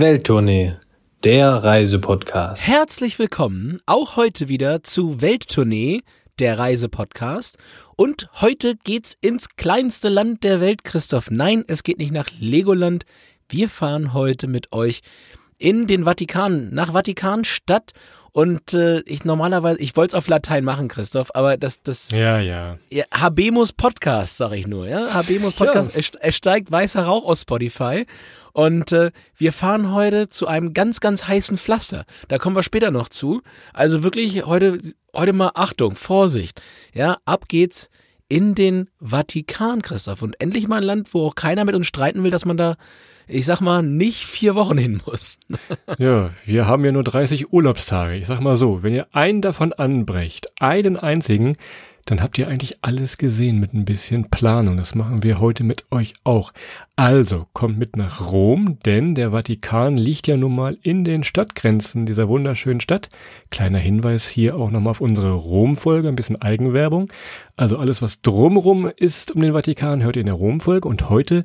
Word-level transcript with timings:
Welttournee, 0.00 0.74
der 1.24 1.54
Reisepodcast. 1.54 2.64
Herzlich 2.64 3.18
willkommen 3.18 3.80
auch 3.84 4.14
heute 4.14 4.46
wieder 4.46 4.84
zu 4.84 5.20
Welttournee, 5.20 6.02
der 6.38 6.56
Reisepodcast. 6.56 7.58
Und 7.96 8.28
heute 8.34 8.76
geht's 8.76 9.16
ins 9.20 9.56
kleinste 9.56 10.08
Land 10.08 10.44
der 10.44 10.60
Welt, 10.60 10.84
Christoph. 10.84 11.32
Nein, 11.32 11.64
es 11.66 11.82
geht 11.82 11.98
nicht 11.98 12.12
nach 12.12 12.28
Legoland. 12.38 13.06
Wir 13.48 13.68
fahren 13.68 14.12
heute 14.12 14.46
mit 14.46 14.72
euch 14.72 15.00
in 15.58 15.88
den 15.88 16.04
Vatikan, 16.04 16.72
nach 16.72 16.92
Vatikanstadt. 16.92 17.90
Und 18.32 18.74
äh, 18.74 19.00
ich 19.00 19.24
normalerweise, 19.24 19.80
ich 19.80 19.96
wollte 19.96 20.12
es 20.12 20.18
auf 20.18 20.28
Latein 20.28 20.64
machen, 20.64 20.88
Christoph, 20.88 21.30
aber 21.34 21.56
das, 21.56 21.82
das 21.82 22.10
Ja, 22.10 22.38
ja. 22.38 22.78
ja, 22.90 23.04
Habemus 23.12 23.72
Podcast, 23.72 24.36
sag 24.36 24.52
ich 24.52 24.66
nur, 24.66 24.86
ja. 24.88 25.12
Habemus 25.14 25.54
Podcast, 25.54 25.94
er, 25.94 26.04
er 26.20 26.32
steigt 26.32 26.70
weißer 26.70 27.02
Rauch 27.02 27.24
aus 27.24 27.42
Spotify. 27.42 28.06
Und 28.52 28.92
äh, 28.92 29.12
wir 29.36 29.52
fahren 29.52 29.92
heute 29.92 30.26
zu 30.26 30.46
einem 30.48 30.74
ganz, 30.74 31.00
ganz 31.00 31.28
heißen 31.28 31.56
Pflaster. 31.58 32.04
Da 32.26 32.38
kommen 32.38 32.56
wir 32.56 32.64
später 32.64 32.90
noch 32.90 33.08
zu. 33.08 33.40
Also 33.72 34.02
wirklich 34.02 34.46
heute, 34.46 34.78
heute 35.14 35.32
mal 35.32 35.52
Achtung, 35.54 35.94
Vorsicht. 35.94 36.60
Ja, 36.92 37.18
ab 37.24 37.48
geht's 37.48 37.88
in 38.28 38.54
den 38.54 38.90
Vatikan, 39.00 39.82
Christoph. 39.82 40.22
Und 40.22 40.40
endlich 40.40 40.68
mal 40.68 40.78
ein 40.78 40.82
Land, 40.82 41.14
wo 41.14 41.26
auch 41.26 41.34
keiner 41.34 41.64
mit 41.64 41.74
uns 41.74 41.86
streiten 41.86 42.24
will, 42.24 42.30
dass 42.30 42.44
man 42.44 42.56
da, 42.56 42.76
ich 43.28 43.46
sag 43.46 43.60
mal, 43.60 43.82
nicht 43.82 44.24
vier 44.24 44.54
Wochen 44.54 44.78
hin 44.78 45.00
muss. 45.06 45.38
Ja, 45.98 46.30
wir 46.44 46.66
haben 46.66 46.84
ja 46.84 46.92
nur 46.92 47.02
30 47.02 47.52
Urlaubstage. 47.52 48.16
Ich 48.16 48.26
sag 48.26 48.40
mal 48.40 48.56
so, 48.56 48.82
wenn 48.82 48.94
ihr 48.94 49.06
einen 49.12 49.42
davon 49.42 49.72
anbrecht, 49.72 50.46
einen 50.60 50.96
einzigen, 50.96 51.54
dann 52.04 52.22
habt 52.22 52.38
ihr 52.38 52.48
eigentlich 52.48 52.78
alles 52.80 53.18
gesehen 53.18 53.58
mit 53.58 53.74
ein 53.74 53.84
bisschen 53.84 54.30
Planung. 54.30 54.78
Das 54.78 54.94
machen 54.94 55.22
wir 55.22 55.40
heute 55.40 55.62
mit 55.62 55.84
euch 55.90 56.14
auch. 56.24 56.52
Also 56.96 57.46
kommt 57.52 57.78
mit 57.78 57.96
nach 57.96 58.32
Rom, 58.32 58.78
denn 58.86 59.14
der 59.14 59.32
Vatikan 59.32 59.96
liegt 59.96 60.26
ja 60.26 60.36
nun 60.36 60.54
mal 60.54 60.78
in 60.82 61.04
den 61.04 61.22
Stadtgrenzen 61.22 62.06
dieser 62.06 62.28
wunderschönen 62.28 62.80
Stadt. 62.80 63.10
Kleiner 63.50 63.78
Hinweis 63.78 64.26
hier 64.28 64.56
auch 64.56 64.70
nochmal 64.70 64.92
auf 64.92 65.02
unsere 65.02 65.32
Rom-Folge, 65.32 66.08
ein 66.08 66.16
bisschen 66.16 66.40
Eigenwerbung. 66.40 67.08
Also 67.56 67.76
alles, 67.76 68.00
was 68.00 68.22
drumrum 68.22 68.90
ist 68.96 69.32
um 69.32 69.42
den 69.42 69.52
Vatikan, 69.52 70.02
hört 70.02 70.16
ihr 70.16 70.20
in 70.20 70.26
der 70.26 70.34
Rom-Folge. 70.34 70.88
Und 70.88 71.10
heute 71.10 71.42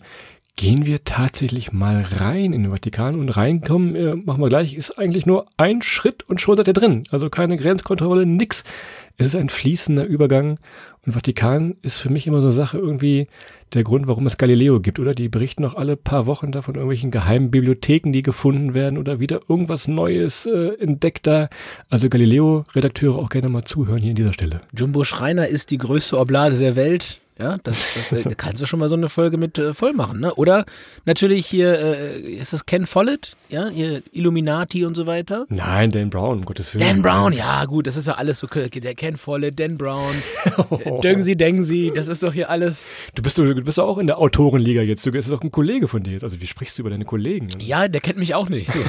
gehen 0.55 0.85
wir 0.85 1.03
tatsächlich 1.03 1.71
mal 1.71 2.01
rein 2.01 2.53
in 2.53 2.63
den 2.63 2.71
Vatikan 2.71 3.19
und 3.19 3.29
reinkommen, 3.29 3.95
äh, 3.95 4.15
machen 4.15 4.41
wir 4.41 4.49
gleich, 4.49 4.75
ist 4.75 4.97
eigentlich 4.97 5.25
nur 5.25 5.47
ein 5.57 5.81
Schritt 5.81 6.23
und 6.29 6.41
schon 6.41 6.57
seid 6.57 6.67
ihr 6.67 6.73
drin. 6.73 7.03
Also 7.09 7.29
keine 7.29 7.57
Grenzkontrolle, 7.57 8.25
nix. 8.25 8.63
Es 9.17 9.27
ist 9.27 9.35
ein 9.35 9.49
fließender 9.49 10.05
Übergang 10.05 10.57
und 11.05 11.13
Vatikan 11.13 11.75
ist 11.81 11.97
für 11.97 12.09
mich 12.09 12.27
immer 12.27 12.39
so 12.39 12.47
eine 12.47 12.53
Sache 12.53 12.77
irgendwie 12.77 13.27
der 13.73 13.83
Grund, 13.83 14.07
warum 14.07 14.25
es 14.25 14.37
Galileo 14.37 14.79
gibt, 14.79 14.99
oder? 14.99 15.13
Die 15.13 15.29
berichten 15.29 15.63
noch 15.63 15.75
alle 15.75 15.97
paar 15.97 16.25
Wochen 16.25 16.51
da 16.51 16.61
von 16.61 16.75
irgendwelchen 16.75 17.11
geheimen 17.11 17.51
Bibliotheken, 17.51 18.11
die 18.11 18.21
gefunden 18.21 18.73
werden 18.73 18.97
oder 18.97 19.19
wieder 19.19 19.41
irgendwas 19.47 19.87
Neues 19.87 20.45
äh, 20.45 20.73
entdeckt 20.79 21.27
da. 21.27 21.49
Also 21.89 22.09
Galileo-Redakteure 22.09 23.17
auch 23.17 23.29
gerne 23.29 23.49
mal 23.49 23.65
zuhören 23.65 23.99
hier 23.99 24.11
an 24.11 24.15
dieser 24.15 24.33
Stelle. 24.33 24.61
Jumbo 24.75 25.03
Schreiner 25.03 25.47
ist 25.47 25.71
die 25.71 25.77
größte 25.77 26.17
Oblade 26.17 26.57
der 26.57 26.75
Welt. 26.75 27.19
Ja, 27.39 27.57
das, 27.63 28.09
das 28.11 28.23
da 28.23 28.35
kannst 28.35 28.61
du 28.61 28.67
schon 28.67 28.79
mal 28.79 28.89
so 28.89 28.95
eine 28.95 29.09
Folge 29.09 29.37
mit 29.37 29.57
äh, 29.57 29.73
voll 29.73 29.93
machen, 29.93 30.19
ne? 30.19 30.35
Oder 30.35 30.65
natürlich 31.05 31.47
hier, 31.47 31.79
äh, 31.79 32.19
ist 32.19 32.53
das 32.53 32.67
Ken 32.67 32.85
Follett? 32.85 33.35
Ja, 33.49 33.69
hier 33.69 34.03
Illuminati 34.11 34.85
und 34.85 34.95
so 34.95 35.07
weiter. 35.07 35.45
Nein, 35.49 35.89
Dan 35.89 36.11
Brown, 36.11 36.39
um 36.39 36.45
Gottes 36.45 36.73
Willen. 36.73 36.87
Dan 36.87 37.01
Brown, 37.01 37.33
ja 37.33 37.65
gut, 37.65 37.87
das 37.87 37.97
ist 37.97 38.05
ja 38.07 38.13
alles 38.13 38.37
so, 38.39 38.47
der 38.47 38.69
Ken 38.69 39.17
Follett, 39.17 39.59
Dan 39.59 39.77
Brown, 39.79 40.13
äh, 40.79 40.99
Döngsi 41.01 41.35
Dengsi, 41.35 41.91
das 41.93 42.07
ist 42.07 42.21
doch 42.21 42.33
hier 42.33 42.51
alles. 42.51 42.85
Du 43.15 43.23
bist, 43.23 43.37
du 43.37 43.55
bist 43.61 43.77
doch 43.79 43.87
auch 43.87 43.97
in 43.97 44.07
der 44.07 44.19
Autorenliga 44.19 44.83
jetzt. 44.83 45.05
Du 45.05 45.11
bist 45.11 45.31
doch 45.31 45.41
ein 45.41 45.51
Kollege 45.51 45.87
von 45.87 46.03
dir 46.03 46.11
jetzt. 46.13 46.23
Also 46.23 46.39
wie 46.39 46.47
sprichst 46.47 46.77
du 46.77 46.83
über 46.83 46.91
deine 46.91 47.05
Kollegen? 47.05 47.47
Ja, 47.59 47.87
der 47.87 48.01
kennt 48.01 48.19
mich 48.19 48.35
auch 48.35 48.49
nicht. 48.49 48.69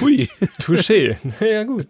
Hui. 0.00 0.28
Touché. 0.60 1.16
Ja, 1.40 1.64
gut. 1.64 1.86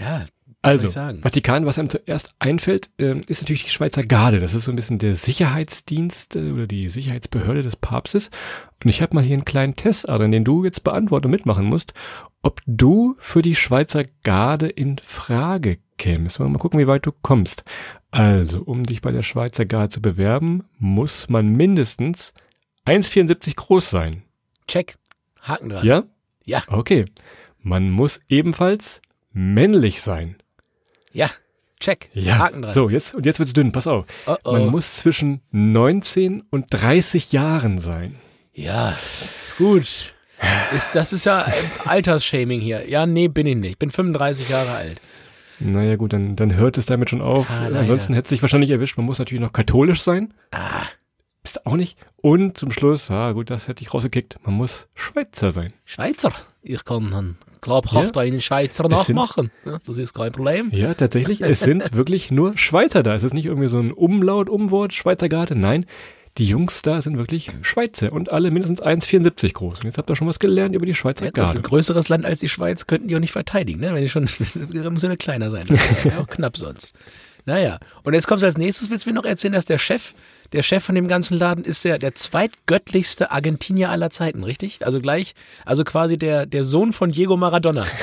Ja, 0.00 0.24
Also? 0.66 0.88
Vatikan, 0.88 1.64
was 1.64 1.78
einem 1.78 1.90
zuerst 1.90 2.30
einfällt, 2.38 2.90
ähm, 2.98 3.22
ist 3.28 3.42
natürlich 3.42 3.64
die 3.64 3.70
Schweizer 3.70 4.02
Garde. 4.02 4.40
Das 4.40 4.54
ist 4.54 4.64
so 4.64 4.72
ein 4.72 4.76
bisschen 4.76 4.98
der 4.98 5.14
Sicherheitsdienst 5.14 6.36
äh, 6.36 6.50
oder 6.50 6.66
die 6.66 6.88
Sicherheitsbehörde 6.88 7.62
des 7.62 7.76
Papstes. 7.76 8.30
Und 8.82 8.90
ich 8.90 9.00
habe 9.00 9.14
mal 9.14 9.22
hier 9.22 9.34
einen 9.34 9.44
kleinen 9.44 9.76
Test, 9.76 10.08
Adrian, 10.08 10.32
den 10.32 10.44
du 10.44 10.64
jetzt 10.64 10.82
beantworten 10.82 11.26
und 11.26 11.30
mitmachen 11.30 11.66
musst, 11.66 11.94
ob 12.42 12.60
du 12.66 13.16
für 13.18 13.42
die 13.42 13.54
Schweizer 13.54 14.04
Garde 14.24 14.68
in 14.68 14.98
Frage 14.98 15.78
kämst. 15.98 16.40
Mal 16.40 16.52
gucken, 16.58 16.80
wie 16.80 16.86
weit 16.86 17.06
du 17.06 17.12
kommst. 17.12 17.64
Also, 18.10 18.60
um 18.62 18.84
dich 18.84 19.02
bei 19.02 19.12
der 19.12 19.22
Schweizer 19.22 19.66
Garde 19.66 19.90
zu 19.90 20.02
bewerben, 20.02 20.64
muss 20.78 21.28
man 21.28 21.52
mindestens 21.52 22.32
1,74 22.86 23.56
groß 23.56 23.90
sein. 23.90 24.22
Check. 24.66 24.96
Haken 25.40 25.68
dran. 25.68 25.84
Ja? 25.84 26.04
Ja. 26.44 26.62
Okay. 26.68 27.04
Man 27.60 27.90
muss 27.90 28.20
ebenfalls 28.28 29.00
männlich 29.32 30.00
sein. 30.00 30.36
Ja. 31.16 31.30
Check. 31.80 32.10
Ja. 32.14 32.38
Haken 32.38 32.62
dran. 32.62 32.72
So, 32.72 32.88
jetzt, 32.88 33.14
und 33.14 33.26
jetzt 33.26 33.38
wird's 33.38 33.52
dünn, 33.52 33.72
pass 33.72 33.86
auf. 33.86 34.06
Oh, 34.26 34.36
oh. 34.44 34.52
Man 34.52 34.68
muss 34.68 34.96
zwischen 34.96 35.40
19 35.50 36.42
und 36.50 36.66
30 36.70 37.32
Jahren 37.32 37.78
sein. 37.78 38.16
Ja, 38.52 38.94
gut. 39.58 40.14
Ist, 40.74 40.90
das 40.94 41.12
ist 41.12 41.24
ja 41.24 41.46
Altersshaming 41.86 42.60
hier. 42.60 42.88
Ja, 42.88 43.06
nee, 43.06 43.28
bin 43.28 43.46
ich 43.46 43.56
nicht. 43.56 43.78
Bin 43.78 43.90
35 43.90 44.48
Jahre 44.48 44.70
alt. 44.72 45.00
Naja, 45.58 45.96
gut, 45.96 46.12
dann, 46.12 46.36
dann 46.36 46.54
hört 46.54 46.76
es 46.76 46.84
damit 46.84 47.08
schon 47.10 47.22
auf. 47.22 47.48
Ah. 47.50 47.66
Ansonsten 47.66 48.12
hätte 48.12 48.26
es 48.26 48.30
sich 48.30 48.42
wahrscheinlich 48.42 48.70
erwischt. 48.70 48.98
Man 48.98 49.06
muss 49.06 49.18
natürlich 49.18 49.40
noch 49.40 49.52
katholisch 49.52 50.02
sein. 50.02 50.34
Ah, 50.50 50.82
Bist 51.42 51.56
du 51.56 51.66
auch 51.66 51.76
nicht. 51.76 51.96
Und 52.16 52.58
zum 52.58 52.70
Schluss, 52.70 53.10
ah, 53.10 53.32
gut, 53.32 53.48
das 53.48 53.68
hätte 53.68 53.82
ich 53.82 53.94
rausgekickt. 53.94 54.38
Man 54.44 54.54
muss 54.54 54.88
Schweizer 54.94 55.52
sein. 55.52 55.72
Schweizer. 55.84 56.32
Ich 56.62 56.84
kann 56.84 57.12
einen 57.14 57.38
glaubhaft 57.66 58.16
Ja. 58.16 58.22
einen 58.22 58.40
Schweizer 58.40 58.84
Es 58.90 59.06
sind- 59.06 59.16
nachmachen. 59.16 59.50
Ja, 59.64 59.78
das 59.86 59.98
ist 59.98 60.14
kein 60.14 60.32
Problem. 60.32 60.70
Ja, 60.72 60.94
tatsächlich. 60.94 61.40
es 61.42 61.60
sind 61.60 61.82
wirklich 61.94 62.30
nur 62.30 62.56
Schweizer 62.56 63.02
da. 63.02 63.14
Es 63.14 63.22
ist 63.24 63.34
nicht 63.34 63.46
irgendwie 63.46 63.68
so 63.68 63.78
ein 63.78 63.92
Umlaut, 63.92 64.48
Umwort, 64.48 64.94
Schweizer 64.94 65.28
Garde. 65.28 65.54
Nein, 65.54 65.84
die 66.38 66.44
Jungs 66.46 66.82
da 66.82 67.00
sind 67.02 67.16
wirklich 67.16 67.50
Schweizer 67.62 68.12
und 68.12 68.30
alle 68.30 68.50
mindestens 68.50 68.80
1,74 68.82 69.52
groß. 69.54 69.78
Und 69.80 69.84
jetzt 69.86 69.98
habt 69.98 70.08
ihr 70.10 70.16
schon 70.16 70.28
was 70.28 70.38
gelernt 70.38 70.74
über 70.74 70.86
die 70.86 70.94
Schweizer 70.94 71.24
Ja, 71.26 71.30
Garde. 71.30 71.58
ein 71.60 71.62
größeres 71.62 72.08
Land 72.08 72.24
als 72.24 72.40
die 72.40 72.48
Schweiz 72.48 72.86
könnten 72.86 73.08
die 73.08 73.16
auch 73.16 73.20
nicht 73.20 73.32
verteidigen, 73.32 73.80
ne? 73.80 73.94
Wenn 73.94 74.02
die 74.02 74.08
schon, 74.08 74.24
muss 74.92 75.02
ja 75.02 75.08
eine 75.08 75.16
kleiner 75.16 75.50
sein. 75.50 75.64
Ja 76.04 76.20
auch 76.20 76.26
knapp 76.26 76.56
sonst. 76.56 76.94
Naja, 77.46 77.78
und 78.02 78.12
jetzt 78.14 78.26
kommst 78.26 78.42
du 78.42 78.46
als 78.46 78.58
nächstes, 78.58 78.90
willst 78.90 79.06
du 79.06 79.10
mir 79.10 79.14
noch 79.14 79.24
erzählen, 79.24 79.52
dass 79.54 79.64
der 79.66 79.78
Chef, 79.78 80.14
der 80.52 80.62
Chef 80.62 80.84
von 80.84 80.94
dem 80.94 81.08
ganzen 81.08 81.38
Laden 81.38 81.64
ist 81.64 81.84
der, 81.84 81.98
der 81.98 82.14
zweitgöttlichste 82.14 83.30
Argentinier 83.30 83.90
aller 83.90 84.10
Zeiten, 84.10 84.44
richtig? 84.44 84.84
Also 84.84 85.00
gleich, 85.00 85.34
also 85.64 85.84
quasi 85.84 86.18
der, 86.18 86.46
der 86.46 86.64
Sohn 86.64 86.92
von 86.92 87.12
Diego 87.12 87.36
Maradona. 87.36 87.86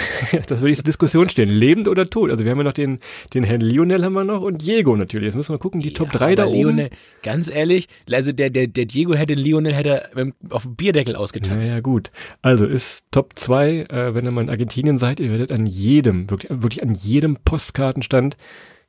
Das 0.48 0.62
würde 0.62 0.72
ich 0.72 0.78
zur 0.78 0.84
Diskussion 0.84 1.30
stehen. 1.30 1.50
Lebend 1.50 1.88
oder 1.88 2.06
tot? 2.06 2.32
Also 2.32 2.44
wir 2.44 2.52
haben 2.52 2.58
ja 2.58 2.64
noch 2.64 2.74
den, 2.74 3.00
den 3.34 3.44
Herrn 3.44 3.62
Lionel 3.62 4.03
haben 4.03 4.14
wir 4.14 4.24
noch 4.24 4.42
und 4.42 4.62
Diego 4.66 4.96
natürlich. 4.96 5.26
Jetzt 5.26 5.36
müssen 5.36 5.53
wir 5.53 5.59
gucken, 5.59 5.82
die 5.82 5.94
Top 5.94 6.12
3 6.12 6.36
da 6.36 6.44
aber 6.44 6.52
oben. 6.52 6.62
Lionel, 6.62 6.90
ganz 7.22 7.50
ehrlich, 7.50 7.88
also 8.09 8.32
der, 8.32 8.50
der, 8.50 8.68
der 8.68 8.86
Diego 8.86 9.14
hätte 9.14 9.36
den 9.36 9.40
Lionel 9.40 9.74
hätte 9.74 10.09
auf 10.50 10.64
dem 10.64 10.76
Bierdeckel 10.76 11.16
ausgetanzt. 11.16 11.70
Naja, 11.70 11.82
gut. 11.82 12.12
Also 12.42 12.66
ist 12.66 13.03
Top 13.12 13.34
2, 13.36 13.86
äh, 13.90 14.16
wenn 14.16 14.26
ihr 14.26 14.32
mal 14.32 14.42
in 14.42 14.50
Argentinien 14.50 14.98
seid, 14.98 15.20
ihr 15.20 15.30
werdet 15.30 15.52
an 15.52 15.66
jedem, 15.66 16.30
wirklich, 16.30 16.52
wirklich 16.52 16.84
an 16.84 16.94
jedem 16.94 17.38
Postkartenstand 17.44 18.38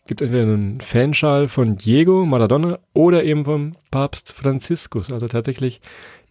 gibt 0.06 0.20
entweder 0.22 0.42
einen 0.42 0.80
Fanschal 0.80 1.48
von 1.48 1.76
Diego 1.76 2.26
Maradona 2.26 2.78
oder 2.92 3.24
eben 3.24 3.44
vom 3.44 3.72
Papst 3.90 4.32
Franziskus. 4.32 5.12
Also 5.12 5.28
tatsächlich, 5.28 5.80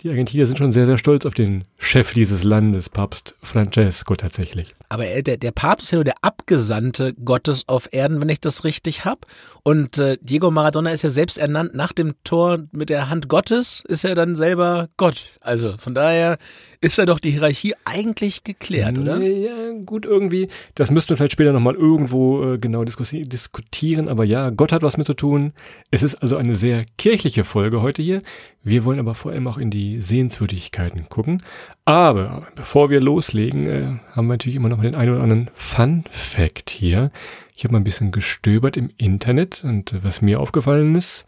die 0.01 0.09
Argentinier 0.09 0.45
sind 0.45 0.57
schon 0.57 0.71
sehr, 0.71 0.85
sehr 0.85 0.97
stolz 0.97 1.25
auf 1.25 1.33
den 1.33 1.63
Chef 1.77 2.13
dieses 2.13 2.43
Landes, 2.43 2.89
Papst 2.89 3.35
Francesco 3.41 4.15
tatsächlich. 4.15 4.75
Aber 4.89 5.05
er, 5.05 5.23
der, 5.23 5.37
der 5.37 5.51
Papst 5.51 5.85
ist 5.85 5.91
ja 5.91 5.97
nur 5.97 6.03
der 6.03 6.15
Abgesandte 6.21 7.13
Gottes 7.13 7.67
auf 7.67 7.89
Erden, 7.91 8.21
wenn 8.21 8.29
ich 8.29 8.41
das 8.41 8.63
richtig 8.63 9.05
hab. 9.05 9.25
Und 9.63 9.97
äh, 9.97 10.17
Diego 10.21 10.51
Maradona 10.51 10.89
ist 10.91 11.03
ja 11.03 11.09
selbst 11.09 11.37
ernannt 11.37 11.73
nach 11.73 11.93
dem 11.93 12.15
Tor 12.25 12.59
mit 12.71 12.89
der 12.89 13.09
Hand 13.09 13.29
Gottes, 13.29 13.83
ist 13.87 14.03
er 14.03 14.13
dann 14.13 14.35
selber 14.35 14.89
Gott. 14.97 15.25
Also 15.39 15.75
von 15.77 15.95
daher 15.95 16.37
ist 16.81 16.97
ja 16.97 17.05
doch 17.05 17.19
die 17.19 17.31
Hierarchie 17.31 17.73
eigentlich 17.85 18.43
geklärt, 18.43 18.97
oder? 18.97 19.21
Ja, 19.21 19.71
gut, 19.85 20.05
irgendwie. 20.05 20.49
Das 20.75 20.91
müssten 20.91 21.11
wir 21.11 21.17
vielleicht 21.17 21.31
später 21.31 21.53
nochmal 21.53 21.75
irgendwo 21.75 22.55
äh, 22.55 22.57
genau 22.57 22.83
diskutieren. 22.83 24.09
Aber 24.09 24.25
ja, 24.25 24.49
Gott 24.49 24.73
hat 24.73 24.83
was 24.83 24.97
mit 24.97 25.07
zu 25.07 25.13
tun. 25.13 25.53
Es 25.91 26.03
ist 26.03 26.15
also 26.15 26.35
eine 26.35 26.57
sehr 26.57 26.83
kirchliche 26.97 27.45
Folge 27.45 27.81
heute 27.81 28.03
hier. 28.03 28.21
Wir 28.63 28.83
wollen 28.83 28.99
aber 28.99 29.15
vor 29.15 29.31
allem 29.31 29.47
auch 29.47 29.57
in 29.57 29.69
die 29.69 29.82
Sehenswürdigkeiten 29.99 31.09
gucken. 31.09 31.41
Aber 31.85 32.47
bevor 32.55 32.89
wir 32.89 32.99
loslegen, 32.99 33.67
äh, 33.67 33.85
haben 34.11 34.27
wir 34.27 34.33
natürlich 34.33 34.55
immer 34.55 34.69
noch 34.69 34.81
den 34.81 34.95
einen 34.95 35.13
oder 35.13 35.23
anderen 35.23 35.49
Fun 35.53 36.03
Fact 36.09 36.69
hier. 36.69 37.11
Ich 37.55 37.63
habe 37.63 37.73
mal 37.73 37.79
ein 37.79 37.83
bisschen 37.83 38.11
gestöbert 38.11 38.77
im 38.77 38.89
Internet 38.97 39.63
und 39.63 39.93
äh, 39.93 40.03
was 40.03 40.21
mir 40.21 40.39
aufgefallen 40.39 40.95
ist, 40.95 41.25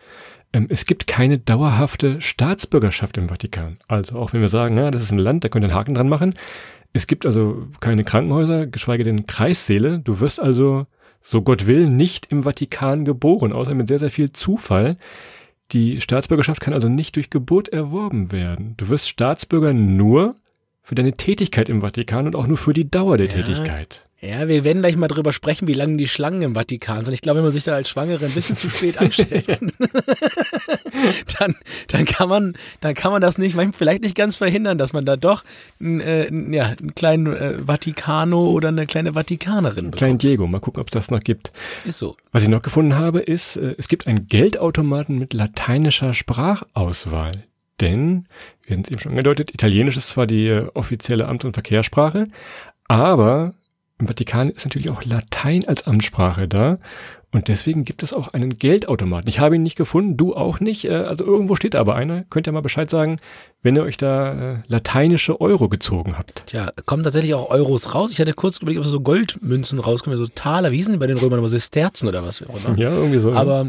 ähm, 0.54 0.68
es 0.70 0.86
gibt 0.86 1.08
keine 1.08 1.38
dauerhafte 1.38 2.22
Staatsbürgerschaft 2.22 3.18
im 3.18 3.30
Vatikan. 3.30 3.78
Also 3.88 4.18
auch 4.18 4.34
wenn 4.34 4.42
wir 4.42 4.50
sagen, 4.50 4.78
ja, 4.78 4.90
das 4.90 5.04
ist 5.04 5.12
ein 5.12 5.20
Land, 5.20 5.44
da 5.44 5.50
könnt 5.50 5.66
ihr 5.66 5.70
einen 5.70 5.78
Haken 5.78 5.96
dran 5.96 6.10
machen. 6.10 6.34
Es 6.94 7.08
gibt 7.08 7.26
also 7.26 7.68
keine 7.82 8.06
Krankenhäuser, 8.06 8.68
geschweige 8.68 9.04
denn 9.04 9.26
Kreissäle. 9.26 10.00
Du 10.00 10.22
wirst 10.22 10.40
also, 10.40 10.88
so 11.22 11.42
Gott 11.42 11.68
will, 11.68 11.90
nicht 11.90 12.32
im 12.32 12.44
Vatikan 12.44 13.04
geboren, 13.04 13.52
außer 13.52 13.74
mit 13.74 13.90
sehr, 13.90 14.00
sehr 14.00 14.12
viel 14.12 14.32
Zufall. 14.32 14.96
Die 15.72 16.00
Staatsbürgerschaft 16.00 16.62
kann 16.62 16.74
also 16.74 16.90
nicht 16.90 17.16
durch 17.16 17.30
Geburt 17.30 17.70
erworben 17.70 18.32
werden. 18.32 18.76
Du 18.78 18.90
wirst 18.90 19.10
Staatsbürger 19.10 19.74
nur 19.74 20.36
für 20.84 20.96
deine 20.96 21.14
Tätigkeit 21.14 21.70
im 21.70 21.82
Vatikan 21.82 22.28
und 22.28 22.36
auch 22.36 22.48
nur 22.48 22.58
für 22.58 22.74
die 22.74 22.90
Dauer 22.90 23.18
der 23.18 23.28
ja. 23.28 23.34
Tätigkeit. 23.34 24.05
Ja, 24.22 24.48
wir 24.48 24.64
werden 24.64 24.82
gleich 24.82 24.96
mal 24.96 25.10
drüber 25.10 25.34
sprechen, 25.34 25.68
wie 25.68 25.74
lange 25.74 25.98
die 25.98 26.08
Schlangen 26.08 26.42
im 26.42 26.56
Vatikan 26.56 27.04
sind. 27.04 27.14
Ich 27.14 27.22
glaube, 27.22 27.38
wenn 27.38 27.44
man 27.44 27.52
sich 27.52 27.66
da 27.66 27.76
als 27.76 27.90
Schwangere 27.90 28.26
ein 28.26 28.32
bisschen 28.32 28.56
zu 28.56 28.70
spät 28.70 28.98
anstellt, 28.98 29.60
dann, 31.40 31.56
dann 31.90 32.06
kann 32.06 32.30
man, 32.30 32.54
dann 32.80 32.96
kann 32.96 33.12
man 33.12 33.22
das 33.22 33.38
nicht, 33.38 33.58
vielleicht 33.76 34.04
nicht 34.04 34.16
ganz 34.16 34.38
verhindern, 34.38 34.78
dass 34.78 34.94
man 34.94 35.06
da 35.06 35.18
doch 35.18 35.44
einen, 35.82 36.00
äh, 36.00 36.32
ja, 36.56 36.68
einen 36.68 36.96
kleinen 36.96 37.36
äh, 37.36 37.68
Vatikano 37.68 38.50
oder 38.50 38.70
eine 38.70 38.88
kleine 38.88 39.14
Vatikanerin 39.14 39.92
bekommt. 39.92 39.98
Kleinen 39.98 40.18
Diego, 40.18 40.48
mal 40.48 40.60
gucken, 40.60 40.82
ob 40.82 40.88
es 40.88 40.94
das 40.94 41.12
noch 41.12 41.20
gibt. 41.20 41.52
Ist 41.84 42.00
so. 42.00 42.16
Was 42.32 42.44
ich 42.44 42.50
noch 42.50 42.64
gefunden 42.64 42.96
habe, 42.96 43.20
ist, 43.20 43.58
äh, 43.58 43.76
es 43.78 43.90
gibt 43.90 44.08
einen 44.08 44.28
Geldautomaten 44.28 45.20
mit 45.20 45.34
lateinischer 45.34 46.14
Sprachauswahl. 46.14 47.44
Denn, 47.82 48.28
wir 48.64 48.78
haben 48.78 48.84
es 48.84 48.92
eben 48.92 49.02
schon 49.02 49.12
angedeutet, 49.12 49.54
Italienisch 49.54 49.98
ist 49.98 50.10
zwar 50.10 50.26
die 50.26 50.48
äh, 50.48 50.68
offizielle 50.74 51.28
Amts- 51.28 51.44
und 51.44 51.54
Verkehrssprache, 51.54 52.28
aber 52.88 53.54
im 54.00 54.08
Vatikan 54.08 54.50
ist 54.50 54.66
natürlich 54.66 54.90
auch 54.90 55.06
Latein 55.06 55.68
als 55.68 55.88
Amtssprache 55.88 56.48
da. 56.48 56.80
Und 57.32 57.50
deswegen 57.50 57.84
gibt 57.84 58.02
es 58.02 58.14
auch 58.14 58.30
einen 58.30 58.58
Geldautomaten. 58.58 59.28
Ich 59.28 59.40
habe 59.40 59.56
ihn 59.58 59.64
nicht 59.64 59.76
gefunden, 59.76 60.16
du 60.16 60.36
auch 60.36 60.62
nicht. 60.62 60.86
Äh, 60.86 60.94
also 60.94 61.26
irgendwo 61.26 61.56
steht 61.56 61.76
aber 61.76 61.96
einer. 61.96 62.24
Könnt 62.30 62.48
ihr 62.48 62.54
mal 62.54 62.62
Bescheid 62.62 62.90
sagen, 62.90 63.18
wenn 63.62 63.76
ihr 63.76 63.84
euch 63.84 63.98
da 63.98 64.54
äh, 64.54 64.58
lateinische 64.68 65.42
Euro 65.42 65.68
gezogen 65.68 66.18
habt. 66.18 66.44
Tja, 66.48 66.72
kommen 66.86 67.04
tatsächlich 67.04 67.34
auch 67.34 67.50
Euros 67.50 67.94
raus. 67.94 68.14
Ich 68.14 68.22
hatte 68.22 68.34
kurz 68.34 68.60
überlegt, 68.60 68.80
ob 68.80 68.86
so 68.86 69.02
Goldmünzen 69.02 69.80
rauskommen, 69.80 70.18
so 70.18 70.28
Taler. 70.28 70.72
Wie 70.72 70.78
hießen 70.78 70.94
die 70.94 71.00
bei 71.00 71.08
den 71.08 71.18
Römern? 71.18 71.40
Aber 71.40 71.50
Sesterzen 71.50 72.08
oder 72.08 72.24
was? 72.24 72.40
Ja, 72.78 72.90
irgendwie 72.90 73.20
so. 73.20 73.34
Aber 73.34 73.68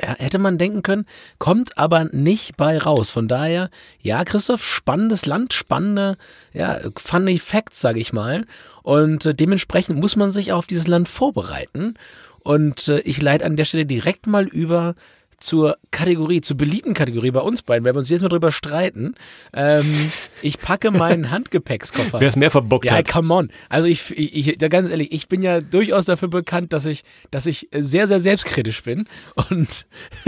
hätte 0.00 0.38
man 0.38 0.58
denken 0.58 0.82
können, 0.82 1.06
kommt 1.38 1.78
aber 1.78 2.04
nicht 2.04 2.56
bei 2.56 2.78
raus. 2.78 3.10
Von 3.10 3.28
daher, 3.28 3.70
ja, 4.00 4.24
Christoph, 4.24 4.64
spannendes 4.66 5.26
Land, 5.26 5.52
spannende, 5.52 6.16
ja, 6.52 6.78
funny 6.96 7.38
Facts, 7.38 7.80
sage 7.80 8.00
ich 8.00 8.12
mal. 8.12 8.44
Und 8.82 9.26
äh, 9.26 9.34
dementsprechend 9.34 9.98
muss 9.98 10.16
man 10.16 10.32
sich 10.32 10.52
auf 10.52 10.66
dieses 10.66 10.86
Land 10.86 11.08
vorbereiten. 11.08 11.94
Und 12.40 12.88
äh, 12.88 13.00
ich 13.00 13.22
leite 13.22 13.44
an 13.44 13.56
der 13.56 13.64
Stelle 13.64 13.86
direkt 13.86 14.26
mal 14.26 14.46
über 14.46 14.94
zur 15.38 15.76
Kategorie, 15.90 16.40
zur 16.40 16.56
beliebten 16.56 16.94
Kategorie 16.94 17.30
bei 17.30 17.40
uns 17.40 17.62
beiden, 17.62 17.84
weil 17.84 17.94
wir 17.94 17.98
uns 17.98 18.08
jetzt 18.08 18.22
mal 18.22 18.28
drüber 18.28 18.52
streiten. 18.52 19.14
Ähm, 19.52 19.84
ich 20.42 20.58
packe 20.58 20.90
meinen 20.90 21.30
Handgepäckskoffer. 21.30 22.20
Wer 22.20 22.28
es 22.28 22.36
mehr 22.36 22.50
verbockt 22.50 22.86
ja, 22.86 22.92
hat. 22.92 23.08
Ja, 23.08 23.12
come 23.12 23.34
on. 23.34 23.50
Also 23.68 23.88
ich, 23.88 24.10
ich, 24.16 24.48
ich, 24.48 24.58
ganz 24.70 24.90
ehrlich, 24.90 25.12
ich 25.12 25.28
bin 25.28 25.42
ja 25.42 25.60
durchaus 25.60 26.06
dafür 26.06 26.28
bekannt, 26.28 26.72
dass 26.72 26.86
ich, 26.86 27.04
dass 27.30 27.46
ich 27.46 27.68
sehr, 27.72 28.08
sehr 28.08 28.20
selbstkritisch 28.20 28.82
bin 28.82 29.06
und 29.50 29.86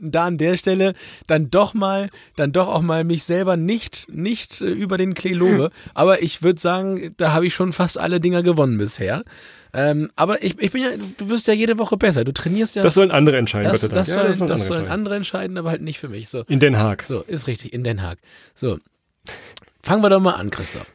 da 0.00 0.26
an 0.26 0.38
der 0.38 0.56
Stelle 0.56 0.94
dann 1.26 1.50
doch 1.50 1.74
mal, 1.74 2.10
dann 2.36 2.52
doch 2.52 2.68
auch 2.68 2.82
mal 2.82 3.04
mich 3.04 3.24
selber 3.24 3.56
nicht, 3.56 4.06
nicht 4.10 4.60
äh, 4.60 4.66
über 4.66 4.96
den 4.96 5.14
Klee 5.14 5.34
lobe. 5.34 5.70
Aber 5.94 6.22
ich 6.22 6.42
würde 6.42 6.60
sagen, 6.60 7.14
da 7.16 7.32
habe 7.32 7.46
ich 7.46 7.54
schon 7.54 7.72
fast 7.72 7.98
alle 7.98 8.20
Dinger 8.20 8.42
gewonnen 8.42 8.78
bisher. 8.78 9.24
Ähm, 9.74 10.10
aber 10.16 10.42
ich, 10.42 10.58
ich 10.58 10.72
bin 10.72 10.82
ja, 10.82 10.90
du 11.16 11.28
wirst 11.28 11.46
ja 11.46 11.54
jede 11.54 11.78
Woche 11.78 11.96
besser. 11.96 12.24
Du 12.24 12.32
trainierst 12.32 12.76
ja. 12.76 12.82
Das 12.82 12.94
sollen 12.94 13.10
andere 13.10 13.36
entscheiden, 13.36 13.70
das, 13.70 13.82
Gott 13.82 13.92
das, 13.92 14.08
ja, 14.08 14.22
das, 14.22 14.38
sollen, 14.38 14.48
das 14.48 14.66
sollen 14.66 14.88
andere 14.88 15.16
entscheiden, 15.16 15.58
aber 15.58 15.70
halt 15.70 15.82
nicht 15.82 15.98
für 15.98 16.08
mich. 16.08 16.28
So. 16.28 16.42
In 16.48 16.60
Den 16.60 16.78
Haag. 16.78 17.02
So, 17.02 17.20
ist 17.22 17.46
richtig, 17.46 17.72
in 17.72 17.84
Den 17.84 18.02
Haag. 18.02 18.18
So. 18.54 18.78
Fangen 19.82 20.02
wir 20.02 20.10
doch 20.10 20.20
mal 20.20 20.34
an, 20.34 20.50
Christoph. 20.50 20.90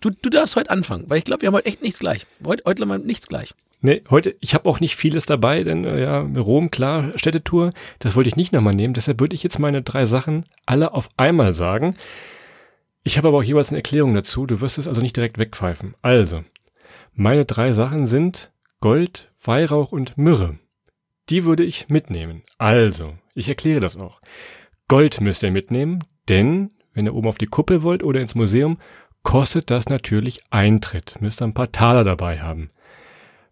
Du, 0.00 0.10
du 0.10 0.28
darfst 0.30 0.56
heute 0.56 0.70
anfangen, 0.70 1.04
weil 1.08 1.18
ich 1.18 1.24
glaube, 1.24 1.42
wir 1.42 1.46
haben 1.48 1.54
heute 1.54 1.66
echt 1.66 1.82
nichts 1.82 1.98
gleich. 1.98 2.26
Heute, 2.44 2.62
heute 2.66 2.82
haben 2.82 2.88
wir 2.88 2.98
nichts 2.98 3.26
gleich. 3.26 3.54
Nee, 3.80 4.02
heute, 4.08 4.34
ich 4.40 4.54
habe 4.54 4.66
auch 4.68 4.80
nicht 4.80 4.96
vieles 4.96 5.26
dabei, 5.26 5.62
denn 5.62 5.84
äh, 5.84 6.02
ja, 6.02 6.20
Rom, 6.20 6.70
klar, 6.70 7.12
Städtetour, 7.16 7.72
das 7.98 8.16
wollte 8.16 8.28
ich 8.28 8.36
nicht 8.36 8.52
nochmal 8.52 8.74
nehmen. 8.74 8.94
Deshalb 8.94 9.20
würde 9.20 9.34
ich 9.34 9.42
jetzt 9.42 9.58
meine 9.58 9.82
drei 9.82 10.06
Sachen 10.06 10.44
alle 10.64 10.94
auf 10.94 11.10
einmal 11.18 11.52
sagen. 11.52 11.94
Ich 13.02 13.18
habe 13.18 13.28
aber 13.28 13.38
auch 13.38 13.42
jeweils 13.42 13.68
eine 13.68 13.78
Erklärung 13.78 14.14
dazu. 14.14 14.46
Du 14.46 14.62
wirst 14.62 14.78
es 14.78 14.88
also 14.88 15.02
nicht 15.02 15.16
direkt 15.16 15.36
wegpfeifen. 15.36 15.94
Also, 16.00 16.44
meine 17.14 17.44
drei 17.44 17.72
Sachen 17.72 18.06
sind 18.06 18.52
Gold, 18.80 19.32
Weihrauch 19.42 19.92
und 19.92 20.18
Myrrhe. 20.18 20.58
Die 21.30 21.44
würde 21.44 21.64
ich 21.64 21.88
mitnehmen. 21.88 22.42
Also, 22.58 23.14
ich 23.34 23.48
erkläre 23.48 23.80
das 23.80 23.96
auch. 23.96 24.20
Gold 24.88 25.20
müsst 25.20 25.42
ihr 25.42 25.50
mitnehmen, 25.50 26.04
denn 26.28 26.70
wenn 26.92 27.06
ihr 27.06 27.14
oben 27.14 27.28
auf 27.28 27.38
die 27.38 27.46
Kuppel 27.46 27.82
wollt 27.82 28.02
oder 28.02 28.20
ins 28.20 28.34
Museum, 28.34 28.78
kostet 29.22 29.70
das 29.70 29.88
natürlich 29.88 30.40
Eintritt. 30.50 31.16
Müsst 31.20 31.40
ihr 31.40 31.46
ein 31.46 31.54
paar 31.54 31.72
Taler 31.72 32.04
dabei 32.04 32.40
haben. 32.40 32.70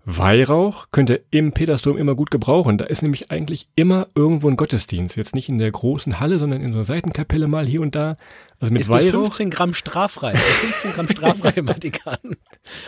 Weihrauch 0.04 0.86
könnt 0.90 1.10
ihr 1.10 1.20
im 1.30 1.52
Petersdom 1.52 1.96
immer 1.96 2.16
gut 2.16 2.32
gebrauchen. 2.32 2.76
Da 2.76 2.86
ist 2.86 3.02
nämlich 3.02 3.30
eigentlich 3.30 3.68
immer 3.76 4.08
irgendwo 4.16 4.48
ein 4.48 4.56
Gottesdienst. 4.56 5.16
Jetzt 5.16 5.34
nicht 5.34 5.48
in 5.48 5.58
der 5.58 5.70
großen 5.70 6.18
Halle, 6.18 6.40
sondern 6.40 6.60
in 6.60 6.68
so 6.68 6.74
einer 6.74 6.84
Seitenkapelle 6.84 7.46
mal 7.46 7.66
hier 7.66 7.80
und 7.82 7.94
da. 7.94 8.16
Also 8.58 8.72
mit 8.72 8.82
ist 8.82 8.88
Weihrauch. 8.88 9.26
15 9.26 9.50
Gramm 9.50 9.74
straffrei. 9.74 10.34
15 10.34 10.92
Gramm 10.92 11.08
straffrei 11.08 11.50
im 11.50 11.68
Vatikan. 11.68 12.16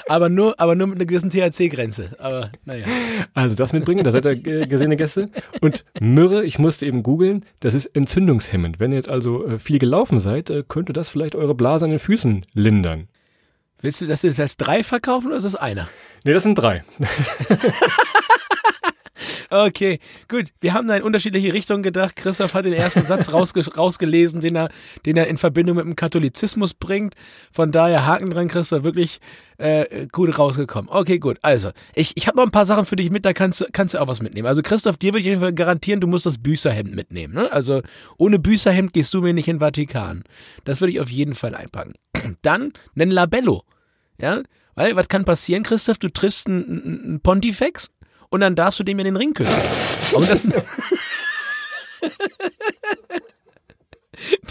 Aber 0.08 0.28
nur, 0.28 0.58
aber 0.58 0.74
nur 0.74 0.88
mit 0.88 0.96
einer 0.96 1.06
gewissen 1.06 1.30
THC-Grenze. 1.30 2.16
Aber 2.18 2.50
naja. 2.64 2.86
Also 3.32 3.54
das 3.54 3.72
mitbringen, 3.72 4.02
da 4.02 4.10
seid 4.10 4.24
ihr 4.26 4.66
gesehene 4.66 4.96
Gäste. 4.96 5.30
Und 5.60 5.84
Myrrhe, 6.00 6.44
ich 6.44 6.58
musste 6.58 6.86
eben 6.86 7.04
googeln, 7.04 7.44
das 7.60 7.74
ist 7.74 7.86
entzündungshemmend. 7.86 8.80
Wenn 8.80 8.90
ihr 8.90 8.96
jetzt 8.96 9.08
also 9.08 9.46
äh, 9.46 9.58
viel 9.60 9.78
gelaufen 9.78 10.18
seid, 10.18 10.50
äh, 10.50 10.64
könnte 10.66 10.92
das 10.92 11.10
vielleicht 11.10 11.36
eure 11.36 11.54
Blase 11.54 11.84
an 11.84 11.90
den 11.92 12.00
Füßen 12.00 12.44
lindern. 12.54 13.08
Willst 13.84 14.00
du 14.00 14.06
das 14.06 14.22
jetzt 14.22 14.40
als 14.40 14.56
drei 14.56 14.82
verkaufen 14.82 15.26
oder 15.26 15.36
ist 15.36 15.44
das 15.44 15.56
einer? 15.56 15.88
Nee, 16.24 16.32
das 16.32 16.42
sind 16.42 16.56
drei. 16.56 16.84
Okay, 19.50 20.00
gut. 20.28 20.46
Wir 20.60 20.74
haben 20.74 20.88
da 20.88 20.96
in 20.96 21.02
unterschiedliche 21.02 21.52
Richtungen 21.52 21.84
gedacht. 21.84 22.16
Christoph 22.16 22.54
hat 22.54 22.64
den 22.64 22.72
ersten 22.72 23.04
Satz 23.04 23.32
rausge 23.32 23.64
rausgelesen, 23.76 24.40
den 24.40 24.56
er, 24.56 24.68
den 25.06 25.16
er 25.16 25.28
in 25.28 25.38
Verbindung 25.38 25.76
mit 25.76 25.84
dem 25.84 25.94
Katholizismus 25.94 26.74
bringt. 26.74 27.14
Von 27.52 27.70
daher 27.70 28.04
Haken 28.04 28.30
dran, 28.30 28.48
Christoph, 28.48 28.82
wirklich 28.82 29.20
äh, 29.58 30.08
gut 30.10 30.36
rausgekommen. 30.36 30.90
Okay, 30.90 31.20
gut. 31.20 31.38
Also, 31.42 31.70
ich, 31.94 32.16
ich 32.16 32.26
habe 32.26 32.36
noch 32.36 32.44
ein 32.44 32.50
paar 32.50 32.66
Sachen 32.66 32.84
für 32.84 32.96
dich 32.96 33.12
mit, 33.12 33.24
da 33.24 33.32
kannst, 33.32 33.60
du 33.60 33.66
kannst 33.72 33.94
du 33.94 34.00
auch 34.00 34.08
was 34.08 34.20
mitnehmen. 34.20 34.48
Also, 34.48 34.60
Christoph, 34.62 34.96
dir 34.96 35.12
würde 35.12 35.20
ich 35.20 35.26
auf 35.26 35.30
jeden 35.30 35.42
Fall 35.42 35.52
garantieren, 35.52 36.00
du 36.00 36.08
musst 36.08 36.26
das 36.26 36.38
Büßerhemd 36.38 36.94
mitnehmen. 36.94 37.34
Ne? 37.34 37.52
Also, 37.52 37.82
ohne 38.18 38.40
Büßerhemd 38.40 38.92
gehst 38.92 39.14
du 39.14 39.20
mir 39.20 39.34
nicht 39.34 39.46
in 39.46 39.56
den 39.56 39.60
Vatikan. 39.60 40.24
Das 40.64 40.80
würde 40.80 40.92
ich 40.92 41.00
auf 41.00 41.10
jeden 41.10 41.36
Fall 41.36 41.54
einpacken. 41.54 41.94
Dann 42.42 42.72
ein 42.98 43.10
Labello. 43.10 43.62
Ja, 44.18 44.42
weil, 44.74 44.96
was 44.96 45.08
kann 45.08 45.24
passieren, 45.24 45.62
Christoph? 45.62 45.98
Du 45.98 46.08
triffst 46.08 46.46
einen, 46.46 47.04
einen 47.04 47.20
Pontifex 47.20 47.90
und 48.30 48.40
dann 48.40 48.56
darfst 48.56 48.80
du 48.80 48.84
dem 48.84 48.98
in 48.98 49.04
den 49.04 49.16
Ring 49.16 49.34
küssen. 49.34 49.54
das, 50.12 50.40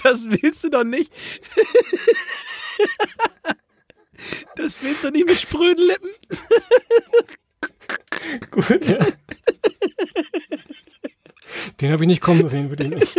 das 0.04 0.26
willst 0.30 0.64
du 0.64 0.70
doch 0.70 0.84
nicht. 0.84 1.12
Das 4.56 4.82
willst 4.82 5.04
du 5.04 5.10
nicht 5.10 5.28
mit 5.28 5.40
spröden 5.40 5.86
Lippen. 5.86 6.10
Gut, 8.52 8.88
ja. 8.88 9.06
Den 11.82 11.92
habe 11.92 12.04
ich 12.04 12.08
nicht 12.08 12.22
kommen 12.22 12.48
sehen, 12.48 12.70
würde 12.70 12.86
ich 12.86 12.90
nicht. 12.92 13.16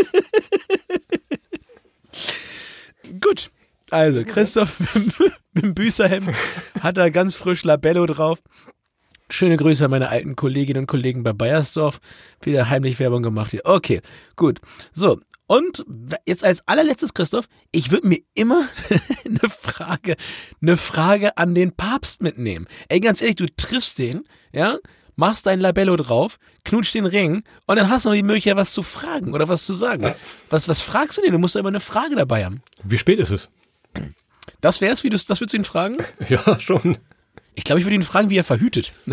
Gut. 3.20 3.50
Also, 3.94 4.24
Christoph 4.24 4.80
mit 5.52 5.64
dem 5.64 5.72
Büßerhemd 5.72 6.28
hat 6.80 6.96
da 6.96 7.10
ganz 7.10 7.36
frisch 7.36 7.62
Labello 7.62 8.06
drauf. 8.06 8.42
Schöne 9.30 9.56
Grüße 9.56 9.84
an 9.84 9.92
meine 9.92 10.08
alten 10.08 10.34
Kolleginnen 10.34 10.80
und 10.80 10.86
Kollegen 10.88 11.22
bei 11.22 11.32
Bayersdorf. 11.32 12.00
Wieder 12.42 12.68
heimlich 12.68 12.98
Werbung 12.98 13.22
gemacht 13.22 13.52
hier. 13.52 13.60
Okay, 13.62 14.00
gut. 14.34 14.60
So, 14.92 15.20
und 15.46 15.84
jetzt 16.26 16.42
als 16.42 16.66
allerletztes, 16.66 17.14
Christoph, 17.14 17.46
ich 17.70 17.92
würde 17.92 18.08
mir 18.08 18.18
immer 18.34 18.68
eine 19.24 19.48
Frage, 19.48 20.16
eine 20.60 20.76
Frage 20.76 21.36
an 21.36 21.54
den 21.54 21.70
Papst 21.70 22.20
mitnehmen. 22.20 22.66
Ey, 22.88 22.98
ganz 22.98 23.22
ehrlich, 23.22 23.36
du 23.36 23.46
triffst 23.46 24.00
den, 24.00 24.24
ja, 24.52 24.76
machst 25.14 25.46
dein 25.46 25.60
Labello 25.60 25.94
drauf, 25.96 26.38
knutscht 26.64 26.94
den 26.94 27.06
Ring 27.06 27.44
und 27.66 27.76
dann 27.76 27.90
hast 27.90 28.06
du 28.06 28.08
noch 28.08 28.16
die 28.16 28.24
Möglichkeit, 28.24 28.56
was 28.56 28.72
zu 28.72 28.82
fragen 28.82 29.34
oder 29.34 29.46
was 29.46 29.64
zu 29.64 29.72
sagen. 29.72 30.12
Was, 30.50 30.66
was 30.66 30.80
fragst 30.80 31.18
du 31.18 31.22
denn? 31.22 31.30
Du 31.30 31.38
musst 31.38 31.54
ja 31.54 31.60
immer 31.60 31.68
eine 31.68 31.78
Frage 31.78 32.16
dabei 32.16 32.44
haben. 32.44 32.60
Wie 32.82 32.98
spät 32.98 33.20
ist 33.20 33.30
es? 33.30 33.50
Das 34.60 34.80
wär's, 34.80 35.04
wie 35.04 35.10
du, 35.10 35.16
was 35.16 35.40
würdest 35.40 35.52
du 35.52 35.56
ihn 35.58 35.64
fragen? 35.64 35.98
Ja, 36.28 36.58
schon. 36.60 36.98
Ich 37.54 37.64
glaube, 37.64 37.78
ich 37.78 37.86
würde 37.86 37.94
ihn 37.94 38.02
fragen, 38.02 38.30
wie 38.30 38.38
er 38.38 38.44
verhütet. 38.44 38.92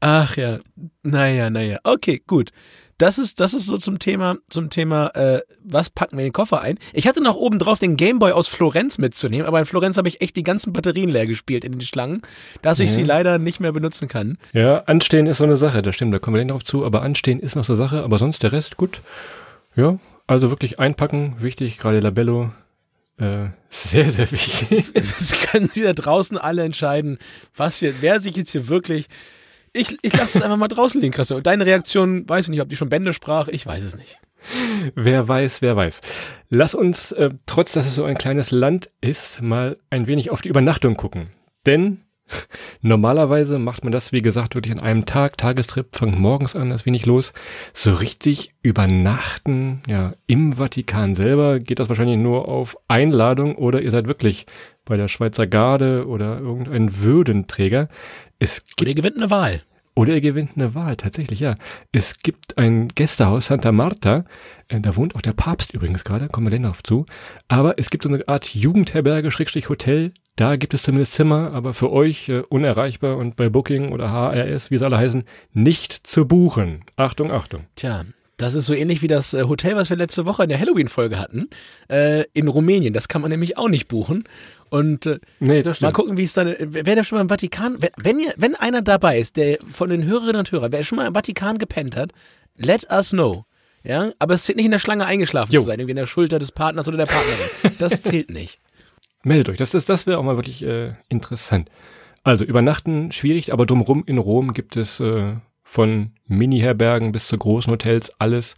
Ach 0.00 0.36
ja, 0.36 0.58
naja, 1.02 1.48
naja. 1.50 1.78
Okay, 1.84 2.20
gut. 2.26 2.50
Das 3.00 3.16
ist, 3.16 3.40
das 3.40 3.54
ist 3.54 3.64
so 3.64 3.78
zum 3.78 3.98
Thema, 3.98 4.36
zum 4.50 4.68
Thema, 4.68 5.06
äh, 5.14 5.40
was 5.64 5.88
packen 5.88 6.18
wir 6.18 6.20
in 6.20 6.28
den 6.28 6.34
Koffer 6.34 6.60
ein? 6.60 6.78
Ich 6.92 7.06
hatte 7.06 7.22
noch 7.22 7.34
oben 7.34 7.58
drauf 7.58 7.78
den 7.78 7.96
Gameboy 7.96 8.32
aus 8.32 8.46
Florenz 8.46 8.98
mitzunehmen, 8.98 9.46
aber 9.46 9.58
in 9.58 9.64
Florenz 9.64 9.96
habe 9.96 10.06
ich 10.06 10.20
echt 10.20 10.36
die 10.36 10.42
ganzen 10.42 10.74
Batterien 10.74 11.08
leer 11.08 11.26
gespielt 11.26 11.64
in 11.64 11.72
den 11.72 11.80
Schlangen, 11.80 12.20
dass 12.60 12.78
ich 12.78 12.90
mhm. 12.90 12.94
sie 12.94 13.02
leider 13.04 13.38
nicht 13.38 13.58
mehr 13.58 13.72
benutzen 13.72 14.06
kann. 14.06 14.36
Ja, 14.52 14.80
Anstehen 14.80 15.26
ist 15.26 15.38
so 15.38 15.44
eine 15.44 15.56
Sache, 15.56 15.80
das 15.80 15.94
stimmt, 15.94 16.12
da 16.12 16.18
kommen 16.18 16.34
wir 16.34 16.42
dann 16.42 16.48
drauf 16.48 16.64
zu, 16.64 16.84
aber 16.84 17.00
Anstehen 17.00 17.40
ist 17.40 17.56
noch 17.56 17.64
so 17.64 17.72
eine 17.72 17.78
Sache, 17.78 18.02
aber 18.02 18.18
sonst 18.18 18.42
der 18.42 18.52
Rest 18.52 18.76
gut. 18.76 19.00
Ja, 19.76 19.98
also 20.30 20.50
wirklich 20.50 20.78
einpacken, 20.78 21.36
wichtig, 21.40 21.78
gerade 21.78 22.00
Labello, 22.00 22.52
äh, 23.18 23.48
sehr, 23.68 24.10
sehr 24.10 24.30
wichtig. 24.30 24.92
Das 24.94 25.32
können 25.42 25.66
Sie 25.66 25.82
da 25.82 25.92
draußen 25.92 26.38
alle 26.38 26.62
entscheiden, 26.62 27.18
was 27.54 27.82
wir, 27.82 27.94
wer 28.00 28.20
sich 28.20 28.36
jetzt 28.36 28.52
hier 28.52 28.68
wirklich 28.68 29.08
Ich, 29.72 29.96
ich 30.02 30.12
lasse 30.12 30.38
es 30.38 30.42
einfach 30.42 30.56
mal 30.56 30.68
draußen 30.68 31.00
liegen, 31.00 31.12
Christoph. 31.12 31.42
Deine 31.42 31.66
Reaktion, 31.66 32.28
weiß 32.28 32.46
ich 32.46 32.50
nicht, 32.50 32.60
ob 32.60 32.68
die 32.68 32.76
schon 32.76 32.88
Bände 32.88 33.12
sprach, 33.12 33.48
ich 33.48 33.64
weiß 33.64 33.82
es 33.82 33.96
nicht. 33.96 34.18
Wer 34.94 35.28
weiß, 35.28 35.62
wer 35.62 35.76
weiß. 35.76 36.00
Lass 36.48 36.74
uns, 36.74 37.12
äh, 37.12 37.30
trotz 37.46 37.72
dass 37.72 37.86
es 37.86 37.94
so 37.94 38.04
ein 38.04 38.16
kleines 38.16 38.50
Land 38.50 38.90
ist, 39.00 39.42
mal 39.42 39.76
ein 39.90 40.06
wenig 40.06 40.30
auf 40.30 40.42
die 40.42 40.48
Übernachtung 40.48 40.96
gucken. 40.96 41.28
Denn 41.66 42.00
normalerweise 42.80 43.58
macht 43.58 43.84
man 43.84 43.92
das, 43.92 44.12
wie 44.12 44.22
gesagt, 44.22 44.54
wirklich 44.54 44.72
an 44.72 44.80
einem 44.80 45.06
Tag, 45.06 45.36
Tagestrip, 45.38 45.96
fängt 45.96 46.18
morgens 46.18 46.56
an, 46.56 46.70
ist 46.70 46.86
wenig 46.86 47.06
los. 47.06 47.32
So 47.72 47.94
richtig 47.94 48.52
übernachten, 48.62 49.82
ja, 49.88 50.14
im 50.26 50.54
Vatikan 50.54 51.14
selber 51.14 51.60
geht 51.60 51.78
das 51.78 51.88
wahrscheinlich 51.88 52.18
nur 52.18 52.48
auf 52.48 52.76
Einladung 52.88 53.56
oder 53.56 53.82
ihr 53.82 53.90
seid 53.90 54.06
wirklich 54.06 54.46
bei 54.84 54.96
der 54.96 55.08
Schweizer 55.08 55.46
Garde 55.46 56.06
oder 56.06 56.38
irgendein 56.40 57.00
Würdenträger. 57.00 57.88
Es 58.38 58.64
gibt, 58.64 58.80
oder 58.80 58.90
ihr 58.90 58.94
gewinnt 58.96 59.18
eine 59.18 59.30
Wahl. 59.30 59.62
Oder 59.94 60.14
er 60.14 60.20
gewinnt 60.20 60.52
eine 60.56 60.74
Wahl, 60.74 60.96
tatsächlich, 60.96 61.40
ja. 61.40 61.56
Es 61.92 62.18
gibt 62.18 62.58
ein 62.58 62.88
Gästehaus 62.88 63.46
Santa 63.46 63.72
Marta, 63.72 64.24
äh, 64.68 64.80
da 64.80 64.96
wohnt 64.96 65.14
auch 65.14 65.20
der 65.20 65.32
Papst 65.32 65.74
übrigens 65.74 66.04
gerade, 66.04 66.28
kommen 66.28 66.46
wir 66.46 66.52
dann 66.52 66.62
noch 66.62 66.82
zu. 66.82 67.06
Aber 67.48 67.78
es 67.78 67.90
gibt 67.90 68.04
so 68.04 68.08
eine 68.08 68.26
Art 68.28 68.54
Jugendherberge, 68.54 69.30
Schrägstrich 69.30 69.68
Hotel, 69.68 70.12
da 70.36 70.56
gibt 70.56 70.72
es 70.74 70.82
zumindest 70.82 71.14
Zimmer, 71.14 71.52
aber 71.52 71.74
für 71.74 71.92
euch 71.92 72.28
äh, 72.28 72.40
unerreichbar 72.48 73.16
und 73.16 73.36
bei 73.36 73.48
Booking 73.48 73.92
oder 73.92 74.10
HRS, 74.10 74.70
wie 74.70 74.76
es 74.76 74.82
alle 74.82 74.96
heißen, 74.96 75.24
nicht 75.52 75.92
zu 75.92 76.26
buchen. 76.26 76.82
Achtung, 76.96 77.30
Achtung. 77.30 77.66
Tja, 77.76 78.04
das 78.40 78.54
ist 78.54 78.66
so 78.66 78.74
ähnlich 78.74 79.02
wie 79.02 79.08
das 79.08 79.34
äh, 79.34 79.44
Hotel, 79.44 79.76
was 79.76 79.90
wir 79.90 79.96
letzte 79.96 80.24
Woche 80.26 80.42
in 80.42 80.48
der 80.48 80.58
Halloween-Folge 80.58 81.18
hatten, 81.18 81.48
äh, 81.88 82.24
in 82.32 82.48
Rumänien. 82.48 82.92
Das 82.92 83.08
kann 83.08 83.20
man 83.22 83.30
nämlich 83.30 83.58
auch 83.58 83.68
nicht 83.68 83.88
buchen. 83.88 84.24
Und 84.70 85.06
äh, 85.06 85.18
nee, 85.40 85.62
das 85.62 85.80
mal 85.80 85.92
gucken, 85.92 86.16
wie 86.16 86.22
es 86.22 86.32
dann. 86.32 86.48
Äh, 86.48 86.56
wer 86.70 86.96
da 86.96 87.04
schon 87.04 87.16
mal 87.16 87.22
im 87.22 87.28
Vatikan, 87.28 87.78
wenn, 87.96 88.18
ihr, 88.18 88.32
wenn 88.36 88.54
einer 88.54 88.82
dabei 88.82 89.18
ist, 89.18 89.36
der 89.36 89.58
von 89.70 89.90
den 89.90 90.04
Hörerinnen 90.04 90.36
und 90.36 90.52
Hörern, 90.52 90.72
wer 90.72 90.84
schon 90.84 90.96
mal 90.96 91.06
im 91.06 91.14
Vatikan 91.14 91.58
gepennt 91.58 91.96
hat, 91.96 92.12
let 92.56 92.90
us 92.90 93.10
know. 93.10 93.44
Ja, 93.82 94.12
aber 94.18 94.34
es 94.34 94.44
zählt 94.44 94.56
nicht 94.56 94.66
in 94.66 94.72
der 94.72 94.78
Schlange 94.78 95.06
eingeschlafen 95.06 95.52
jo. 95.52 95.60
zu 95.60 95.66
sein, 95.66 95.78
irgendwie 95.78 95.92
in 95.92 95.96
der 95.96 96.06
Schulter 96.06 96.38
des 96.38 96.52
Partners 96.52 96.86
oder 96.86 96.98
der 96.98 97.06
Partnerin. 97.06 97.76
Das 97.78 98.02
zählt 98.02 98.30
nicht. 98.30 98.58
Meldet 99.22 99.48
euch, 99.48 99.58
das, 99.58 99.70
das, 99.70 99.86
das 99.86 100.06
wäre 100.06 100.18
auch 100.18 100.22
mal 100.22 100.36
wirklich 100.36 100.62
äh, 100.62 100.94
interessant. 101.08 101.70
Also 102.22 102.44
übernachten 102.44 103.10
schwierig, 103.12 103.52
aber 103.52 103.64
drumherum 103.64 104.04
in 104.06 104.18
Rom 104.18 104.52
gibt 104.52 104.76
es 104.76 105.00
äh, 105.00 105.32
von 105.70 106.10
Mini-Herbergen 106.26 107.12
bis 107.12 107.28
zu 107.28 107.38
großen 107.38 107.72
Hotels 107.72 108.10
alles 108.18 108.56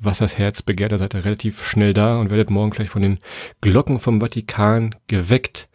was 0.00 0.18
das 0.18 0.38
Herz 0.38 0.62
begehrt. 0.62 0.92
Da 0.92 0.98
seid 0.98 1.14
ihr 1.14 1.24
relativ 1.24 1.64
schnell 1.64 1.94
da 1.94 2.18
und 2.18 2.30
werdet 2.30 2.50
morgen 2.50 2.70
gleich 2.70 2.88
von 2.88 3.02
den 3.02 3.18
Glocken 3.60 3.98
vom 3.98 4.20
Vatikan 4.20 4.94
geweckt. 5.06 5.68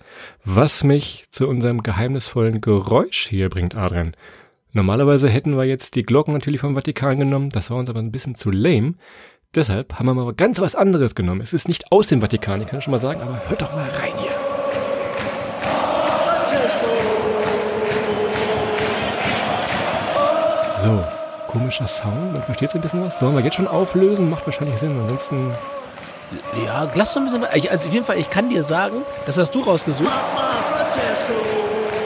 Was 0.43 0.83
mich 0.83 1.25
zu 1.31 1.47
unserem 1.47 1.83
geheimnisvollen 1.83 2.61
Geräusch 2.61 3.27
hier 3.27 3.49
bringt, 3.49 3.75
Adrian. 3.75 4.13
Normalerweise 4.71 5.29
hätten 5.29 5.55
wir 5.57 5.65
jetzt 5.65 5.95
die 5.95 6.03
Glocken 6.03 6.33
natürlich 6.33 6.61
vom 6.61 6.75
Vatikan 6.75 7.19
genommen, 7.19 7.49
das 7.49 7.69
war 7.69 7.77
uns 7.77 7.89
aber 7.89 7.99
ein 7.99 8.11
bisschen 8.11 8.35
zu 8.35 8.51
lame. 8.51 8.95
Deshalb 9.53 9.99
haben 9.99 10.05
wir 10.07 10.13
mal 10.13 10.33
ganz 10.33 10.59
was 10.59 10.75
anderes 10.75 11.15
genommen. 11.15 11.41
Es 11.41 11.53
ist 11.53 11.67
nicht 11.67 11.91
aus 11.91 12.07
dem 12.07 12.21
Vatikan, 12.21 12.61
ich 12.61 12.67
kann 12.67 12.81
schon 12.81 12.91
mal 12.91 12.99
sagen, 12.99 13.21
aber 13.21 13.41
hört 13.47 13.61
doch 13.61 13.73
mal 13.73 13.89
rein 13.89 14.13
hier. 14.17 14.24
So, 20.85 21.03
komischer 21.47 21.87
Sound. 21.87 22.33
Man 22.33 22.43
versteht 22.43 22.69
so 22.69 22.77
ein 22.77 22.81
bisschen 22.81 23.01
was. 23.01 23.19
Sollen 23.19 23.35
wir 23.35 23.43
jetzt 23.43 23.55
schon 23.55 23.67
auflösen? 23.67 24.29
Macht 24.29 24.45
wahrscheinlich 24.45 24.77
Sinn. 24.77 24.91
Ansonsten. 24.99 25.49
Ja, 26.63 26.87
lass 26.93 27.15
doch 27.15 27.21
ein 27.21 27.25
bisschen. 27.25 27.43
Ich, 27.55 27.71
also 27.71 27.87
auf 27.87 27.93
jeden 27.93 28.05
Fall, 28.05 28.19
ich 28.19 28.29
kann 28.29 28.51
dir 28.51 28.63
sagen, 28.63 28.97
das 29.25 29.39
hast 29.39 29.49
du 29.55 29.61
rausgesucht. 29.61 30.11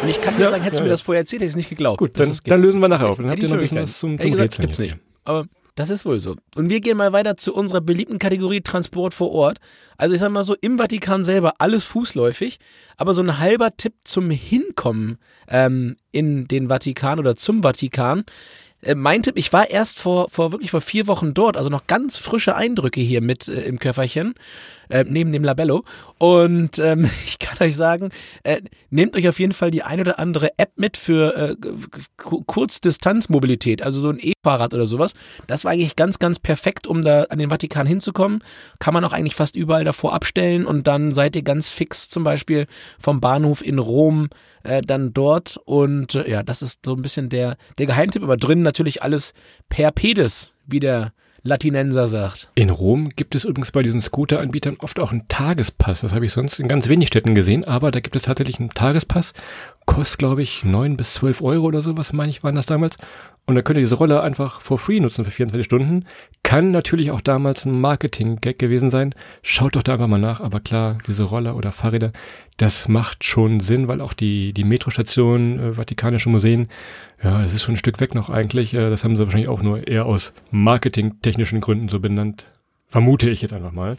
Und 0.01 0.07
ich 0.07 0.21
kann 0.21 0.37
dir 0.37 0.43
ja, 0.43 0.51
sagen, 0.51 0.63
hättest 0.63 0.79
du 0.79 0.83
ja, 0.83 0.85
mir 0.85 0.91
das 0.91 1.01
vorher 1.01 1.19
erzählt, 1.19 1.41
hätte 1.41 1.47
ich 1.47 1.51
es 1.51 1.57
nicht 1.57 1.67
geglaubt. 1.67 1.97
Gut, 1.97 2.17
dann, 2.17 2.31
dann, 2.45 2.61
lösen 2.61 2.79
wir 2.79 2.87
nachher 2.87 3.09
auf. 3.09 3.17
Dann 3.17 3.29
habt 3.29 3.39
ihr 3.39 3.49
noch 3.49 3.55
ein 3.55 3.59
bisschen 3.59 3.81
was 3.81 3.99
zum, 3.99 4.17
zum 4.17 4.31
gesagt, 4.31 4.61
gibt's 4.61 4.79
nicht. 4.79 4.95
Aber 5.25 5.43
das 5.75 5.89
ist 5.89 6.05
wohl 6.05 6.19
so. 6.19 6.35
Und 6.55 6.69
wir 6.69 6.79
gehen 6.79 6.97
mal 6.97 7.11
weiter 7.11 7.35
zu 7.35 7.53
unserer 7.53 7.81
beliebten 7.81 8.17
Kategorie 8.17 8.61
Transport 8.61 9.13
vor 9.13 9.31
Ort. 9.31 9.59
Also 9.97 10.13
ich 10.13 10.21
sag 10.21 10.31
mal 10.31 10.43
so, 10.43 10.55
im 10.59 10.77
Vatikan 10.77 11.25
selber 11.25 11.53
alles 11.59 11.83
fußläufig, 11.83 12.59
aber 12.95 13.13
so 13.13 13.21
ein 13.21 13.39
halber 13.39 13.75
Tipp 13.75 13.93
zum 14.03 14.29
Hinkommen 14.29 15.17
ähm, 15.49 15.95
in 16.11 16.47
den 16.47 16.67
Vatikan 16.67 17.19
oder 17.19 17.35
zum 17.35 17.63
Vatikan 17.63 18.23
äh, 18.81 18.95
mein 18.95 19.23
Tipp, 19.23 19.37
ich 19.37 19.51
war 19.53 19.69
erst 19.69 19.99
vor, 19.99 20.29
vor 20.29 20.51
wirklich 20.51 20.71
vor 20.71 20.81
vier 20.81 21.07
Wochen 21.07 21.33
dort, 21.33 21.57
also 21.57 21.69
noch 21.69 21.87
ganz 21.87 22.17
frische 22.17 22.55
Eindrücke 22.55 23.01
hier 23.01 23.21
mit 23.21 23.47
äh, 23.47 23.61
im 23.61 23.79
Köfferchen 23.79 24.35
äh, 24.89 25.05
neben 25.07 25.31
dem 25.31 25.43
Labello. 25.43 25.83
Und 26.17 26.79
ähm, 26.79 27.09
ich 27.25 27.39
kann 27.39 27.65
euch 27.65 27.75
sagen, 27.75 28.09
äh, 28.43 28.61
nehmt 28.89 29.15
euch 29.15 29.27
auf 29.27 29.39
jeden 29.39 29.53
Fall 29.53 29.71
die 29.71 29.83
ein 29.83 29.99
oder 29.99 30.19
andere 30.19 30.51
App 30.57 30.71
mit 30.75 30.97
für 30.97 31.35
äh, 31.35 31.55
Kurzdistanzmobilität, 32.17 33.81
also 33.81 33.99
so 33.99 34.09
ein 34.09 34.19
E-Fahrrad 34.19 34.73
oder 34.73 34.85
sowas. 34.85 35.13
Das 35.47 35.65
war 35.65 35.71
eigentlich 35.71 35.95
ganz, 35.95 36.19
ganz 36.19 36.39
perfekt, 36.39 36.87
um 36.87 37.03
da 37.03 37.23
an 37.23 37.39
den 37.39 37.49
Vatikan 37.49 37.87
hinzukommen. 37.87 38.43
Kann 38.79 38.93
man 38.93 39.03
auch 39.05 39.13
eigentlich 39.13 39.35
fast 39.35 39.55
überall 39.55 39.83
davor 39.83 40.13
abstellen 40.13 40.65
und 40.65 40.87
dann 40.87 41.13
seid 41.13 41.35
ihr 41.35 41.43
ganz 41.43 41.69
fix 41.69 42.09
zum 42.09 42.23
Beispiel 42.23 42.67
vom 42.99 43.21
Bahnhof 43.21 43.65
in 43.65 43.79
Rom 43.79 44.29
äh, 44.63 44.81
dann 44.81 45.13
dort. 45.13 45.57
Und 45.65 46.15
äh, 46.15 46.29
ja, 46.29 46.43
das 46.43 46.61
ist 46.61 46.81
so 46.85 46.95
ein 46.95 47.01
bisschen 47.01 47.29
der, 47.29 47.57
der 47.77 47.85
Geheimtipp, 47.85 48.23
aber 48.23 48.37
drin 48.37 48.61
natürlich 48.61 49.03
alles 49.03 49.33
per 49.69 49.91
Pedis, 49.91 50.51
wie 50.65 50.79
der 50.79 51.13
Latinenser 51.43 52.07
sagt. 52.07 52.49
In 52.55 52.69
Rom 52.69 53.09
gibt 53.09 53.35
es 53.35 53.45
übrigens 53.45 53.71
bei 53.71 53.81
diesen 53.81 54.01
Scooter-Anbietern 54.01 54.77
oft 54.79 54.99
auch 54.99 55.11
einen 55.11 55.27
Tagespass. 55.27 56.01
Das 56.01 56.13
habe 56.13 56.25
ich 56.25 56.33
sonst 56.33 56.59
in 56.59 56.67
ganz 56.67 56.89
wenig 56.89 57.07
Städten 57.07 57.35
gesehen, 57.35 57.65
aber 57.65 57.91
da 57.91 57.99
gibt 57.99 58.15
es 58.15 58.23
tatsächlich 58.23 58.59
einen 58.59 58.69
Tagespass. 58.69 59.33
Kostet, 59.85 60.19
glaube 60.19 60.41
ich, 60.41 60.63
neun 60.63 60.97
bis 60.97 61.13
zwölf 61.13 61.41
Euro 61.41 61.65
oder 61.65 61.81
so, 61.81 61.97
was 61.97 62.13
meine 62.13 62.29
ich, 62.29 62.43
waren 62.43 62.55
das 62.55 62.65
damals. 62.65 62.97
Und 63.45 63.55
dann 63.55 63.63
könnt 63.63 63.77
ihr 63.77 63.83
diese 63.83 63.95
Rolle 63.95 64.21
einfach 64.21 64.61
for 64.61 64.77
free 64.77 64.99
nutzen 64.99 65.25
für 65.25 65.31
24 65.31 65.65
Stunden. 65.65 66.05
Kann 66.43 66.69
natürlich 66.69 67.09
auch 67.09 67.21
damals 67.21 67.65
ein 67.65 67.81
Marketing-Gag 67.81 68.59
gewesen 68.59 68.91
sein. 68.91 69.15
Schaut 69.41 69.75
doch 69.75 69.81
da 69.81 69.93
einfach 69.93 70.07
mal 70.07 70.19
nach. 70.19 70.39
Aber 70.39 70.59
klar, 70.59 70.99
diese 71.07 71.23
Roller 71.23 71.55
oder 71.55 71.71
Fahrräder, 71.71 72.11
das 72.57 72.87
macht 72.87 73.23
schon 73.23 73.59
Sinn, 73.59 73.87
weil 73.87 74.01
auch 74.01 74.13
die, 74.13 74.53
die 74.53 74.63
Metrostation, 74.63 75.59
äh, 75.59 75.73
Vatikanische 75.73 76.29
Museen, 76.29 76.67
ja, 77.23 77.41
das 77.41 77.53
ist 77.53 77.63
schon 77.63 77.73
ein 77.73 77.77
Stück 77.79 77.99
weg 77.99 78.13
noch 78.13 78.29
eigentlich. 78.29 78.73
Äh, 78.75 78.89
das 78.91 79.03
haben 79.03 79.15
sie 79.15 79.23
wahrscheinlich 79.23 79.49
auch 79.49 79.63
nur 79.63 79.87
eher 79.87 80.05
aus 80.05 80.31
marketingtechnischen 80.51 81.59
Gründen 81.59 81.89
so 81.89 81.99
benannt. 81.99 82.51
Vermute 82.87 83.29
ich 83.29 83.41
jetzt 83.41 83.53
einfach 83.53 83.71
mal. 83.71 83.97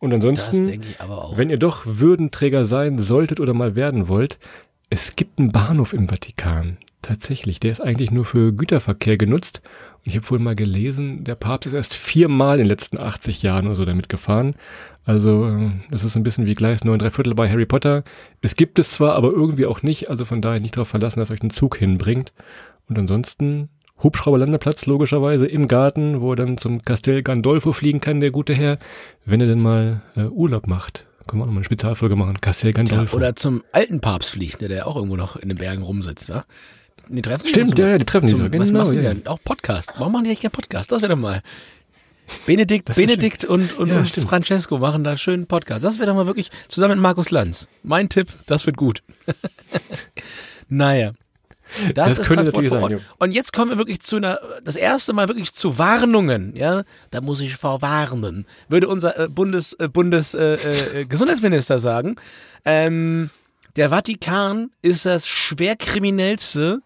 Und 0.00 0.12
ansonsten, 0.12 0.82
wenn 1.36 1.48
ihr 1.48 1.58
doch 1.58 1.82
Würdenträger 1.86 2.64
sein 2.64 2.98
solltet 2.98 3.38
oder 3.38 3.54
mal 3.54 3.76
werden 3.76 4.08
wollt, 4.08 4.38
es 4.90 5.14
gibt 5.14 5.38
einen 5.38 5.52
Bahnhof 5.52 5.92
im 5.92 6.08
Vatikan. 6.08 6.76
Tatsächlich, 7.02 7.58
der 7.58 7.72
ist 7.72 7.80
eigentlich 7.80 8.12
nur 8.12 8.24
für 8.24 8.52
Güterverkehr 8.52 9.16
genutzt. 9.16 9.60
Und 9.98 10.10
ich 10.10 10.16
habe 10.16 10.30
wohl 10.30 10.38
mal 10.38 10.54
gelesen, 10.54 11.24
der 11.24 11.34
Papst 11.34 11.66
ist 11.66 11.72
erst 11.72 11.94
viermal 11.94 12.54
in 12.54 12.64
den 12.64 12.68
letzten 12.68 12.98
80 12.98 13.42
Jahren 13.42 13.66
oder 13.66 13.74
so 13.74 13.84
damit 13.84 14.08
gefahren. 14.08 14.54
Also 15.04 15.46
äh, 15.48 15.70
das 15.90 16.04
ist 16.04 16.16
ein 16.16 16.22
bisschen 16.22 16.46
wie 16.46 16.54
Gleis 16.54 16.84
9 16.84 17.00
Viertel 17.10 17.34
bei 17.34 17.50
Harry 17.50 17.66
Potter. 17.66 18.04
Es 18.40 18.54
gibt 18.54 18.78
es 18.78 18.92
zwar, 18.92 19.14
aber 19.14 19.32
irgendwie 19.32 19.66
auch 19.66 19.82
nicht. 19.82 20.10
Also 20.10 20.24
von 20.24 20.40
daher 20.40 20.60
nicht 20.60 20.76
darauf 20.76 20.88
verlassen, 20.88 21.18
dass 21.18 21.32
euch 21.32 21.42
ein 21.42 21.50
Zug 21.50 21.76
hinbringt. 21.76 22.32
Und 22.88 22.98
ansonsten 22.98 23.68
Hubschrauberlandeplatz 24.02 24.86
logischerweise 24.86 25.46
im 25.46 25.68
Garten, 25.68 26.20
wo 26.20 26.32
er 26.32 26.36
dann 26.36 26.58
zum 26.58 26.82
Castel 26.82 27.22
Gandolfo 27.22 27.72
fliegen 27.72 28.00
kann, 28.00 28.20
der 28.20 28.30
gute 28.30 28.54
Herr, 28.54 28.78
wenn 29.24 29.40
er 29.40 29.46
denn 29.46 29.60
mal 29.60 30.02
äh, 30.16 30.22
Urlaub 30.22 30.66
macht. 30.66 31.06
Können 31.26 31.40
wir 31.40 31.44
auch 31.44 31.46
noch 31.46 31.54
mal 31.54 31.58
eine 31.58 31.64
Spezialfolge 31.64 32.16
machen. 32.16 32.40
Castel 32.40 32.72
Gandolfo. 32.72 33.16
Ja, 33.16 33.22
oder 33.22 33.36
zum 33.36 33.62
alten 33.72 34.00
Papst 34.00 34.30
fliegt, 34.30 34.60
der 34.60 34.70
ja 34.70 34.86
auch 34.86 34.96
irgendwo 34.96 35.16
noch 35.16 35.36
in 35.36 35.48
den 35.48 35.58
Bergen 35.58 35.82
rumsitzt, 35.82 36.28
wa? 36.30 36.44
Die 37.14 37.20
treffen 37.20 37.46
Stimmt, 37.46 37.78
ja, 37.78 37.88
ja, 37.88 37.98
die 37.98 38.06
treffen 38.06 38.26
sich 38.26 38.36
so. 38.36 38.44
Genau, 38.44 38.62
was 38.62 38.72
machen 38.72 39.02
ja. 39.02 39.12
die? 39.12 39.26
Auch 39.26 39.38
Podcast. 39.44 39.92
Warum 39.98 40.14
machen 40.14 40.24
die 40.24 40.30
eigentlich 40.30 40.40
keinen 40.40 40.52
Podcast? 40.52 40.90
Das 40.90 41.02
wäre 41.02 41.14
doch 41.14 41.20
mal. 41.20 41.42
Benedikt, 42.46 42.94
Benedikt 42.94 43.44
und, 43.44 43.76
und, 43.78 43.90
ja, 43.90 43.98
und 43.98 44.08
Francesco 44.08 44.78
machen 44.78 45.04
da 45.04 45.10
einen 45.10 45.18
schönen 45.18 45.46
Podcast. 45.46 45.84
Das 45.84 45.98
wäre 45.98 46.06
doch 46.06 46.14
mal 46.14 46.26
wirklich 46.26 46.50
zusammen 46.68 46.94
mit 46.94 47.02
Markus 47.02 47.30
Lanz. 47.30 47.68
Mein 47.82 48.08
Tipp, 48.08 48.28
das 48.46 48.64
wird 48.64 48.78
gut. 48.78 49.02
naja. 50.70 51.12
Das, 51.94 51.94
das 51.94 52.18
ist 52.18 52.26
könnte 52.26 52.44
Transport 52.44 52.64
natürlich 52.64 53.02
sein. 53.02 53.14
Und 53.18 53.32
jetzt 53.32 53.52
kommen 53.52 53.70
wir 53.70 53.78
wirklich 53.78 54.00
zu 54.00 54.16
einer, 54.16 54.40
das 54.64 54.76
erste 54.76 55.12
Mal 55.12 55.28
wirklich 55.28 55.52
zu 55.52 55.76
Warnungen, 55.76 56.56
ja. 56.56 56.84
Da 57.10 57.20
muss 57.20 57.40
ich 57.40 57.56
vorwarnen, 57.56 58.46
würde 58.68 58.88
unser 58.88 59.18
äh, 59.18 59.28
Bundes, 59.28 59.74
äh, 59.74 59.88
Bundes 59.88 60.34
äh, 60.34 60.54
äh, 60.54 61.04
Gesundheitsminister 61.04 61.78
sagen. 61.78 62.16
Ähm, 62.64 63.28
der 63.76 63.90
Vatikan 63.90 64.70
ist 64.80 65.06
das 65.06 65.26
schwerkriminellste 65.26 66.82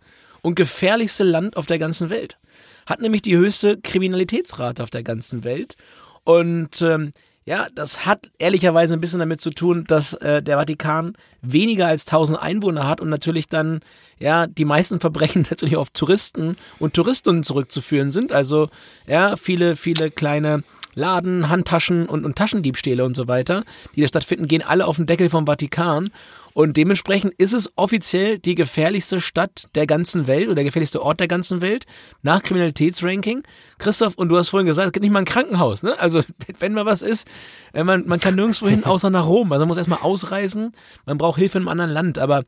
und 0.46 0.54
gefährlichste 0.54 1.24
Land 1.24 1.56
auf 1.56 1.66
der 1.66 1.80
ganzen 1.80 2.08
Welt. 2.08 2.38
Hat 2.86 3.00
nämlich 3.00 3.20
die 3.20 3.36
höchste 3.36 3.80
Kriminalitätsrate 3.80 4.80
auf 4.80 4.90
der 4.90 5.02
ganzen 5.02 5.42
Welt. 5.42 5.74
Und 6.22 6.80
ähm, 6.82 7.10
ja, 7.44 7.66
das 7.74 8.06
hat 8.06 8.30
ehrlicherweise 8.38 8.94
ein 8.94 9.00
bisschen 9.00 9.18
damit 9.18 9.40
zu 9.40 9.50
tun, 9.50 9.82
dass 9.88 10.12
äh, 10.14 10.44
der 10.44 10.56
Vatikan 10.56 11.14
weniger 11.42 11.88
als 11.88 12.06
1000 12.06 12.38
Einwohner 12.38 12.86
hat 12.86 13.00
und 13.00 13.08
natürlich 13.08 13.48
dann 13.48 13.80
ja 14.20 14.46
die 14.46 14.64
meisten 14.64 15.00
Verbrechen 15.00 15.44
natürlich 15.50 15.76
auf 15.76 15.90
Touristen 15.90 16.54
und 16.78 16.94
Touristinnen 16.94 17.42
zurückzuführen 17.42 18.12
sind. 18.12 18.30
Also 18.30 18.68
ja, 19.08 19.34
viele, 19.34 19.74
viele 19.74 20.12
kleine 20.12 20.62
Laden, 20.94 21.48
Handtaschen 21.48 22.06
und, 22.06 22.24
und 22.24 22.36
Taschendiebstähle 22.36 23.04
und 23.04 23.16
so 23.16 23.26
weiter, 23.26 23.64
die 23.96 24.00
da 24.00 24.06
stattfinden, 24.06 24.46
gehen 24.46 24.62
alle 24.62 24.86
auf 24.86 24.94
den 24.94 25.06
Deckel 25.06 25.28
vom 25.28 25.44
Vatikan. 25.44 26.08
Und 26.56 26.78
dementsprechend 26.78 27.34
ist 27.34 27.52
es 27.52 27.70
offiziell 27.76 28.38
die 28.38 28.54
gefährlichste 28.54 29.20
Stadt 29.20 29.66
der 29.74 29.86
ganzen 29.86 30.26
Welt 30.26 30.46
oder 30.46 30.54
der 30.54 30.64
gefährlichste 30.64 31.02
Ort 31.02 31.20
der 31.20 31.28
ganzen 31.28 31.60
Welt 31.60 31.84
nach 32.22 32.42
Kriminalitätsranking. 32.42 33.42
Christoph, 33.76 34.14
und 34.14 34.30
du 34.30 34.38
hast 34.38 34.48
vorhin 34.48 34.66
gesagt, 34.66 34.86
es 34.86 34.92
gibt 34.94 35.02
nicht 35.02 35.12
mal 35.12 35.18
ein 35.18 35.26
Krankenhaus, 35.26 35.82
ne? 35.82 36.00
Also, 36.00 36.22
wenn 36.58 36.72
mal 36.72 36.86
was 36.86 37.02
ist, 37.02 37.28
äh, 37.74 37.84
man, 37.84 38.06
man 38.06 38.20
kann 38.20 38.36
nirgendwo 38.36 38.68
hin 38.68 38.84
außer 38.84 39.10
nach 39.10 39.26
Rom. 39.26 39.52
Also 39.52 39.64
man 39.64 39.68
muss 39.68 39.76
erstmal 39.76 39.98
ausreisen, 39.98 40.72
man 41.04 41.18
braucht 41.18 41.38
Hilfe 41.38 41.58
in 41.58 41.64
einem 41.64 41.68
anderen 41.68 41.90
Land. 41.90 42.18
Aber 42.18 42.44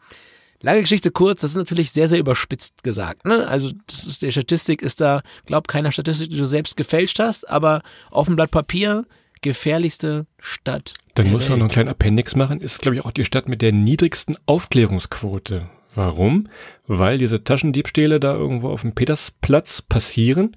Lange 0.62 0.80
Geschichte 0.80 1.10
kurz, 1.10 1.42
das 1.42 1.50
ist 1.50 1.56
natürlich 1.58 1.92
sehr, 1.92 2.08
sehr 2.08 2.18
überspitzt 2.18 2.82
gesagt. 2.82 3.26
Ne? 3.26 3.46
Also 3.46 3.70
das 3.86 4.06
ist, 4.06 4.22
die 4.22 4.32
Statistik 4.32 4.80
ist 4.80 5.02
da, 5.02 5.20
glaub 5.44 5.68
keiner 5.68 5.92
Statistik, 5.92 6.30
die 6.30 6.38
du 6.38 6.46
selbst 6.46 6.78
gefälscht 6.78 7.20
hast, 7.20 7.48
aber 7.48 7.82
auf 8.10 8.26
dem 8.26 8.36
Blatt 8.36 8.50
Papier 8.50 9.04
gefährlichste 9.40 10.26
Stadt. 10.40 10.94
Dann 11.18 11.32
muss 11.32 11.48
man 11.48 11.58
noch 11.58 11.64
einen 11.64 11.72
kleinen 11.72 11.88
Appendix 11.88 12.36
machen, 12.36 12.60
ist 12.60 12.80
glaube 12.80 12.96
ich 12.96 13.04
auch 13.04 13.10
die 13.10 13.24
Stadt 13.24 13.48
mit 13.48 13.60
der 13.60 13.72
niedrigsten 13.72 14.36
Aufklärungsquote. 14.46 15.68
Warum? 15.94 16.48
Weil 16.86 17.18
diese 17.18 17.42
Taschendiebstähle 17.42 18.20
da 18.20 18.34
irgendwo 18.34 18.68
auf 18.68 18.82
dem 18.82 18.94
Petersplatz 18.94 19.82
passieren 19.82 20.56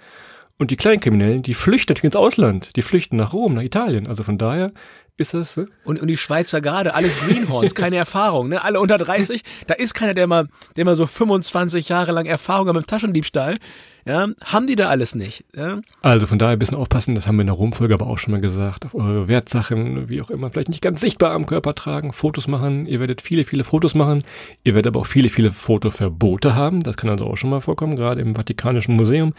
und 0.58 0.70
die 0.70 0.78
Kleinkriminellen, 0.78 1.42
die 1.42 1.56
flüchten 1.56 1.94
natürlich 1.94 2.14
ins 2.14 2.16
Ausland, 2.16 2.76
die 2.76 2.84
flüchten 2.84 3.16
nach 3.16 3.34
Rom, 3.34 3.56
nach 3.56 3.64
Italien. 3.64 4.06
Also 4.06 4.24
von 4.24 4.38
daher 4.38 4.72
ist 5.18 5.34
das 5.34 5.54
so? 5.54 5.66
Und, 5.84 6.00
und 6.00 6.08
die 6.08 6.18
Schweizer 6.18 6.62
gerade, 6.62 6.94
alles 6.94 7.18
Greenhorns, 7.20 7.76
keine 7.76 7.96
Erfahrung, 7.96 8.50
ne? 8.50 8.64
Alle 8.64 8.80
unter 8.80 8.98
30. 8.98 9.44
Da 9.68 9.74
ist 9.74 9.94
keiner, 9.94 10.14
der 10.14 10.28
mal, 10.28 10.48
der 10.76 10.86
mal 10.86 10.96
so 10.96 11.08
25 11.08 11.90
Jahre 11.90 12.12
lang 12.12 12.26
Erfahrung 12.26 12.68
hat 12.68 12.76
mit 12.76 12.88
Taschendiebstahl. 12.88 13.58
Ja, 14.06 14.28
haben 14.44 14.68
die 14.68 14.76
da 14.76 14.88
alles 14.88 15.14
nicht. 15.16 15.46
Ja? 15.56 15.80
Also 16.02 16.26
von 16.26 16.40
daher 16.40 16.54
ein 16.54 16.60
bisschen 16.60 16.78
aufpassen, 16.78 17.14
das 17.14 17.28
haben 17.28 17.36
wir 17.36 17.42
in 17.42 17.48
der 17.48 17.56
Rumfolge 17.56 17.94
aber 17.94 18.08
auch 18.08 18.18
schon 18.18 18.32
mal 18.32 18.42
gesagt, 18.42 18.86
auf 18.86 18.96
eure 18.96 19.28
Wertsachen, 19.28 20.10
wie 20.10 20.22
auch 20.22 20.30
immer, 20.30 20.50
vielleicht 20.50 20.70
nicht 20.70 20.82
ganz 20.82 21.02
sichtbar 21.02 21.34
am 21.34 21.46
Körper 21.46 21.76
tragen, 21.76 22.12
Fotos 22.14 22.48
machen, 22.48 22.88
ihr 22.88 23.00
werdet 23.00 23.22
viele, 23.22 23.44
viele 23.44 23.64
Fotos 23.64 23.94
machen, 23.94 24.24
ihr 24.64 24.76
werdet 24.76 24.92
aber 24.92 25.02
auch 25.02 25.06
viele, 25.06 25.30
viele 25.30 25.52
Fotoverbote 25.52 26.56
haben, 26.56 26.80
das 26.82 26.98
kann 26.98 27.10
also 27.10 27.26
auch 27.26 27.38
schon 27.38 27.52
mal 27.52 27.62
vorkommen, 27.62 27.96
gerade 27.96 28.22
im 28.22 28.36
Vatikanischen 28.36 28.96
Museum 28.96 29.34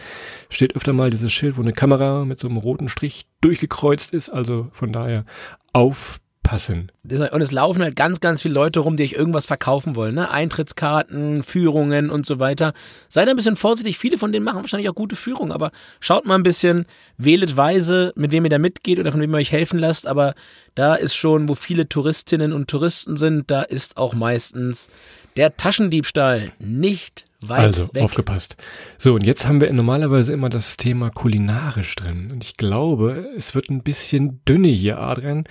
steht 0.49 0.75
öfter 0.75 0.93
mal 0.93 1.09
dieses 1.09 1.33
Schild, 1.33 1.57
wo 1.57 1.61
eine 1.61 1.73
Kamera 1.73 2.23
mit 2.23 2.39
so 2.39 2.47
einem 2.47 2.57
roten 2.57 2.87
Strich 2.87 3.25
durchgekreuzt 3.41 4.13
ist, 4.13 4.29
also 4.29 4.67
von 4.71 4.93
daher 4.93 5.25
auf 5.73 6.19
passen. 6.43 6.91
Und 7.03 7.41
es 7.41 7.51
laufen 7.51 7.81
halt 7.81 7.95
ganz, 7.95 8.19
ganz 8.19 8.41
viele 8.41 8.53
Leute 8.53 8.81
rum, 8.81 8.97
die 8.97 9.03
euch 9.03 9.13
irgendwas 9.13 9.45
verkaufen 9.45 9.95
wollen. 9.95 10.15
Ne? 10.15 10.29
Eintrittskarten, 10.29 11.43
Führungen 11.43 12.09
und 12.09 12.25
so 12.25 12.39
weiter. 12.39 12.73
Seid 13.09 13.27
ein 13.27 13.35
bisschen 13.35 13.55
vorsichtig. 13.55 13.97
Viele 13.97 14.17
von 14.17 14.31
denen 14.31 14.45
machen 14.45 14.61
wahrscheinlich 14.61 14.89
auch 14.89 14.95
gute 14.95 15.15
Führungen, 15.15 15.51
aber 15.51 15.71
schaut 15.99 16.25
mal 16.25 16.35
ein 16.35 16.43
bisschen, 16.43 16.85
wählet 17.17 17.57
weise, 17.57 18.13
mit 18.15 18.31
wem 18.31 18.43
ihr 18.43 18.49
da 18.49 18.59
mitgeht 18.59 18.99
oder 18.99 19.11
von 19.11 19.21
wem 19.21 19.33
ihr 19.33 19.37
euch 19.37 19.51
helfen 19.51 19.79
lasst. 19.79 20.05
Aber 20.05 20.35
da 20.75 20.95
ist 20.95 21.15
schon, 21.15 21.49
wo 21.49 21.55
viele 21.55 21.89
Touristinnen 21.89 22.53
und 22.53 22.69
Touristen 22.69 23.17
sind, 23.17 23.49
da 23.49 23.63
ist 23.63 23.97
auch 23.97 24.13
meistens 24.13 24.89
der 25.37 25.57
Taschendiebstahl 25.57 26.51
nicht 26.59 27.25
weit 27.49 27.59
also, 27.59 27.87
weg. 27.93 28.03
aufgepasst. 28.03 28.55
So, 28.97 29.15
und 29.15 29.23
jetzt 29.23 29.47
haben 29.47 29.61
wir 29.61 29.71
normalerweise 29.73 30.33
immer 30.33 30.49
das 30.49 30.77
Thema 30.77 31.09
kulinarisch 31.09 31.95
drin. 31.95 32.29
Und 32.31 32.43
ich 32.43 32.57
glaube, 32.57 33.27
es 33.37 33.55
wird 33.55 33.69
ein 33.69 33.83
bisschen 33.83 34.41
dünne 34.45 34.69
hier, 34.69 34.99
Adrian. 34.99 35.45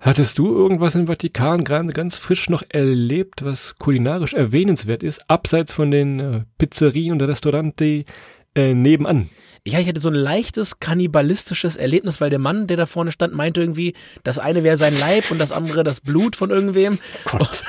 Hattest 0.00 0.38
du 0.38 0.46
irgendwas 0.46 0.94
im 0.94 1.08
Vatikan 1.08 1.64
gerade 1.64 1.92
ganz 1.92 2.16
frisch 2.16 2.48
noch 2.48 2.62
erlebt, 2.68 3.44
was 3.44 3.76
kulinarisch 3.78 4.32
erwähnenswert 4.32 5.02
ist, 5.02 5.28
abseits 5.28 5.72
von 5.72 5.90
den 5.90 6.20
äh, 6.20 6.40
Pizzerien 6.56 7.12
und 7.12 7.22
Restauranti 7.22 8.04
äh, 8.54 8.74
nebenan? 8.74 9.28
Ja, 9.66 9.80
ich 9.80 9.88
hatte 9.88 10.00
so 10.00 10.08
ein 10.08 10.14
leichtes 10.14 10.78
kannibalistisches 10.78 11.76
Erlebnis, 11.76 12.20
weil 12.20 12.30
der 12.30 12.38
Mann, 12.38 12.68
der 12.68 12.76
da 12.76 12.86
vorne 12.86 13.10
stand, 13.10 13.34
meinte 13.34 13.60
irgendwie, 13.60 13.94
das 14.22 14.38
eine 14.38 14.62
wäre 14.62 14.76
sein 14.76 14.96
Leib 14.96 15.32
und 15.32 15.40
das 15.40 15.50
andere 15.50 15.82
das 15.82 16.00
Blut 16.00 16.36
von 16.36 16.50
irgendwem. 16.50 17.00
Gott. 17.24 17.64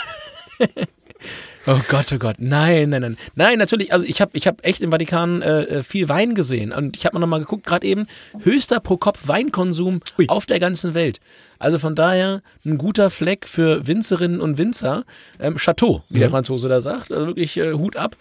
Oh 1.71 1.81
Gott, 1.87 2.11
oh 2.11 2.17
Gott, 2.17 2.37
nein, 2.39 2.89
nein, 2.89 3.01
nein, 3.03 3.17
nein, 3.35 3.59
natürlich. 3.59 3.93
Also 3.93 4.03
ich 4.07 4.21
habe, 4.21 4.31
ich 4.33 4.47
habe 4.47 4.63
echt 4.63 4.81
im 4.81 4.89
Vatikan 4.89 5.43
äh, 5.43 5.61
äh 5.61 5.83
viel 5.83 6.09
Wein 6.09 6.33
gesehen 6.33 6.71
und 6.71 6.97
ich 6.97 7.05
habe 7.05 7.13
mal 7.13 7.19
noch 7.19 7.27
mal 7.27 7.39
geguckt, 7.39 7.63
gerade 7.63 7.85
eben 7.85 8.07
höchster 8.43 8.79
pro 8.79 8.97
Kopf 8.97 9.27
Weinkonsum 9.27 10.01
Ui. 10.17 10.27
auf 10.29 10.47
der 10.47 10.59
ganzen 10.59 10.95
Welt. 10.95 11.19
Also 11.59 11.77
von 11.77 11.93
daher 11.93 12.41
ein 12.65 12.79
guter 12.79 13.11
Fleck 13.11 13.45
für 13.45 13.85
Winzerinnen 13.85 14.41
und 14.41 14.57
Winzer. 14.57 15.03
Ähm, 15.39 15.57
Chateau, 15.57 16.01
wie 16.09 16.15
mhm. 16.15 16.21
der 16.21 16.29
Franzose 16.31 16.69
da 16.69 16.81
sagt, 16.81 17.11
also 17.11 17.27
wirklich 17.27 17.55
äh, 17.57 17.73
Hut 17.73 17.97
ab. 17.97 18.17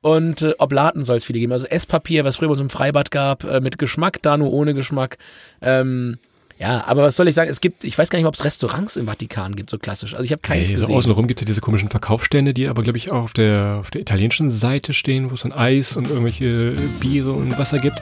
Und 0.00 0.42
äh, 0.42 0.54
Oblaten 0.58 1.04
soll 1.04 1.16
es 1.16 1.24
viele 1.24 1.40
geben. 1.40 1.52
Also 1.52 1.66
Esspapier, 1.66 2.24
was 2.24 2.36
früher 2.36 2.48
bei 2.48 2.52
uns 2.52 2.60
im 2.60 2.70
Freibad 2.70 3.10
gab, 3.10 3.42
äh, 3.42 3.60
mit 3.60 3.78
Geschmack, 3.78 4.22
da 4.22 4.36
nur 4.36 4.52
ohne 4.52 4.74
Geschmack. 4.74 5.18
Ähm, 5.60 6.18
ja, 6.62 6.84
aber 6.86 7.02
was 7.02 7.16
soll 7.16 7.26
ich 7.26 7.34
sagen? 7.34 7.50
Es 7.50 7.60
gibt, 7.60 7.82
ich 7.82 7.98
weiß 7.98 8.08
gar 8.08 8.20
nicht, 8.20 8.26
ob 8.26 8.34
es 8.34 8.44
Restaurants 8.44 8.94
im 8.94 9.06
Vatikan 9.06 9.56
gibt, 9.56 9.68
so 9.68 9.78
klassisch. 9.78 10.14
Also 10.14 10.24
ich 10.24 10.30
habe 10.30 10.42
keins 10.42 10.68
nee, 10.68 10.74
gesehen. 10.74 10.86
So 10.86 10.94
außenrum 10.94 11.26
gibt 11.26 11.40
es 11.40 11.42
ja 11.42 11.46
diese 11.46 11.60
komischen 11.60 11.88
Verkaufsstände, 11.88 12.54
die 12.54 12.68
aber, 12.68 12.84
glaube 12.84 12.98
ich, 12.98 13.10
auch 13.10 13.24
auf 13.24 13.32
der, 13.32 13.78
auf 13.80 13.90
der 13.90 14.00
italienischen 14.00 14.48
Seite 14.48 14.92
stehen, 14.92 15.30
wo 15.30 15.34
es 15.34 15.42
dann 15.42 15.52
Eis 15.52 15.96
und 15.96 16.08
irgendwelche 16.08 16.76
Biere 17.00 17.32
und 17.32 17.58
Wasser 17.58 17.80
gibt. 17.80 18.00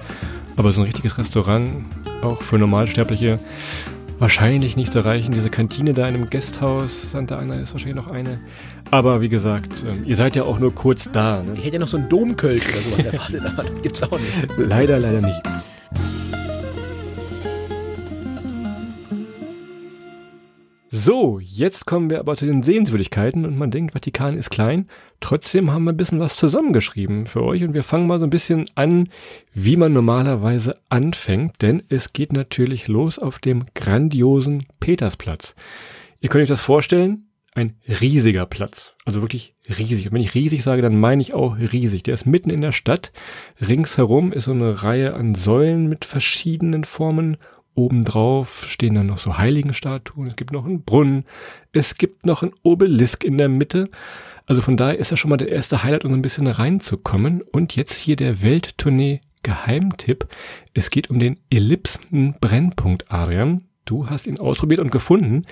Aber 0.58 0.72
so 0.72 0.82
ein 0.82 0.84
richtiges 0.84 1.16
Restaurant, 1.16 1.86
auch 2.20 2.42
für 2.42 2.58
Normalsterbliche, 2.58 3.38
wahrscheinlich 4.18 4.76
nicht 4.76 4.92
zu 4.92 4.98
erreichen. 4.98 5.32
Diese 5.32 5.48
Kantine 5.48 5.94
da 5.94 6.06
in 6.06 6.16
einem 6.16 6.28
Gasthaus, 6.28 7.12
Santa 7.12 7.36
Anna 7.36 7.54
ist 7.54 7.72
wahrscheinlich 7.72 7.96
noch 7.96 8.12
eine. 8.12 8.40
Aber 8.90 9.22
wie 9.22 9.30
gesagt, 9.30 9.86
ähm, 9.86 10.02
ihr 10.04 10.16
seid 10.16 10.36
ja 10.36 10.42
auch 10.42 10.58
nur 10.58 10.74
kurz 10.74 11.08
da. 11.10 11.42
Ne? 11.42 11.54
Ich 11.54 11.64
hätte 11.64 11.76
ja 11.76 11.80
noch 11.80 11.88
so 11.88 11.96
einen 11.96 12.10
Domkölsch 12.10 12.68
oder 12.68 12.80
sowas 12.82 13.04
erwartet, 13.10 13.42
aber 13.46 13.62
das 13.62 13.80
gibt's 13.80 14.02
auch 14.02 14.18
nicht. 14.18 14.58
Leider, 14.58 14.98
leider 14.98 15.22
nicht. 15.22 15.40
So, 20.92 21.38
jetzt 21.38 21.86
kommen 21.86 22.10
wir 22.10 22.18
aber 22.18 22.36
zu 22.36 22.46
den 22.46 22.64
Sehenswürdigkeiten 22.64 23.46
und 23.46 23.56
man 23.56 23.70
denkt, 23.70 23.92
Vatikan 23.92 24.36
ist 24.36 24.50
klein. 24.50 24.88
Trotzdem 25.20 25.70
haben 25.70 25.84
wir 25.84 25.92
ein 25.92 25.96
bisschen 25.96 26.18
was 26.18 26.34
zusammengeschrieben 26.34 27.26
für 27.26 27.44
euch 27.44 27.62
und 27.62 27.74
wir 27.74 27.84
fangen 27.84 28.08
mal 28.08 28.18
so 28.18 28.24
ein 28.24 28.30
bisschen 28.30 28.64
an, 28.74 29.08
wie 29.54 29.76
man 29.76 29.92
normalerweise 29.92 30.80
anfängt, 30.88 31.62
denn 31.62 31.84
es 31.88 32.12
geht 32.12 32.32
natürlich 32.32 32.88
los 32.88 33.20
auf 33.20 33.38
dem 33.38 33.66
grandiosen 33.76 34.66
Petersplatz. 34.80 35.54
Ihr 36.18 36.28
könnt 36.28 36.42
euch 36.42 36.48
das 36.48 36.60
vorstellen, 36.60 37.28
ein 37.54 37.76
riesiger 37.86 38.46
Platz, 38.46 38.94
also 39.04 39.22
wirklich 39.22 39.54
riesig. 39.68 40.06
Und 40.06 40.14
wenn 40.14 40.22
ich 40.22 40.34
riesig 40.34 40.64
sage, 40.64 40.82
dann 40.82 40.98
meine 40.98 41.22
ich 41.22 41.34
auch 41.34 41.56
riesig. 41.56 42.02
Der 42.02 42.14
ist 42.14 42.26
mitten 42.26 42.50
in 42.50 42.62
der 42.62 42.72
Stadt. 42.72 43.12
Ringsherum 43.60 44.32
ist 44.32 44.46
so 44.46 44.52
eine 44.52 44.82
Reihe 44.82 45.14
an 45.14 45.36
Säulen 45.36 45.88
mit 45.88 46.04
verschiedenen 46.04 46.82
Formen 46.82 47.36
Obendrauf 47.74 48.66
stehen 48.68 48.94
dann 48.94 49.06
noch 49.06 49.18
so 49.18 49.38
Heiligenstatuen, 49.38 50.26
es 50.26 50.36
gibt 50.36 50.52
noch 50.52 50.64
einen 50.64 50.82
Brunnen, 50.82 51.24
es 51.72 51.96
gibt 51.96 52.26
noch 52.26 52.42
einen 52.42 52.52
Obelisk 52.62 53.24
in 53.24 53.38
der 53.38 53.48
Mitte. 53.48 53.88
Also 54.46 54.62
von 54.62 54.76
daher 54.76 54.98
ist 54.98 55.12
das 55.12 55.18
schon 55.18 55.30
mal 55.30 55.36
der 55.36 55.50
erste 55.50 55.84
Highlight, 55.84 56.04
um 56.04 56.12
ein 56.12 56.22
bisschen 56.22 56.46
reinzukommen. 56.46 57.42
Und 57.42 57.76
jetzt 57.76 57.96
hier 57.96 58.16
der 58.16 58.42
Welttournee 58.42 59.20
Geheimtipp. 59.42 60.26
Es 60.74 60.90
geht 60.90 61.10
um 61.10 61.18
den 61.18 61.38
Ellipsen 61.50 62.34
Brennpunkt, 62.40 63.10
Adrian. 63.10 63.62
Du 63.84 64.08
hast 64.08 64.26
ihn 64.26 64.38
ausprobiert 64.38 64.80
und 64.80 64.90
gefunden, 64.90 65.44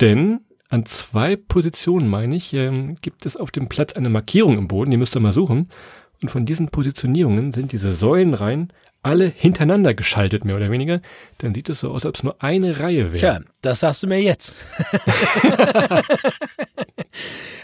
denn 0.00 0.40
an 0.68 0.86
zwei 0.86 1.36
Positionen, 1.36 2.08
meine 2.08 2.36
ich, 2.36 2.54
ähm, 2.54 2.96
gibt 3.02 3.26
es 3.26 3.36
auf 3.36 3.50
dem 3.50 3.68
Platz 3.68 3.92
eine 3.94 4.08
Markierung 4.08 4.56
im 4.56 4.68
Boden, 4.68 4.90
die 4.90 4.96
müsst 4.96 5.14
ihr 5.16 5.20
mal 5.20 5.32
suchen. 5.32 5.68
Und 6.22 6.30
von 6.30 6.46
diesen 6.46 6.68
Positionierungen 6.68 7.52
sind 7.52 7.72
diese 7.72 7.92
Säulenreihen 7.92 8.72
alle 9.02 9.26
hintereinander 9.26 9.94
geschaltet, 9.94 10.44
mehr 10.44 10.56
oder 10.56 10.70
weniger, 10.70 11.00
dann 11.38 11.54
sieht 11.54 11.68
es 11.68 11.80
so 11.80 11.90
aus, 11.90 12.04
als 12.04 12.06
ob 12.06 12.14
es 12.16 12.22
nur 12.22 12.42
eine 12.42 12.80
Reihe 12.80 13.12
wäre. 13.12 13.18
Tja, 13.18 13.40
das 13.62 13.80
sagst 13.80 14.02
du 14.02 14.08
mir 14.08 14.20
jetzt. 14.20 14.54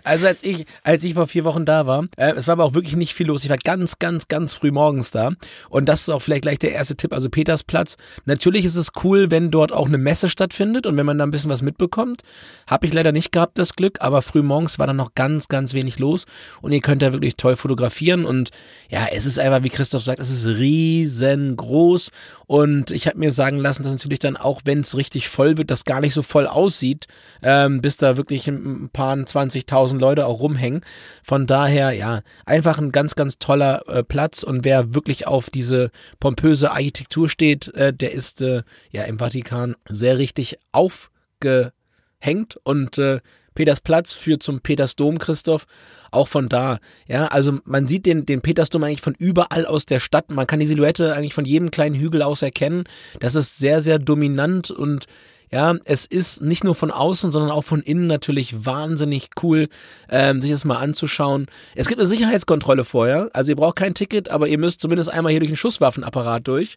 also 0.04 0.26
als 0.26 0.44
ich, 0.44 0.64
als 0.84 1.02
ich 1.02 1.14
vor 1.14 1.26
vier 1.26 1.44
Wochen 1.44 1.64
da 1.64 1.86
war, 1.86 2.06
äh, 2.16 2.32
es 2.32 2.46
war 2.46 2.52
aber 2.52 2.64
auch 2.64 2.74
wirklich 2.74 2.94
nicht 2.94 3.14
viel 3.14 3.26
los. 3.26 3.42
Ich 3.42 3.50
war 3.50 3.58
ganz, 3.58 3.98
ganz, 3.98 4.28
ganz 4.28 4.54
früh 4.54 4.70
morgens 4.70 5.10
da. 5.10 5.32
Und 5.68 5.88
das 5.88 6.02
ist 6.02 6.10
auch 6.10 6.22
vielleicht 6.22 6.42
gleich 6.42 6.60
der 6.60 6.72
erste 6.72 6.96
Tipp, 6.96 7.12
also 7.12 7.28
Petersplatz. 7.28 7.96
Natürlich 8.26 8.64
ist 8.64 8.76
es 8.76 8.92
cool, 9.02 9.32
wenn 9.32 9.50
dort 9.50 9.72
auch 9.72 9.86
eine 9.86 9.98
Messe 9.98 10.28
stattfindet 10.28 10.86
und 10.86 10.96
wenn 10.96 11.04
man 11.04 11.18
da 11.18 11.24
ein 11.24 11.32
bisschen 11.32 11.50
was 11.50 11.62
mitbekommt. 11.62 12.22
Habe 12.68 12.86
ich 12.86 12.94
leider 12.94 13.10
nicht 13.10 13.32
gehabt, 13.32 13.58
das 13.58 13.74
Glück, 13.74 13.98
aber 14.00 14.22
früh 14.22 14.42
morgens 14.42 14.78
war 14.78 14.86
dann 14.86 14.96
noch 14.96 15.14
ganz, 15.14 15.48
ganz 15.48 15.74
wenig 15.74 15.98
los. 15.98 16.26
Und 16.62 16.70
ihr 16.70 16.80
könnt 16.80 17.02
da 17.02 17.12
wirklich 17.12 17.36
toll 17.36 17.56
fotografieren. 17.56 18.24
Und 18.24 18.50
ja, 18.88 19.06
es 19.12 19.26
ist 19.26 19.40
einfach, 19.40 19.64
wie 19.64 19.68
Christoph 19.68 20.04
sagt, 20.04 20.20
es 20.20 20.30
ist 20.30 20.46
riesengroß. 20.46 22.12
Und 22.48 22.92
ich 22.92 23.06
habe 23.06 23.18
mir 23.18 23.30
sagen 23.30 23.58
lassen, 23.58 23.82
dass 23.82 23.92
natürlich 23.92 24.20
dann 24.20 24.38
auch, 24.38 24.62
wenn 24.64 24.80
es 24.80 24.96
richtig 24.96 25.28
voll 25.28 25.58
wird, 25.58 25.70
das 25.70 25.84
gar 25.84 26.00
nicht 26.00 26.14
so 26.14 26.22
voll 26.22 26.46
aussieht, 26.46 27.06
ähm, 27.42 27.82
bis 27.82 27.98
da 27.98 28.16
wirklich 28.16 28.48
ein 28.48 28.88
paar 28.90 29.14
20.000 29.14 29.98
Leute 29.98 30.26
auch 30.26 30.40
rumhängen. 30.40 30.80
Von 31.22 31.46
daher, 31.46 31.92
ja, 31.92 32.22
einfach 32.46 32.78
ein 32.78 32.90
ganz, 32.90 33.16
ganz 33.16 33.38
toller 33.38 33.86
äh, 33.86 34.02
Platz. 34.02 34.44
Und 34.44 34.64
wer 34.64 34.94
wirklich 34.94 35.26
auf 35.26 35.50
diese 35.50 35.90
pompöse 36.20 36.70
Architektur 36.70 37.28
steht, 37.28 37.68
äh, 37.74 37.92
der 37.92 38.12
ist 38.12 38.40
äh, 38.40 38.62
ja 38.90 39.02
im 39.02 39.18
Vatikan 39.18 39.76
sehr 39.86 40.16
richtig 40.16 40.58
aufgehängt 40.72 42.56
und 42.64 42.96
äh, 42.96 43.20
Petersplatz 43.58 44.14
führt 44.14 44.40
zum 44.40 44.60
Petersdom, 44.60 45.18
Christoph. 45.18 45.66
Auch 46.12 46.28
von 46.28 46.48
da. 46.48 46.78
Ja, 47.08 47.26
also 47.26 47.58
man 47.64 47.88
sieht 47.88 48.06
den, 48.06 48.24
den 48.24 48.40
Petersdom 48.40 48.84
eigentlich 48.84 49.00
von 49.00 49.16
überall 49.18 49.66
aus 49.66 49.84
der 49.84 49.98
Stadt. 49.98 50.30
Man 50.30 50.46
kann 50.46 50.60
die 50.60 50.66
Silhouette 50.66 51.12
eigentlich 51.12 51.34
von 51.34 51.44
jedem 51.44 51.72
kleinen 51.72 51.96
Hügel 51.96 52.22
aus 52.22 52.42
erkennen. 52.42 52.84
Das 53.18 53.34
ist 53.34 53.58
sehr, 53.58 53.80
sehr 53.80 53.98
dominant 53.98 54.70
und 54.70 55.06
ja, 55.50 55.74
es 55.84 56.06
ist 56.06 56.40
nicht 56.40 56.62
nur 56.62 56.76
von 56.76 56.92
außen, 56.92 57.32
sondern 57.32 57.50
auch 57.50 57.64
von 57.64 57.80
innen 57.80 58.06
natürlich 58.06 58.64
wahnsinnig 58.64 59.30
cool, 59.42 59.68
ähm, 60.08 60.40
sich 60.40 60.52
das 60.52 60.64
mal 60.64 60.76
anzuschauen. 60.76 61.46
Es 61.74 61.88
gibt 61.88 61.98
eine 62.00 62.06
Sicherheitskontrolle 62.06 62.84
vorher, 62.84 63.28
also 63.32 63.50
ihr 63.50 63.56
braucht 63.56 63.76
kein 63.76 63.94
Ticket, 63.94 64.28
aber 64.28 64.46
ihr 64.46 64.58
müsst 64.58 64.80
zumindest 64.80 65.10
einmal 65.10 65.32
hier 65.32 65.40
durch 65.40 65.50
den 65.50 65.56
Schusswaffenapparat 65.56 66.46
durch. 66.46 66.76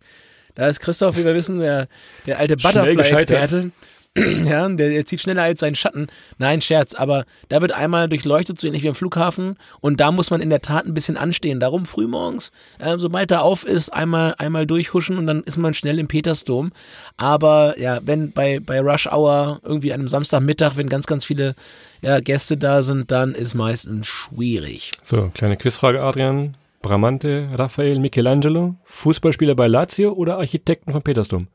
Da 0.56 0.68
ist 0.68 0.80
Christoph, 0.80 1.18
wie 1.18 1.26
wir 1.26 1.36
wissen, 1.36 1.60
der, 1.60 1.88
der 2.26 2.40
alte 2.40 2.58
Butterfly-Experte. 2.58 3.72
ja, 4.44 4.68
der, 4.68 4.90
der 4.90 5.06
zieht 5.06 5.22
schneller 5.22 5.44
als 5.44 5.62
seinen 5.62 5.76
Schatten. 5.76 6.08
Nein, 6.38 6.62
Scherz, 6.62 6.94
aber 6.94 7.24
da 7.48 7.62
wird 7.62 7.72
einmal 7.72 8.10
durchleuchtet, 8.10 8.60
so 8.60 8.68
ähnlich 8.68 8.84
wie 8.84 8.90
am 8.90 8.96
Flughafen. 8.96 9.56
Und 9.80 10.02
da 10.02 10.12
muss 10.12 10.32
man 10.32 10.42
in 10.42 10.50
der 10.50 10.62
Tat 10.62 10.86
ein 10.86 10.94
bisschen 10.94 11.16
anstehen. 11.16 11.62
Darum 11.62 11.86
frühmorgens, 11.86 12.52
äh, 12.80 12.98
sobald 12.98 13.32
er 13.32 13.44
auf 13.44 13.66
ist, 13.66 13.94
einmal, 13.94 14.36
einmal 14.38 14.68
durchhuschen 14.68 15.18
und 15.18 15.28
dann 15.28 15.42
ist 15.44 15.58
man 15.58 15.74
schnell 15.74 15.98
im 15.98 16.10
Petersdom. 16.10 16.74
Aber 17.16 17.80
ja, 17.80 18.00
wenn 18.04 18.34
bei, 18.34 18.60
bei 18.60 18.82
Rush 18.82 19.08
Hour 19.08 19.62
irgendwie 19.64 19.94
an 19.94 20.02
einem 20.02 20.10
Samstagmittag, 20.10 20.76
wenn 20.76 20.90
ganz, 20.90 21.06
ganz 21.06 21.24
viele 21.24 21.56
ja, 22.02 22.20
Gäste 22.20 22.58
da 22.58 22.82
sind, 22.82 23.12
dann 23.12 23.34
ist 23.34 23.54
meistens 23.54 24.08
schwierig. 24.08 24.92
So, 25.04 25.32
kleine 25.34 25.56
Quizfrage, 25.56 26.02
Adrian. 26.02 26.58
Bramante, 26.82 27.48
Raphael, 27.54 28.00
Michelangelo, 28.00 28.76
Fußballspieler 28.86 29.56
bei 29.56 29.68
Lazio 29.68 30.14
oder 30.14 30.40
Architekten 30.40 30.92
von 30.92 31.04
Petersdom? 31.04 31.48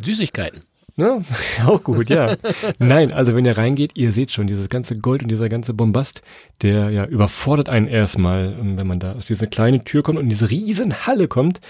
Süßigkeiten. 0.00 0.62
Ne? 0.98 1.22
Auch 1.64 1.84
gut, 1.84 2.10
ja. 2.10 2.34
Nein, 2.80 3.12
also 3.12 3.36
wenn 3.36 3.44
ihr 3.44 3.56
reingeht, 3.56 3.92
ihr 3.94 4.10
seht 4.10 4.32
schon, 4.32 4.48
dieses 4.48 4.68
ganze 4.68 4.98
Gold 4.98 5.22
und 5.22 5.28
dieser 5.28 5.48
ganze 5.48 5.72
Bombast, 5.72 6.22
der 6.60 6.90
ja 6.90 7.04
überfordert 7.06 7.68
einen 7.68 7.86
erstmal, 7.86 8.56
ähm, 8.60 8.76
wenn 8.76 8.88
man 8.88 8.98
da 8.98 9.12
aus 9.12 9.26
dieser 9.26 9.46
kleinen 9.46 9.84
Tür 9.84 10.02
kommt 10.02 10.18
und 10.18 10.24
in 10.24 10.30
diese 10.30 10.50
riesen 10.50 11.06
Halle 11.06 11.28
kommt. 11.28 11.60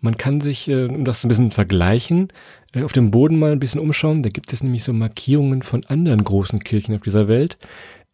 Man 0.00 0.16
kann 0.16 0.40
sich, 0.40 0.68
äh, 0.68 0.86
um 0.86 1.04
das 1.04 1.22
ein 1.22 1.28
bisschen 1.28 1.50
vergleichen, 1.50 2.28
äh, 2.72 2.82
auf 2.82 2.92
dem 2.92 3.10
Boden 3.10 3.38
mal 3.38 3.52
ein 3.52 3.60
bisschen 3.60 3.80
umschauen. 3.80 4.22
Da 4.22 4.30
gibt 4.30 4.54
es 4.54 4.62
nämlich 4.62 4.84
so 4.84 4.94
Markierungen 4.94 5.62
von 5.62 5.82
anderen 5.86 6.24
großen 6.24 6.64
Kirchen 6.64 6.94
auf 6.94 7.02
dieser 7.02 7.28
Welt 7.28 7.58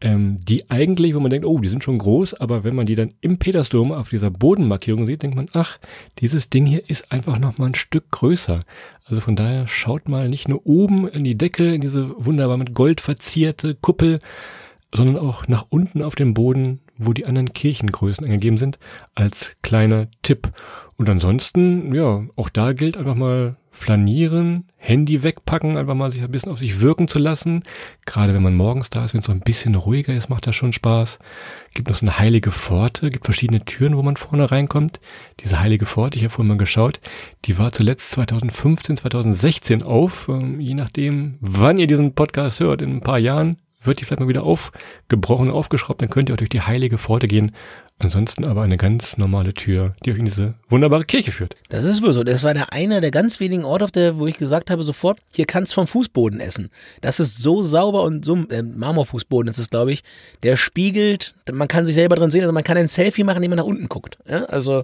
ähm, 0.00 0.40
die 0.40 0.70
eigentlich, 0.70 1.14
wo 1.14 1.20
man 1.20 1.30
denkt, 1.30 1.46
oh, 1.46 1.59
die 1.59 1.68
sind 1.68 1.85
schon 1.85 1.98
groß, 1.98 2.35
aber 2.35 2.64
wenn 2.64 2.74
man 2.74 2.87
die 2.87 2.94
dann 2.94 3.14
im 3.20 3.38
Petersdom 3.38 3.92
auf 3.92 4.11
dieser 4.11 4.30
Bodenmarkierung 4.30 5.07
sieht, 5.07 5.22
denkt 5.22 5.37
man, 5.37 5.48
ach, 5.52 5.78
dieses 6.18 6.50
Ding 6.50 6.66
hier 6.66 6.88
ist 6.88 7.11
einfach 7.12 7.38
noch 7.38 7.59
mal 7.59 7.66
ein 7.66 7.74
Stück 7.74 8.11
größer. 8.11 8.61
Also 9.07 9.20
von 9.20 9.37
daher 9.37 9.66
schaut 9.66 10.09
mal 10.09 10.28
nicht 10.28 10.48
nur 10.48 10.66
oben 10.66 11.09
in 11.09 11.24
die 11.24 11.38
Decke, 11.38 11.74
in 11.74 11.80
diese 11.80 12.14
wunderbar 12.24 12.57
mit 12.57 12.74
Gold 12.74 13.00
verzierte 13.00 13.74
Kuppel, 13.74 14.20
sondern 14.92 15.16
auch 15.16 15.48
nach 15.48 15.66
unten 15.70 16.02
auf 16.02 16.14
dem 16.14 16.35
Boden, 16.35 16.80
wo 16.96 17.12
die 17.12 17.26
anderen 17.26 17.52
Kirchengrößen 17.52 18.24
angegeben 18.24 18.59
sind, 18.59 18.78
als 19.14 19.57
kleiner 19.62 20.09
Tipp. 20.22 20.52
Und 20.96 21.11
ansonsten, 21.11 21.94
ja, 21.94 22.24
auch 22.37 22.48
da 22.48 22.72
gilt 22.72 22.96
einfach 22.96 23.16
mal 23.16 23.57
flanieren, 23.72 24.68
Handy 24.85 25.23
wegpacken, 25.23 25.79
einfach 25.79 25.94
mal 25.94 26.12
sich 26.12 26.23
ein 26.23 26.31
bisschen 26.31 26.53
auf 26.53 26.59
sich 26.59 26.83
wirken 26.83 27.09
zu 27.09 27.18
lassen. 27.18 27.62
Gerade 28.05 28.35
wenn 28.35 28.42
man 28.42 28.55
morgens 28.55 28.90
da 28.90 29.03
ist, 29.03 29.14
wenn 29.14 29.20
es 29.20 29.27
so 29.27 29.33
ein 29.33 29.40
bisschen 29.40 29.75
ruhiger 29.75 30.12
ist, 30.12 30.29
macht 30.29 30.47
das 30.47 30.55
schon 30.55 30.75
Spaß. 30.75 31.18
Gibt 31.73 31.88
noch 31.88 31.97
so 31.97 32.05
eine 32.05 32.18
heilige 32.18 32.53
Pforte, 32.53 33.09
gibt 33.09 33.25
verschiedene 33.25 33.64
Türen, 33.64 33.97
wo 33.97 34.03
man 34.03 34.16
vorne 34.16 34.51
reinkommt. 34.51 35.01
Diese 35.40 35.59
heilige 35.59 35.87
Pforte, 35.87 36.18
ich 36.18 36.25
habe 36.25 36.35
vorhin 36.35 36.51
mal 36.51 36.59
geschaut, 36.59 37.01
die 37.47 37.57
war 37.59 37.73
zuletzt 37.73 38.11
2015, 38.12 38.99
2016 38.99 39.83
auf. 39.83 40.29
Ähm, 40.29 40.61
je 40.61 40.75
nachdem, 40.75 41.38
wann 41.40 41.79
ihr 41.79 41.87
diesen 41.87 42.14
Podcast 42.14 42.61
hört, 42.61 42.83
in 42.83 42.90
ein 42.90 43.01
paar 43.01 43.18
Jahren 43.18 43.57
wird 43.87 44.01
die 44.01 44.05
vielleicht 44.05 44.20
mal 44.20 44.29
wieder 44.29 44.44
aufgebrochen, 44.44 45.51
aufgeschraubt, 45.51 46.03
dann 46.03 46.11
könnt 46.11 46.29
ihr 46.29 46.35
auch 46.35 46.38
durch 46.38 46.51
die 46.51 46.62
heilige 46.62 46.99
Pforte 46.99 47.29
gehen 47.29 47.53
Ansonsten 48.01 48.44
aber 48.44 48.62
eine 48.62 48.77
ganz 48.77 49.18
normale 49.18 49.55
Tür, 49.55 49.94
die 50.05 50.11
euch 50.11 50.18
in 50.18 50.25
diese 50.25 50.55
wunderbare 50.68 51.05
Kirche 51.05 51.31
führt. 51.31 51.55
Das 51.68 51.85
ist 51.85 52.03
wohl 52.03 52.12
so. 52.12 52.25
Das 52.25 52.42
war 52.42 52.53
der 52.53 52.73
einer 52.73 53.01
der 53.01 53.12
ganz 53.12 53.38
wenigen 53.38 53.64
Orte, 53.64 53.85
auf 53.85 53.92
der, 53.92 54.18
wo 54.18 54.27
ich 54.27 54.37
gesagt 54.37 54.70
habe, 54.70 54.83
sofort, 54.83 55.20
hier 55.33 55.47
kannst 55.47 55.73
du 55.73 55.75
vom 55.77 55.87
Fußboden 55.87 56.40
essen. 56.40 56.70
Das 57.03 57.20
ist 57.20 57.40
so 57.40 57.62
sauber 57.62 58.03
und 58.03 58.25
so, 58.25 58.37
äh, 58.51 58.62
Marmorfußboden 58.62 59.49
ist 59.49 59.59
es, 59.59 59.70
glaube 59.70 59.92
ich, 59.92 60.03
der 60.42 60.57
spiegelt, 60.57 61.37
man 61.53 61.68
kann 61.68 61.87
sich 61.87 61.94
selber 61.94 62.16
drin 62.16 62.33
sehen, 62.33 62.42
also 62.42 62.53
man 62.53 62.64
kann 62.64 62.77
ein 62.77 62.88
Selfie 62.88 63.23
machen, 63.23 63.37
indem 63.37 63.51
man 63.51 63.59
nach 63.59 63.64
unten 63.64 63.88
guckt. 63.88 64.18
Ja? 64.29 64.44
Also 64.47 64.83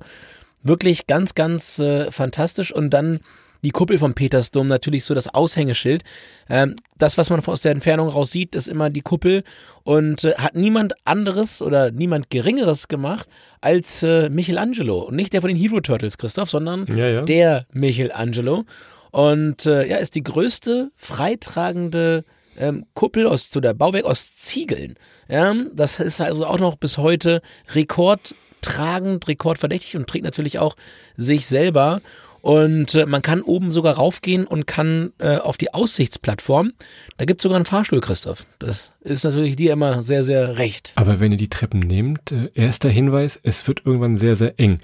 wirklich 0.62 1.08
ganz, 1.08 1.34
ganz 1.34 1.80
äh, 1.80 2.12
fantastisch 2.12 2.72
und 2.72 2.90
dann 2.90 3.18
die 3.62 3.70
Kuppel 3.70 3.98
vom 3.98 4.14
Petersdom 4.14 4.66
natürlich 4.66 5.04
so 5.04 5.14
das 5.14 5.28
Aushängeschild. 5.28 6.02
Ähm, 6.48 6.76
das, 6.96 7.18
was 7.18 7.30
man 7.30 7.44
aus 7.44 7.62
der 7.62 7.72
Entfernung 7.72 8.08
raus 8.08 8.30
sieht, 8.30 8.54
ist 8.54 8.68
immer 8.68 8.90
die 8.90 9.02
Kuppel 9.02 9.42
und 9.82 10.24
äh, 10.24 10.34
hat 10.34 10.54
niemand 10.54 10.94
anderes 11.04 11.62
oder 11.62 11.90
niemand 11.90 12.30
Geringeres 12.30 12.88
gemacht 12.88 13.28
als 13.60 14.02
äh, 14.02 14.28
Michelangelo. 14.28 15.00
Und 15.00 15.16
nicht 15.16 15.32
der 15.32 15.40
von 15.40 15.48
den 15.48 15.56
Hero 15.56 15.80
Turtles, 15.80 16.18
Christoph, 16.18 16.50
sondern 16.50 16.86
ja, 16.94 17.08
ja. 17.08 17.22
der 17.22 17.66
Michelangelo. 17.72 18.64
Und 19.10 19.66
äh, 19.66 19.86
ja, 19.86 19.96
ist 19.96 20.14
die 20.14 20.22
größte 20.22 20.90
freitragende 20.94 22.24
ähm, 22.56 22.86
Kuppel 22.94 23.26
aus, 23.26 23.50
zu 23.50 23.60
der 23.60 23.74
Bauwerk 23.74 24.04
aus 24.04 24.36
Ziegeln. 24.36 24.94
Ja, 25.28 25.54
das 25.72 26.00
ist 26.00 26.20
also 26.20 26.46
auch 26.46 26.58
noch 26.58 26.76
bis 26.76 26.98
heute 26.98 27.40
rekordtragend, 27.74 29.26
rekordverdächtig 29.28 29.96
und 29.96 30.08
trägt 30.08 30.24
natürlich 30.24 30.58
auch 30.58 30.76
sich 31.16 31.46
selber. 31.46 32.00
Und 32.40 32.94
äh, 32.94 33.06
man 33.06 33.22
kann 33.22 33.42
oben 33.42 33.70
sogar 33.70 33.94
raufgehen 33.94 34.46
und 34.46 34.66
kann 34.66 35.12
äh, 35.18 35.36
auf 35.36 35.56
die 35.56 35.74
Aussichtsplattform. 35.74 36.72
Da 37.18 37.24
gibt 37.24 37.40
es 37.40 37.42
sogar 37.42 37.56
einen 37.56 37.66
Fahrstuhl, 37.66 38.00
Christoph. 38.00 38.46
Das 38.58 38.90
ist 39.00 39.24
natürlich 39.24 39.56
dir 39.56 39.72
immer 39.72 40.02
sehr, 40.02 40.24
sehr 40.24 40.56
recht. 40.58 40.92
Aber 40.96 41.20
wenn 41.20 41.32
ihr 41.32 41.38
die 41.38 41.50
Treppen 41.50 41.80
nehmt, 41.80 42.32
äh, 42.32 42.50
erster 42.54 42.88
Hinweis, 42.88 43.38
es 43.42 43.66
wird 43.68 43.82
irgendwann 43.84 44.16
sehr, 44.16 44.36
sehr 44.36 44.58
eng. 44.58 44.80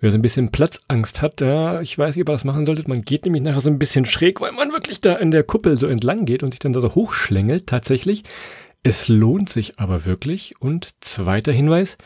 Wer 0.00 0.12
so 0.12 0.18
ein 0.18 0.22
bisschen 0.22 0.52
Platzangst 0.52 1.22
hat, 1.22 1.40
ja, 1.40 1.80
ich 1.80 1.98
weiß 1.98 2.14
nicht, 2.14 2.22
ob 2.22 2.28
ihr 2.28 2.34
das 2.34 2.44
machen 2.44 2.66
solltet. 2.66 2.86
Man 2.86 3.02
geht 3.02 3.24
nämlich 3.24 3.42
nachher 3.42 3.60
so 3.60 3.70
ein 3.70 3.80
bisschen 3.80 4.04
schräg, 4.04 4.40
weil 4.40 4.52
man 4.52 4.70
wirklich 4.70 5.00
da 5.00 5.14
in 5.14 5.32
der 5.32 5.42
Kuppel 5.42 5.76
so 5.76 5.88
entlang 5.88 6.24
geht 6.24 6.44
und 6.44 6.52
sich 6.52 6.60
dann 6.60 6.72
da 6.72 6.80
so 6.80 6.94
hochschlängelt, 6.94 7.66
tatsächlich. 7.66 8.22
Es 8.84 9.08
lohnt 9.08 9.50
sich 9.50 9.80
aber 9.80 10.04
wirklich. 10.04 10.54
Und 10.60 10.90
zweiter 11.00 11.50
Hinweis, 11.50 11.98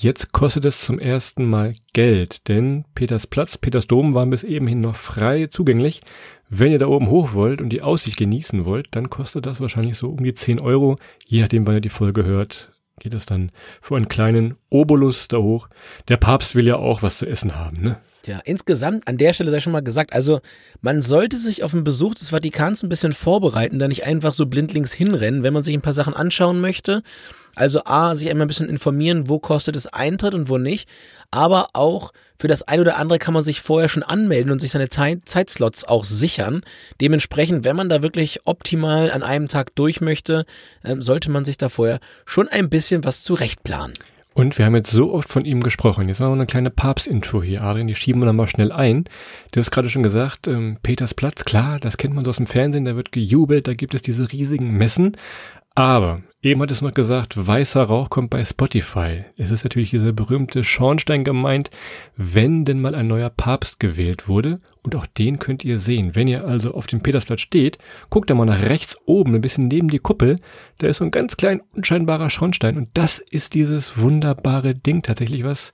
Jetzt 0.00 0.30
kostet 0.30 0.64
es 0.64 0.80
zum 0.80 1.00
ersten 1.00 1.44
Mal 1.44 1.74
Geld, 1.92 2.46
denn 2.46 2.84
Petersplatz, 2.94 3.58
Petersdom 3.58 4.14
waren 4.14 4.30
bis 4.30 4.44
eben 4.44 4.68
hin 4.68 4.78
noch 4.78 4.94
frei 4.94 5.48
zugänglich. 5.50 6.02
Wenn 6.48 6.70
ihr 6.70 6.78
da 6.78 6.86
oben 6.86 7.10
hoch 7.10 7.32
wollt 7.32 7.60
und 7.60 7.70
die 7.70 7.82
Aussicht 7.82 8.16
genießen 8.16 8.64
wollt, 8.64 8.86
dann 8.92 9.10
kostet 9.10 9.44
das 9.44 9.60
wahrscheinlich 9.60 9.96
so 9.96 10.10
um 10.10 10.22
die 10.22 10.34
10 10.34 10.60
Euro. 10.60 10.98
Je 11.26 11.40
nachdem, 11.40 11.66
wann 11.66 11.74
ihr 11.74 11.80
die 11.80 11.88
Folge 11.88 12.24
hört, 12.24 12.70
geht 13.00 13.12
es 13.12 13.26
dann 13.26 13.50
für 13.82 13.96
einen 13.96 14.06
kleinen 14.06 14.54
Obolus 14.70 15.26
da 15.26 15.38
hoch. 15.38 15.68
Der 16.06 16.16
Papst 16.16 16.54
will 16.54 16.68
ja 16.68 16.76
auch 16.76 17.02
was 17.02 17.18
zu 17.18 17.26
essen 17.26 17.56
haben, 17.56 17.82
ne? 17.82 17.98
Ja, 18.24 18.40
insgesamt 18.44 19.08
an 19.08 19.16
der 19.16 19.32
Stelle 19.32 19.50
sei 19.50 19.58
schon 19.58 19.72
mal 19.72 19.80
gesagt, 19.80 20.12
also 20.12 20.40
man 20.80 21.02
sollte 21.02 21.38
sich 21.38 21.64
auf 21.64 21.72
den 21.72 21.82
Besuch 21.82 22.14
des 22.14 22.30
Vatikans 22.30 22.84
ein 22.84 22.88
bisschen 22.88 23.14
vorbereiten, 23.14 23.80
da 23.80 23.88
nicht 23.88 24.04
einfach 24.04 24.34
so 24.34 24.46
blindlings 24.46 24.92
hinrennen, 24.92 25.42
wenn 25.42 25.54
man 25.54 25.64
sich 25.64 25.74
ein 25.74 25.82
paar 25.82 25.92
Sachen 25.92 26.14
anschauen 26.14 26.60
möchte. 26.60 27.02
Also 27.58 27.82
A, 27.84 28.14
sich 28.14 28.30
einmal 28.30 28.46
ein 28.46 28.48
bisschen 28.48 28.68
informieren, 28.68 29.28
wo 29.28 29.40
kostet 29.40 29.74
es 29.74 29.88
Eintritt 29.88 30.34
und 30.34 30.48
wo 30.48 30.58
nicht. 30.58 30.88
Aber 31.32 31.70
auch 31.72 32.12
für 32.38 32.46
das 32.46 32.62
ein 32.62 32.78
oder 32.80 32.96
andere 32.98 33.18
kann 33.18 33.34
man 33.34 33.42
sich 33.42 33.60
vorher 33.60 33.88
schon 33.88 34.04
anmelden 34.04 34.52
und 34.52 34.60
sich 34.60 34.70
seine 34.70 34.88
Zeit 34.88 35.22
Zeitslots 35.24 35.84
auch 35.84 36.04
sichern. 36.04 36.62
Dementsprechend, 37.00 37.64
wenn 37.64 37.74
man 37.74 37.88
da 37.88 38.00
wirklich 38.00 38.46
optimal 38.46 39.10
an 39.10 39.24
einem 39.24 39.48
Tag 39.48 39.74
durch 39.74 40.00
möchte, 40.00 40.46
äh, 40.84 40.94
sollte 40.98 41.32
man 41.32 41.44
sich 41.44 41.58
da 41.58 41.68
vorher 41.68 41.98
schon 42.26 42.46
ein 42.46 42.70
bisschen 42.70 43.04
was 43.04 43.24
zurechtplanen. 43.24 43.94
Und 44.38 44.56
wir 44.56 44.66
haben 44.66 44.76
jetzt 44.76 44.92
so 44.92 45.12
oft 45.12 45.28
von 45.28 45.44
ihm 45.44 45.64
gesprochen. 45.64 46.08
Jetzt 46.08 46.20
noch 46.20 46.32
eine 46.32 46.46
kleine 46.46 46.70
Papst-Intro 46.70 47.42
hier, 47.42 47.62
Adrian. 47.62 47.88
Die 47.88 47.96
schieben 47.96 48.22
wir 48.22 48.26
dann 48.26 48.36
mal 48.36 48.48
schnell 48.48 48.70
ein. 48.70 49.06
Du 49.50 49.58
hast 49.58 49.72
gerade 49.72 49.90
schon 49.90 50.04
gesagt, 50.04 50.46
ähm, 50.46 50.76
Petersplatz, 50.80 51.44
klar, 51.44 51.80
das 51.80 51.96
kennt 51.96 52.14
man 52.14 52.24
so 52.24 52.30
aus 52.30 52.36
dem 52.36 52.46
Fernsehen, 52.46 52.84
da 52.84 52.94
wird 52.94 53.10
gejubelt, 53.10 53.66
da 53.66 53.72
gibt 53.72 53.94
es 53.94 54.02
diese 54.02 54.30
riesigen 54.30 54.70
Messen. 54.78 55.16
Aber 55.78 56.22
eben 56.42 56.60
hat 56.60 56.72
es 56.72 56.82
noch 56.82 56.92
gesagt, 56.92 57.46
weißer 57.46 57.82
Rauch 57.82 58.10
kommt 58.10 58.30
bei 58.30 58.44
Spotify. 58.44 59.24
Es 59.36 59.52
ist 59.52 59.62
natürlich 59.62 59.90
dieser 59.90 60.10
berühmte 60.10 60.64
Schornstein 60.64 61.22
gemeint, 61.22 61.70
wenn 62.16 62.64
denn 62.64 62.80
mal 62.80 62.96
ein 62.96 63.06
neuer 63.06 63.30
Papst 63.30 63.78
gewählt 63.78 64.26
wurde. 64.26 64.60
Und 64.82 64.96
auch 64.96 65.06
den 65.06 65.38
könnt 65.38 65.64
ihr 65.64 65.78
sehen. 65.78 66.16
Wenn 66.16 66.26
ihr 66.26 66.44
also 66.44 66.74
auf 66.74 66.88
dem 66.88 67.00
Petersplatz 67.00 67.42
steht, 67.42 67.78
guckt 68.10 68.28
da 68.28 68.34
mal 68.34 68.44
nach 68.44 68.62
rechts 68.62 68.98
oben, 69.06 69.36
ein 69.36 69.40
bisschen 69.40 69.68
neben 69.68 69.86
die 69.86 70.00
Kuppel. 70.00 70.34
Da 70.78 70.88
ist 70.88 70.96
so 70.96 71.04
ein 71.04 71.12
ganz 71.12 71.36
klein, 71.36 71.62
unscheinbarer 71.76 72.28
Schornstein. 72.28 72.76
Und 72.76 72.88
das 72.94 73.20
ist 73.20 73.54
dieses 73.54 73.98
wunderbare 73.98 74.74
Ding 74.74 75.02
tatsächlich, 75.02 75.44
was 75.44 75.72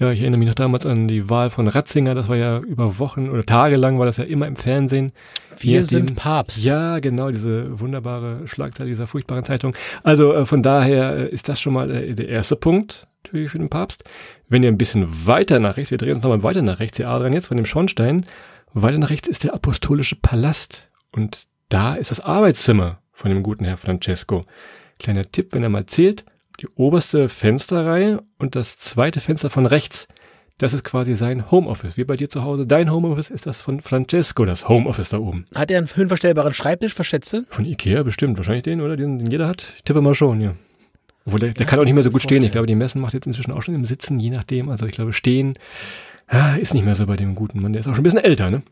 ja, 0.00 0.10
ich 0.10 0.20
erinnere 0.20 0.38
mich 0.38 0.48
noch 0.48 0.54
damals 0.54 0.86
an 0.86 1.08
die 1.08 1.28
Wahl 1.28 1.50
von 1.50 1.68
Ratzinger. 1.68 2.14
Das 2.14 2.28
war 2.28 2.36
ja 2.36 2.58
über 2.58 2.98
Wochen 2.98 3.28
oder 3.28 3.44
Tage 3.44 3.76
lang 3.76 3.98
war 3.98 4.06
das 4.06 4.16
ja 4.16 4.24
immer 4.24 4.46
im 4.46 4.56
Fernsehen. 4.56 5.12
Wir 5.58 5.84
sind 5.84 6.16
Papst. 6.16 6.64
Ja, 6.64 7.00
genau, 7.00 7.30
diese 7.30 7.78
wunderbare 7.80 8.48
Schlagzeile 8.48 8.88
dieser 8.88 9.06
furchtbaren 9.06 9.44
Zeitung. 9.44 9.76
Also 10.02 10.32
äh, 10.32 10.46
von 10.46 10.62
daher 10.62 11.16
äh, 11.16 11.28
ist 11.28 11.50
das 11.50 11.60
schon 11.60 11.74
mal 11.74 11.90
äh, 11.90 12.14
der 12.14 12.28
erste 12.28 12.56
Punkt 12.56 13.08
natürlich 13.24 13.50
für 13.50 13.58
den 13.58 13.68
Papst. 13.68 14.04
Wenn 14.48 14.62
ihr 14.62 14.70
ein 14.70 14.78
bisschen 14.78 15.26
weiter 15.26 15.58
nach 15.58 15.76
rechts, 15.76 15.90
wir 15.90 15.98
drehen 15.98 16.14
uns 16.14 16.22
nochmal 16.22 16.42
weiter 16.42 16.62
nach 16.62 16.80
rechts, 16.80 16.96
hier 16.96 17.08
Adrian 17.08 17.34
jetzt 17.34 17.48
von 17.48 17.58
dem 17.58 17.66
Schornstein, 17.66 18.24
weiter 18.72 18.96
nach 18.96 19.10
rechts 19.10 19.28
ist 19.28 19.44
der 19.44 19.52
apostolische 19.52 20.16
Palast 20.16 20.90
und 21.12 21.46
da 21.68 21.94
ist 21.94 22.10
das 22.10 22.20
Arbeitszimmer 22.20 23.02
von 23.12 23.30
dem 23.30 23.42
guten 23.42 23.66
Herr 23.66 23.76
Francesco. 23.76 24.46
Kleiner 24.98 25.30
Tipp, 25.30 25.48
wenn 25.52 25.62
er 25.62 25.70
mal 25.70 25.84
zählt, 25.84 26.24
die 26.60 26.68
oberste 26.74 27.28
Fensterreihe 27.28 28.22
und 28.38 28.56
das 28.56 28.78
zweite 28.78 29.20
Fenster 29.20 29.50
von 29.50 29.66
rechts, 29.66 30.08
das 30.58 30.74
ist 30.74 30.84
quasi 30.84 31.14
sein 31.14 31.50
Homeoffice. 31.50 31.96
Wie 31.96 32.04
bei 32.04 32.16
dir 32.16 32.28
zu 32.28 32.44
Hause. 32.44 32.66
Dein 32.66 32.92
Homeoffice 32.92 33.30
ist 33.30 33.46
das 33.46 33.62
von 33.62 33.80
Francesco, 33.80 34.44
das 34.44 34.68
Homeoffice 34.68 35.08
da 35.08 35.18
oben. 35.18 35.46
Hat 35.54 35.70
er 35.70 35.78
einen 35.78 35.88
höhenverstellbaren 35.88 36.52
Schreibtisch, 36.52 36.92
verschätze? 36.92 37.44
Von 37.48 37.64
Ikea 37.64 38.02
bestimmt. 38.02 38.36
Wahrscheinlich 38.36 38.64
den, 38.64 38.82
oder? 38.82 38.96
Den, 38.96 39.18
den 39.18 39.30
jeder 39.30 39.48
hat. 39.48 39.72
Ich 39.76 39.84
tippe 39.84 40.02
mal 40.02 40.14
schon, 40.14 40.40
ja. 40.40 40.54
Obwohl, 41.24 41.40
der, 41.40 41.54
der 41.54 41.64
kann 41.64 41.78
auch 41.78 41.84
nicht 41.84 41.94
mehr 41.94 42.02
so 42.02 42.10
gut 42.10 42.22
stehen. 42.22 42.42
Ich 42.42 42.52
glaube, 42.52 42.66
die 42.66 42.74
Messen 42.74 43.00
macht 43.00 43.14
jetzt 43.14 43.26
inzwischen 43.26 43.52
auch 43.52 43.62
schon 43.62 43.74
im 43.74 43.86
Sitzen, 43.86 44.18
je 44.18 44.30
nachdem. 44.30 44.68
Also 44.68 44.84
ich 44.84 44.92
glaube, 44.92 45.14
stehen 45.14 45.54
ah, 46.30 46.54
ist 46.54 46.74
nicht 46.74 46.84
mehr 46.84 46.94
so 46.94 47.06
bei 47.06 47.16
dem 47.16 47.34
guten 47.34 47.60
Mann. 47.60 47.72
Der 47.72 47.80
ist 47.80 47.88
auch 47.88 47.94
schon 47.94 48.00
ein 48.00 48.04
bisschen 48.04 48.24
älter, 48.24 48.50
ne? 48.50 48.62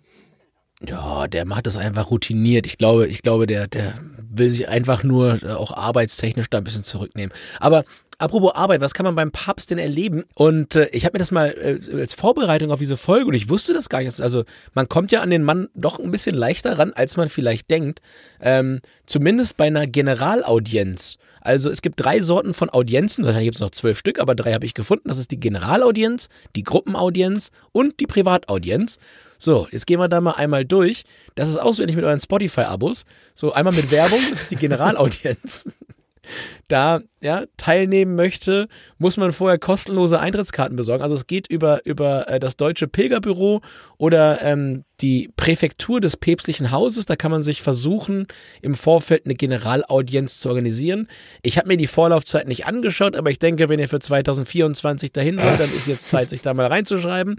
Ja, 0.87 1.27
der 1.27 1.45
macht 1.45 1.67
das 1.67 1.77
einfach 1.77 2.11
routiniert. 2.11 2.67
Ich 2.67 2.79
glaube, 2.79 3.09
ich 3.09 3.23
glaube, 3.23 3.47
der, 3.47 3.67
der 3.67 3.95
will 4.31 4.51
sich 4.51 4.69
einfach 4.69 5.03
nur 5.03 5.43
äh, 5.43 5.53
auch 5.53 5.73
arbeitstechnisch 5.73 6.49
da 6.51 6.59
ein 6.59 6.65
bisschen 6.65 6.85
zurücknehmen. 6.85 7.33
Aber 7.59 7.85
Apropos 8.21 8.57
Arbeit, 8.57 8.81
was 8.81 8.95
kann 8.95 9.05
man 9.05 9.15
beim 9.15 9.31
Papst 9.31 9.71
denn 9.71 9.79
erleben? 9.79 10.25
Und 10.35 10.75
äh, 10.75 10.89
ich 10.91 11.05
habe 11.05 11.15
mir 11.15 11.21
das 11.21 11.31
mal 11.31 11.51
äh, 11.51 12.01
als 12.01 12.15
Vorbereitung 12.15 12.73
auf 12.73 12.81
diese 12.81 12.97
Folge 12.97 13.27
und 13.27 13.35
ich 13.35 13.49
wusste 13.49 13.73
das 13.73 13.89
gar 13.89 14.01
nicht. 14.01 14.21
Also 14.21 14.43
man 14.75 14.89
kommt 14.89 15.13
ja 15.13 15.21
an 15.21 15.31
den 15.31 15.45
Mann 15.45 15.69
doch 15.77 16.01
ein 16.01 16.11
bisschen 16.11 16.35
leichter 16.35 16.81
ran, 16.81 16.93
als 16.93 17.17
man 17.17 17.29
vielleicht 17.29 17.71
denkt. 17.71 18.03
Ähm, 18.41 18.81
zumindest 19.07 19.57
bei 19.57 19.69
einer 19.69 19.87
Generalaudienz. 19.87 21.19
Also 21.41 21.71
es 21.71 21.81
gibt 21.81 22.01
drei 22.01 22.21
Sorten 22.21 22.55
von 22.55 22.71
Audienzen, 22.71 23.25
wahrscheinlich 23.25 23.47
gibt 23.47 23.59
es 23.59 23.61
noch 23.61 23.71
zwölf 23.71 23.97
Stück, 23.97 24.19
aber 24.19 24.35
drei 24.35 24.53
habe 24.53 24.67
ich 24.67 24.75
gefunden. 24.75 25.09
Das 25.09 25.19
ist 25.19 25.31
die 25.31 25.39
Generalaudienz, 25.39 26.29
die 26.57 26.65
Gruppenaudienz 26.65 27.53
und 27.71 28.01
die 28.01 28.07
Privataudienz. 28.09 28.99
So, 29.39 29.69
jetzt 29.71 29.87
gehen 29.87 30.01
wir 30.01 30.09
da 30.09 30.21
mal 30.21 30.33
einmal 30.33 30.65
durch. 30.65 31.05
Das 31.35 31.49
ist 31.49 31.59
auch 31.59 31.73
so 31.73 31.83
ähnlich 31.83 31.97
mit 31.97 32.05
euren 32.05 32.21
Spotify-Abos. 32.21 33.05
So, 33.35 33.53
einmal 33.53 33.73
mit 33.73 33.91
Werbung, 33.91 34.21
das 34.31 34.43
ist 34.43 34.51
die 34.51 34.57
Generalaudienz 34.57 35.65
da 36.69 37.01
ja, 37.21 37.45
teilnehmen 37.57 38.15
möchte, 38.15 38.69
muss 38.99 39.17
man 39.17 39.33
vorher 39.33 39.59
kostenlose 39.59 40.21
Eintrittskarten 40.21 40.77
besorgen. 40.77 41.03
Also 41.03 41.15
es 41.15 41.27
geht 41.27 41.49
über, 41.49 41.85
über 41.85 42.29
äh, 42.29 42.39
das 42.39 42.57
Deutsche 42.57 42.87
Pilgerbüro 42.89 43.61
oder 43.97 44.43
ähm, 44.43 44.85
die 45.01 45.31
Präfektur 45.37 46.01
des 46.01 46.17
päpstlichen 46.17 46.71
Hauses. 46.71 47.07
Da 47.07 47.17
kann 47.17 47.31
man 47.31 47.43
sich 47.43 47.63
versuchen, 47.63 48.27
im 48.63 48.75
Vorfeld 48.75 49.25
eine 49.25 49.35
Generalaudienz 49.35 50.41
zu 50.41 50.49
organisieren. 50.49 51.09
Ich 51.43 51.59
habe 51.59 51.69
mir 51.69 51.77
die 51.77 51.87
Vorlaufzeit 51.87 52.47
nicht 52.47 52.67
angeschaut, 52.67 53.17
aber 53.17 53.31
ich 53.31 53.39
denke, 53.39 53.69
wenn 53.69 53.81
ihr 53.81 53.89
für 53.89 54.01
2024 54.01 55.13
dahin 55.13 55.43
wollt, 55.43 55.61
dann 55.61 55.75
ist 55.75 55.87
jetzt 55.87 56.09
Zeit, 56.09 56.31
sich 56.31 56.43
da 56.43 56.55
mal 56.55 56.67
reinzuschreiben. 56.67 57.37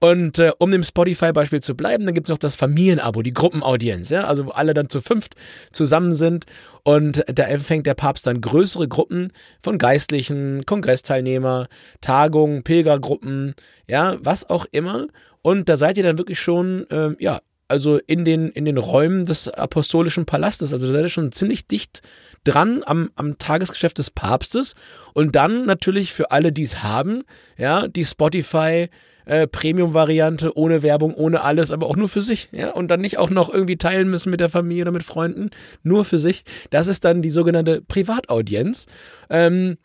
Und 0.00 0.38
äh, 0.38 0.52
um 0.58 0.70
dem 0.70 0.82
Spotify-Beispiel 0.82 1.60
zu 1.60 1.76
bleiben, 1.76 2.06
dann 2.06 2.14
gibt 2.14 2.26
es 2.26 2.30
noch 2.30 2.38
das 2.38 2.56
Familienabo, 2.56 3.20
die 3.20 3.34
Gruppenaudienz, 3.34 4.08
ja, 4.08 4.24
also 4.24 4.46
wo 4.46 4.50
alle 4.50 4.72
dann 4.72 4.88
zu 4.88 5.02
fünft 5.02 5.34
zusammen 5.72 6.14
sind 6.14 6.46
und 6.84 7.22
da 7.26 7.44
empfängt 7.44 7.86
der 7.86 7.94
Papst 7.94 8.26
dann 8.26 8.40
größere 8.40 8.88
Gruppen 8.88 9.30
von 9.62 9.76
Geistlichen, 9.76 10.64
Kongressteilnehmer, 10.64 11.68
Tagungen, 12.00 12.62
Pilgergruppen, 12.62 13.54
ja, 13.86 14.16
was 14.20 14.48
auch 14.48 14.64
immer. 14.72 15.06
Und 15.42 15.68
da 15.68 15.76
seid 15.76 15.98
ihr 15.98 16.02
dann 16.02 16.18
wirklich 16.18 16.40
schon, 16.40 16.88
äh, 16.90 17.14
ja, 17.18 17.40
also 17.68 17.98
in 18.06 18.24
den, 18.24 18.48
in 18.48 18.64
den 18.64 18.78
Räumen 18.78 19.26
des 19.26 19.48
apostolischen 19.48 20.24
Palastes. 20.24 20.72
Also 20.72 20.86
da 20.86 20.94
seid 20.94 21.02
ihr 21.04 21.08
schon 21.10 21.32
ziemlich 21.32 21.66
dicht 21.66 22.00
dran 22.44 22.82
am, 22.86 23.10
am 23.16 23.38
Tagesgeschäft 23.38 23.98
des 23.98 24.10
Papstes. 24.10 24.74
Und 25.14 25.36
dann 25.36 25.66
natürlich 25.66 26.12
für 26.12 26.30
alle, 26.30 26.52
die 26.52 26.64
es 26.64 26.82
haben, 26.82 27.22
ja, 27.56 27.86
die 27.86 28.04
Spotify 28.04 28.88
äh, 29.30 29.46
Premium-Variante, 29.46 30.56
ohne 30.56 30.82
Werbung, 30.82 31.14
ohne 31.14 31.42
alles, 31.42 31.70
aber 31.70 31.86
auch 31.86 31.94
nur 31.94 32.08
für 32.08 32.20
sich. 32.20 32.48
Ja? 32.50 32.72
Und 32.72 32.88
dann 32.88 33.00
nicht 33.00 33.18
auch 33.18 33.30
noch 33.30 33.48
irgendwie 33.48 33.76
teilen 33.76 34.10
müssen 34.10 34.30
mit 34.30 34.40
der 34.40 34.48
Familie 34.48 34.82
oder 34.82 34.90
mit 34.90 35.04
Freunden, 35.04 35.50
nur 35.84 36.04
für 36.04 36.18
sich. 36.18 36.42
Das 36.70 36.88
ist 36.88 37.04
dann 37.04 37.22
die 37.22 37.30
sogenannte 37.30 37.80
Privataudienz. 37.80 38.86
Ähm, 39.30 39.78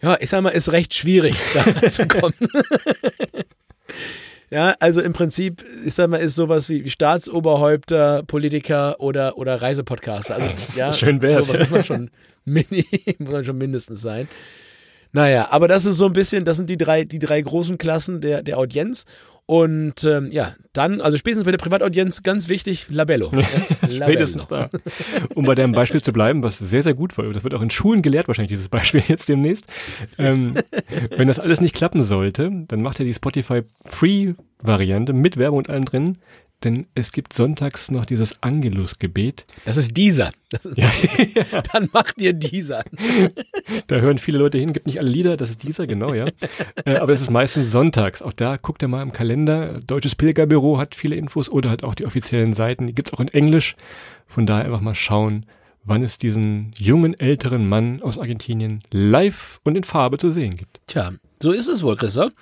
ja, 0.00 0.16
ich 0.20 0.30
sag 0.30 0.42
mal, 0.42 0.50
ist 0.50 0.70
recht 0.70 0.94
schwierig, 0.94 1.34
da 1.82 1.90
zu 1.90 2.06
kommen. 2.06 2.34
Ja, 4.50 4.74
also 4.80 5.00
im 5.00 5.14
Prinzip, 5.14 5.64
ich 5.86 5.94
sag 5.94 6.10
mal, 6.10 6.18
ist 6.18 6.34
sowas 6.34 6.68
wie 6.68 6.90
Staatsoberhäupter, 6.90 8.22
Politiker 8.22 9.00
oder, 9.00 9.38
oder 9.38 9.62
Reisepodcaster. 9.62 10.34
Also, 10.34 10.54
ja, 10.76 10.92
Schön 10.92 11.22
wär's. 11.22 11.46
Sowas 11.46 11.60
muss 11.60 11.70
man 11.70 11.84
schon, 11.84 12.10
mini, 12.44 12.84
muss 13.18 13.30
man 13.30 13.44
schon 13.46 13.56
mindestens 13.56 14.02
sein. 14.02 14.28
Naja, 15.12 15.48
aber 15.50 15.68
das 15.68 15.86
ist 15.86 15.96
so 15.96 16.06
ein 16.06 16.12
bisschen, 16.12 16.44
das 16.44 16.56
sind 16.56 16.70
die 16.70 16.78
drei, 16.78 17.04
die 17.04 17.18
drei 17.18 17.40
großen 17.40 17.78
Klassen 17.78 18.20
der, 18.20 18.42
der 18.42 18.58
Audienz. 18.58 19.04
Und 19.44 20.04
ähm, 20.04 20.30
ja, 20.30 20.54
dann, 20.72 21.00
also 21.00 21.18
spätestens 21.18 21.44
bei 21.44 21.50
der 21.50 21.58
Privataudienz, 21.58 22.22
ganz 22.22 22.48
wichtig, 22.48 22.86
Labello. 22.88 23.30
Ja? 23.32 23.48
Labello. 23.82 24.04
spätestens 24.04 24.46
da. 24.46 24.70
Um 25.34 25.44
bei 25.44 25.54
deinem 25.54 25.72
Beispiel 25.72 26.00
zu 26.00 26.12
bleiben, 26.12 26.42
was 26.42 26.58
sehr, 26.58 26.82
sehr 26.82 26.94
gut 26.94 27.18
war, 27.18 27.30
das 27.32 27.44
wird 27.44 27.54
auch 27.54 27.60
in 27.60 27.68
Schulen 27.68 28.02
gelehrt, 28.02 28.28
wahrscheinlich 28.28 28.52
dieses 28.52 28.68
Beispiel 28.68 29.02
jetzt 29.08 29.28
demnächst. 29.28 29.66
Ähm, 30.16 30.54
wenn 31.16 31.28
das 31.28 31.38
alles 31.38 31.60
nicht 31.60 31.74
klappen 31.74 32.02
sollte, 32.02 32.50
dann 32.68 32.80
macht 32.82 33.00
er 33.00 33.04
die 33.04 33.12
Spotify 33.12 33.62
Free-Variante 33.84 35.12
mit 35.12 35.36
Werbung 35.36 35.58
und 35.58 35.68
allem 35.68 35.84
drin 35.84 36.18
denn 36.64 36.86
es 36.94 37.12
gibt 37.12 37.32
sonntags 37.32 37.90
noch 37.90 38.06
dieses 38.06 38.42
Angelus-Gebet. 38.42 39.46
Das 39.64 39.76
ist 39.76 39.96
dieser. 39.96 40.32
Das 40.50 40.64
ist, 40.64 40.76
ja. 40.76 40.90
Dann 41.72 41.88
macht 41.92 42.20
ihr 42.20 42.32
dieser. 42.32 42.84
Da 43.86 43.96
hören 43.96 44.18
viele 44.18 44.38
Leute 44.38 44.58
hin, 44.58 44.72
gibt 44.72 44.86
nicht 44.86 44.98
alle 44.98 45.10
Lieder, 45.10 45.36
das 45.36 45.50
ist 45.50 45.62
dieser, 45.62 45.86
genau, 45.86 46.14
ja. 46.14 46.26
Äh, 46.84 46.96
aber 46.96 47.12
es 47.12 47.20
ist 47.20 47.30
meistens 47.30 47.70
sonntags. 47.70 48.22
Auch 48.22 48.32
da 48.32 48.56
guckt 48.56 48.82
ihr 48.82 48.88
mal 48.88 49.02
im 49.02 49.12
Kalender. 49.12 49.78
Deutsches 49.86 50.14
Pilgerbüro 50.14 50.78
hat 50.78 50.94
viele 50.94 51.16
Infos 51.16 51.48
oder 51.48 51.70
halt 51.70 51.84
auch 51.84 51.94
die 51.94 52.06
offiziellen 52.06 52.54
Seiten. 52.54 52.86
Die 52.86 52.94
gibt 52.94 53.08
es 53.08 53.14
auch 53.14 53.20
in 53.20 53.28
Englisch. 53.28 53.76
Von 54.26 54.46
daher 54.46 54.64
einfach 54.64 54.80
mal 54.80 54.94
schauen, 54.94 55.46
wann 55.84 56.02
es 56.02 56.18
diesen 56.18 56.72
jungen, 56.76 57.18
älteren 57.18 57.68
Mann 57.68 58.02
aus 58.02 58.18
Argentinien 58.18 58.82
live 58.90 59.60
und 59.64 59.76
in 59.76 59.84
Farbe 59.84 60.18
zu 60.18 60.32
sehen 60.32 60.56
gibt. 60.56 60.80
Tja, 60.86 61.12
so 61.42 61.52
ist 61.52 61.68
es 61.68 61.82
wohl, 61.82 61.96
Christoph. 61.96 62.32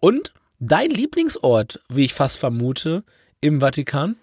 Und 0.00 0.32
dein 0.58 0.90
Lieblingsort, 0.90 1.80
wie 1.88 2.04
ich 2.04 2.14
fast 2.14 2.38
vermute, 2.38 3.04
im 3.40 3.60
Vatikan. 3.60 4.16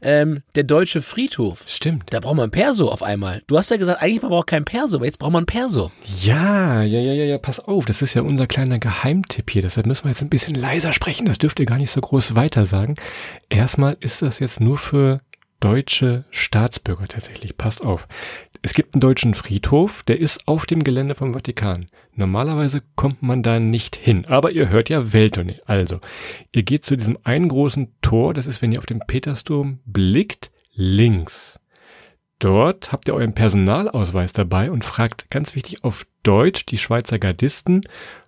Ähm, 0.00 0.42
der 0.54 0.62
deutsche 0.62 1.02
Friedhof. 1.02 1.64
Stimmt. 1.66 2.04
Da 2.10 2.20
braucht 2.20 2.36
man 2.36 2.52
Perso 2.52 2.88
auf 2.88 3.02
einmal. 3.02 3.42
Du 3.48 3.58
hast 3.58 3.70
ja 3.70 3.76
gesagt, 3.76 4.00
eigentlich 4.00 4.20
braucht 4.20 4.30
man 4.30 4.46
kein 4.46 4.64
Perso, 4.64 4.98
aber 4.98 5.06
jetzt 5.06 5.18
braucht 5.18 5.32
man 5.32 5.44
Perso. 5.44 5.90
Ja, 6.22 6.82
ja, 6.82 7.00
ja, 7.00 7.12
ja, 7.12 7.24
ja, 7.24 7.38
pass 7.38 7.58
auf. 7.58 7.84
Das 7.84 8.00
ist 8.00 8.14
ja 8.14 8.22
unser 8.22 8.46
kleiner 8.46 8.78
Geheimtipp 8.78 9.50
hier. 9.50 9.62
Deshalb 9.62 9.86
müssen 9.86 10.04
wir 10.04 10.10
jetzt 10.10 10.22
ein 10.22 10.28
bisschen 10.28 10.54
leiser 10.54 10.92
sprechen. 10.92 11.26
Das 11.26 11.38
dürft 11.38 11.58
ihr 11.58 11.66
gar 11.66 11.78
nicht 11.78 11.90
so 11.90 12.00
groß 12.00 12.36
weiter 12.36 12.64
sagen. 12.64 12.94
Erstmal 13.48 13.96
ist 13.98 14.22
das 14.22 14.38
jetzt 14.38 14.60
nur 14.60 14.78
für 14.78 15.20
deutsche 15.58 16.24
Staatsbürger 16.30 17.08
tatsächlich. 17.08 17.56
Passt 17.56 17.84
auf. 17.84 18.06
Es 18.62 18.74
gibt 18.74 18.94
einen 18.94 19.00
deutschen 19.00 19.34
Friedhof, 19.34 20.02
der 20.02 20.18
ist 20.18 20.48
auf 20.48 20.66
dem 20.66 20.82
Gelände 20.82 21.14
vom 21.14 21.32
Vatikan. 21.32 21.86
Normalerweise 22.14 22.82
kommt 22.96 23.22
man 23.22 23.42
da 23.42 23.60
nicht 23.60 23.94
hin, 23.94 24.24
aber 24.26 24.50
ihr 24.50 24.68
hört 24.68 24.88
ja 24.88 25.12
Welttournee. 25.12 25.60
Also, 25.66 26.00
ihr 26.52 26.64
geht 26.64 26.84
zu 26.84 26.96
diesem 26.96 27.18
einen 27.22 27.48
großen 27.48 27.94
Tor, 28.02 28.34
das 28.34 28.46
ist, 28.46 28.60
wenn 28.60 28.72
ihr 28.72 28.78
auf 28.78 28.86
den 28.86 29.00
Petersdom 29.00 29.78
blickt, 29.86 30.50
links. 30.72 31.60
Dort 32.40 32.92
habt 32.92 33.08
ihr 33.08 33.14
euren 33.14 33.34
Personalausweis 33.34 34.32
dabei 34.32 34.70
und 34.70 34.84
fragt 34.84 35.30
ganz 35.30 35.54
wichtig 35.54 35.84
auf 35.84 36.06
Deutsch 36.22 36.66
die 36.66 36.78
Schweizer 36.78 37.18
Gardisten, 37.18 37.82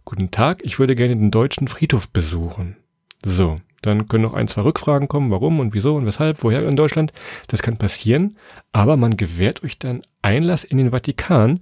guten 0.05 0.31
Tag, 0.31 0.63
ich 0.65 0.79
würde 0.79 0.97
gerne 0.97 1.17
den 1.17 1.31
deutschen 1.31 1.69
Friedhof 1.69 2.09
besuchen. 2.09 2.77
So, 3.25 3.57
dann 3.83 4.09
können 4.09 4.25
noch 4.25 4.35
ein, 4.35 4.49
zwei 4.49 4.63
Rückfragen 4.63 5.09
kommen, 5.09 5.31
warum 5.31 5.61
und 5.61 5.75
wieso 5.75 5.97
und 5.97 6.07
weshalb, 6.07 6.43
woher 6.43 6.67
in 6.67 6.77
Deutschland. 6.77 7.13
Das 7.49 7.63
kann 7.63 7.79
passieren, 7.79 8.37
aber 8.73 8.97
man 8.97 9.17
gewährt 9.17 9.63
euch 9.63 9.79
dann 9.79 10.03
Einlass 10.23 10.65
in 10.65 10.79
den 10.79 10.91
Vatikan 10.91 11.61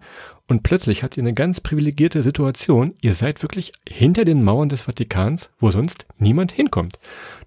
und 0.48 0.62
plötzlich 0.62 1.02
habt 1.02 1.16
ihr 1.16 1.22
eine 1.22 1.34
ganz 1.34 1.60
privilegierte 1.60 2.22
Situation. 2.22 2.94
Ihr 3.02 3.14
seid 3.14 3.42
wirklich 3.42 3.72
hinter 3.86 4.24
den 4.24 4.42
Mauern 4.42 4.70
des 4.70 4.82
Vatikans, 4.82 5.50
wo 5.60 5.70
sonst 5.70 6.06
niemand 6.16 6.52
hinkommt. 6.52 6.98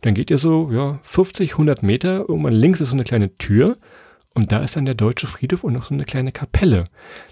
Dann 0.02 0.14
geht 0.14 0.30
ihr 0.30 0.38
so, 0.38 0.72
ja, 0.72 1.00
50, 1.04 1.54
100 1.54 1.84
Meter, 1.84 2.26
irgendwann 2.30 2.54
links 2.54 2.80
ist 2.80 2.90
so 2.90 2.96
eine 2.96 3.04
kleine 3.04 3.38
Tür 3.38 3.78
und 4.34 4.52
da 4.52 4.60
ist 4.60 4.78
dann 4.78 4.86
der 4.86 4.96
deutsche 4.96 5.28
Friedhof 5.28 5.64
und 5.64 5.74
noch 5.74 5.86
so 5.86 5.94
eine 5.94 6.06
kleine 6.06 6.32
Kapelle. 6.32 6.86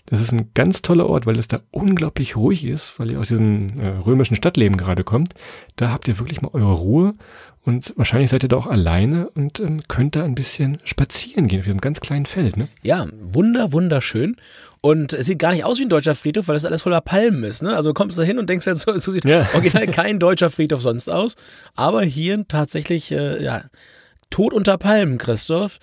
Das 0.05 0.19
ist 0.19 0.33
ein 0.33 0.51
ganz 0.53 0.81
toller 0.81 1.07
Ort, 1.07 1.25
weil 1.25 1.39
es 1.39 1.47
da 1.47 1.61
unglaublich 1.71 2.35
ruhig 2.35 2.65
ist, 2.65 2.99
weil 2.99 3.11
ihr 3.11 3.19
aus 3.19 3.29
diesem 3.29 3.67
äh, 3.79 3.87
römischen 3.87 4.35
Stadtleben 4.35 4.75
gerade 4.75 5.05
kommt. 5.05 5.33
Da 5.77 5.91
habt 5.91 6.09
ihr 6.09 6.19
wirklich 6.19 6.41
mal 6.41 6.49
eure 6.51 6.73
Ruhe 6.73 7.13
und 7.63 7.93
wahrscheinlich 7.95 8.29
seid 8.29 8.43
ihr 8.43 8.49
da 8.49 8.57
auch 8.57 8.67
alleine 8.67 9.29
und 9.29 9.61
ähm, 9.61 9.81
könnt 9.87 10.17
da 10.17 10.25
ein 10.25 10.35
bisschen 10.35 10.79
spazieren 10.83 11.47
gehen 11.47 11.59
auf 11.59 11.65
diesem 11.65 11.79
ganz 11.79 12.01
kleinen 12.01 12.25
Feld. 12.25 12.57
Ne? 12.57 12.67
Ja, 12.81 13.07
wunder, 13.21 13.71
wunderschön. 13.71 14.35
Und 14.81 15.13
es 15.13 15.25
sieht 15.25 15.39
gar 15.39 15.53
nicht 15.53 15.63
aus 15.63 15.79
wie 15.79 15.83
ein 15.83 15.89
deutscher 15.89 16.15
Friedhof, 16.15 16.49
weil 16.49 16.55
das 16.55 16.65
alles 16.65 16.81
voller 16.81 17.01
Palmen 17.01 17.43
ist. 17.45 17.61
Ne? 17.61 17.75
Also 17.75 17.93
kommst 17.93 18.17
du 18.17 18.21
da 18.21 18.27
hin 18.27 18.39
und 18.39 18.49
denkst 18.49 18.65
jetzt, 18.65 18.81
so, 18.81 18.97
so 18.97 19.11
sieht 19.13 19.23
ja. 19.23 19.47
original 19.53 19.87
kein 19.87 20.19
deutscher 20.19 20.49
Friedhof 20.49 20.81
sonst 20.81 21.09
aus. 21.09 21.35
Aber 21.75 22.01
hier 22.01 22.45
tatsächlich, 22.47 23.11
äh, 23.11 23.41
ja, 23.41 23.63
tot 24.29 24.53
unter 24.53 24.77
Palmen, 24.77 25.17
Christoph 25.17 25.79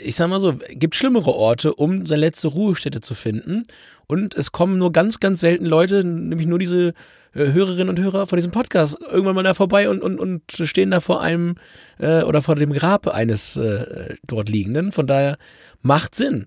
ich 0.00 0.16
sag 0.16 0.28
mal 0.28 0.40
so, 0.40 0.54
gibt 0.70 0.94
schlimmere 0.94 1.34
Orte, 1.34 1.74
um 1.74 2.06
seine 2.06 2.20
letzte 2.20 2.48
Ruhestätte 2.48 3.00
zu 3.00 3.14
finden. 3.14 3.64
Und 4.06 4.34
es 4.34 4.52
kommen 4.52 4.78
nur 4.78 4.92
ganz, 4.92 5.20
ganz 5.20 5.40
selten 5.40 5.66
Leute, 5.66 6.04
nämlich 6.04 6.46
nur 6.46 6.58
diese 6.58 6.94
äh, 7.34 7.52
Hörerinnen 7.52 7.88
und 7.88 8.00
Hörer 8.00 8.26
von 8.26 8.36
diesem 8.36 8.52
Podcast, 8.52 8.98
irgendwann 9.00 9.34
mal 9.34 9.42
da 9.42 9.54
vorbei 9.54 9.88
und, 9.88 10.02
und, 10.02 10.18
und 10.18 10.42
stehen 10.50 10.90
da 10.90 11.00
vor 11.00 11.22
einem 11.22 11.56
äh, 11.98 12.22
oder 12.22 12.42
vor 12.42 12.56
dem 12.56 12.72
Grab 12.72 13.08
eines 13.08 13.56
äh, 13.56 14.16
dort 14.26 14.48
Liegenden. 14.48 14.92
Von 14.92 15.06
daher 15.06 15.38
macht 15.80 16.14
Sinn. 16.14 16.46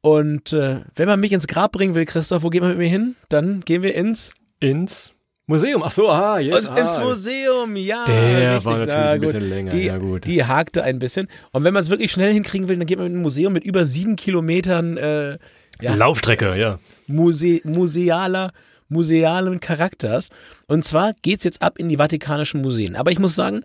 Und 0.00 0.52
äh, 0.52 0.80
wenn 0.96 1.08
man 1.08 1.20
mich 1.20 1.32
ins 1.32 1.46
Grab 1.46 1.72
bringen 1.72 1.94
will, 1.94 2.04
Christoph, 2.04 2.42
wo 2.42 2.50
geht 2.50 2.60
man 2.60 2.70
mit 2.70 2.78
mir 2.78 2.88
hin? 2.88 3.16
Dann 3.28 3.60
gehen 3.60 3.82
wir 3.82 3.94
ins 3.94 4.34
ins 4.60 5.13
Museum. 5.46 5.82
Ach 5.82 5.90
so, 5.90 6.08
ah, 6.08 6.38
jetzt. 6.38 6.68
Ins 6.68 6.96
ah. 6.96 7.04
Museum, 7.04 7.76
ja. 7.76 8.04
Der 8.06 8.54
richtig. 8.54 8.64
war 8.64 8.78
natürlich 8.78 8.94
Na, 8.94 9.10
ein 9.10 9.20
gut. 9.20 9.32
bisschen 9.32 9.48
länger. 9.48 9.70
Die, 9.72 9.84
ja, 9.84 9.98
gut. 9.98 10.24
die 10.24 10.44
hakte 10.44 10.82
ein 10.82 10.98
bisschen. 10.98 11.28
Und 11.52 11.64
wenn 11.64 11.74
man 11.74 11.82
es 11.82 11.90
wirklich 11.90 12.12
schnell 12.12 12.32
hinkriegen 12.32 12.68
will, 12.68 12.78
dann 12.78 12.86
geht 12.86 12.98
man 12.98 13.08
in 13.08 13.18
ein 13.18 13.22
Museum 13.22 13.52
mit 13.52 13.64
über 13.64 13.84
sieben 13.84 14.16
Kilometern 14.16 14.96
äh, 14.96 15.38
ja, 15.80 15.94
Laufstrecke, 15.94 16.56
ja. 16.56 16.78
Muse 17.06 17.60
musealer, 17.64 18.52
musealen 18.88 19.60
Charakters. 19.60 20.30
Und 20.66 20.84
zwar 20.84 21.12
geht's 21.20 21.44
jetzt 21.44 21.60
ab 21.60 21.78
in 21.78 21.88
die 21.88 21.98
Vatikanischen 21.98 22.62
Museen. 22.62 22.96
Aber 22.96 23.10
ich 23.10 23.18
muss 23.18 23.34
sagen, 23.34 23.64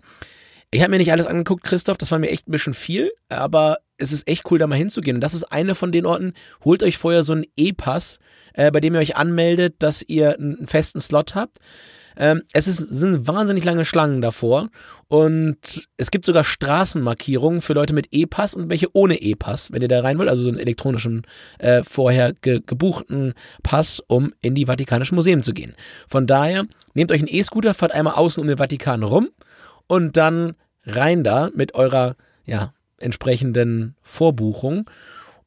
ich 0.70 0.82
habe 0.82 0.90
mir 0.90 0.98
nicht 0.98 1.12
alles 1.12 1.26
angeguckt, 1.26 1.64
Christoph, 1.64 1.98
das 1.98 2.10
war 2.12 2.18
mir 2.18 2.30
echt 2.30 2.48
ein 2.48 2.52
bisschen 2.52 2.74
viel, 2.74 3.10
aber 3.28 3.78
es 3.98 4.12
ist 4.12 4.28
echt 4.28 4.50
cool, 4.50 4.58
da 4.58 4.66
mal 4.66 4.76
hinzugehen. 4.76 5.16
Und 5.16 5.20
das 5.20 5.34
ist 5.34 5.44
eine 5.44 5.74
von 5.74 5.92
den 5.92 6.06
Orten, 6.06 6.32
holt 6.64 6.82
euch 6.82 6.96
vorher 6.96 7.24
so 7.24 7.32
einen 7.32 7.44
E-Pass, 7.56 8.18
äh, 8.54 8.70
bei 8.70 8.80
dem 8.80 8.94
ihr 8.94 9.00
euch 9.00 9.16
anmeldet, 9.16 9.76
dass 9.80 10.02
ihr 10.02 10.38
einen 10.38 10.66
festen 10.66 11.00
Slot 11.00 11.34
habt. 11.34 11.58
Ähm, 12.16 12.42
es 12.52 12.68
ist, 12.68 12.78
sind 12.78 13.26
wahnsinnig 13.26 13.64
lange 13.64 13.84
Schlangen 13.84 14.20
davor 14.20 14.68
und 15.08 15.88
es 15.96 16.10
gibt 16.10 16.24
sogar 16.24 16.44
Straßenmarkierungen 16.44 17.60
für 17.60 17.72
Leute 17.72 17.92
mit 17.92 18.08
E-Pass 18.10 18.54
und 18.54 18.68
welche 18.68 18.88
ohne 18.92 19.16
E-Pass, 19.16 19.72
wenn 19.72 19.82
ihr 19.82 19.88
da 19.88 20.00
rein 20.00 20.18
wollt, 20.18 20.28
also 20.28 20.42
so 20.42 20.50
einen 20.50 20.58
elektronischen 20.58 21.22
äh, 21.58 21.82
vorher 21.82 22.32
ge 22.32 22.60
gebuchten 22.64 23.34
Pass, 23.62 24.02
um 24.06 24.32
in 24.42 24.54
die 24.54 24.66
Vatikanischen 24.66 25.14
Museen 25.14 25.42
zu 25.42 25.52
gehen. 25.52 25.74
Von 26.08 26.26
daher 26.26 26.64
nehmt 26.94 27.12
euch 27.12 27.20
einen 27.20 27.28
E-Scooter, 27.28 27.74
fahrt 27.74 27.92
einmal 27.92 28.14
außen 28.14 28.40
um 28.40 28.48
den 28.48 28.58
Vatikan 28.58 29.02
rum 29.02 29.28
und 29.90 30.16
dann 30.16 30.54
rein 30.84 31.24
da 31.24 31.50
mit 31.52 31.74
eurer 31.74 32.14
ja, 32.46 32.72
entsprechenden 33.00 33.96
Vorbuchung 34.02 34.88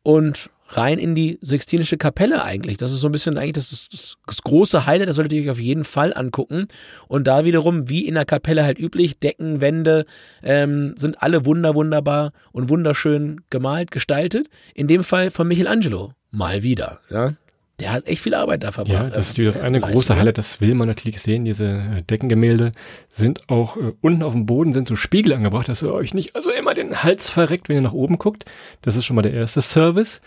und 0.04 0.50
rein 0.68 1.00
in 1.00 1.16
die 1.16 1.40
Sixtinische 1.42 1.96
Kapelle 1.96 2.44
eigentlich. 2.44 2.76
Das 2.76 2.92
ist 2.92 3.00
so 3.00 3.08
ein 3.08 3.14
bisschen 3.14 3.38
eigentlich 3.38 3.54
das, 3.54 3.70
das, 3.70 4.18
das, 4.26 4.42
große 4.44 4.86
Highlight, 4.86 5.08
das 5.08 5.16
solltet 5.16 5.32
ihr 5.32 5.44
euch 5.44 5.50
auf 5.50 5.62
jeden 5.62 5.86
Fall 5.86 6.14
angucken. 6.14 6.68
Und 7.08 7.26
da 7.26 7.46
wiederum, 7.46 7.88
wie 7.88 8.06
in 8.06 8.16
der 8.16 8.26
Kapelle 8.26 8.66
halt 8.66 8.80
üblich, 8.80 9.18
Decken, 9.18 9.62
Wände 9.62 10.04
ähm, 10.42 10.94
sind 10.98 11.24
alle 11.24 11.46
wunder, 11.46 11.74
wunderbar 11.74 12.34
und 12.52 12.68
wunderschön 12.68 13.42
gemalt, 13.50 13.92
gestaltet. 13.92 14.50
In 14.76 14.90
dem 14.90 15.06
Fall 15.06 15.32
von 15.32 15.48
Michelangelo. 15.48 16.12
Mal 16.32 16.64
wieder. 16.64 17.00
Ja. 17.10 17.36
Der 17.84 17.92
hat 17.92 18.08
echt 18.08 18.22
viel 18.22 18.34
Arbeit 18.34 18.64
da 18.64 18.72
verbracht. 18.72 18.94
Ja, 19.04 19.10
das 19.10 19.28
ist 19.28 19.30
natürlich 19.34 19.54
das 19.54 19.62
Äh, 19.62 19.66
eine 19.68 19.80
Leistung. 19.80 19.94
große 19.96 20.16
Highlight, 20.16 20.38
das 20.38 20.62
will 20.62 20.74
man 20.74 20.88
natürlich 20.88 21.22
sehen. 21.22 21.46
Diese 21.46 21.66
äh, 21.66 22.02
Deckengemälde 22.10 22.72
sind 23.12 23.50
auch 23.50 23.78
äh, 23.78 23.92
unten 24.02 24.24
auf 24.24 24.34
dem 24.34 24.46
Boden 24.46 24.74
sind 24.74 24.88
so 24.88 24.96
Spiegel 24.96 25.34
angebracht, 25.34 25.68
dass 25.70 25.84
ihr 25.84 25.94
euch 25.94 26.14
nicht 26.14 26.36
also 26.36 26.50
immer 26.52 26.74
den 26.74 27.04
Hals 27.04 27.30
verreckt, 27.30 27.70
wenn 27.70 27.76
ihr 27.76 27.82
nach 27.82 27.94
oben 27.94 28.18
guckt. 28.18 28.46
Das 28.82 28.96
ist 28.96 29.06
schon 29.06 29.16
mal 29.16 29.22
der 29.22 29.34
erste 29.34 29.62
Service. 29.62 30.22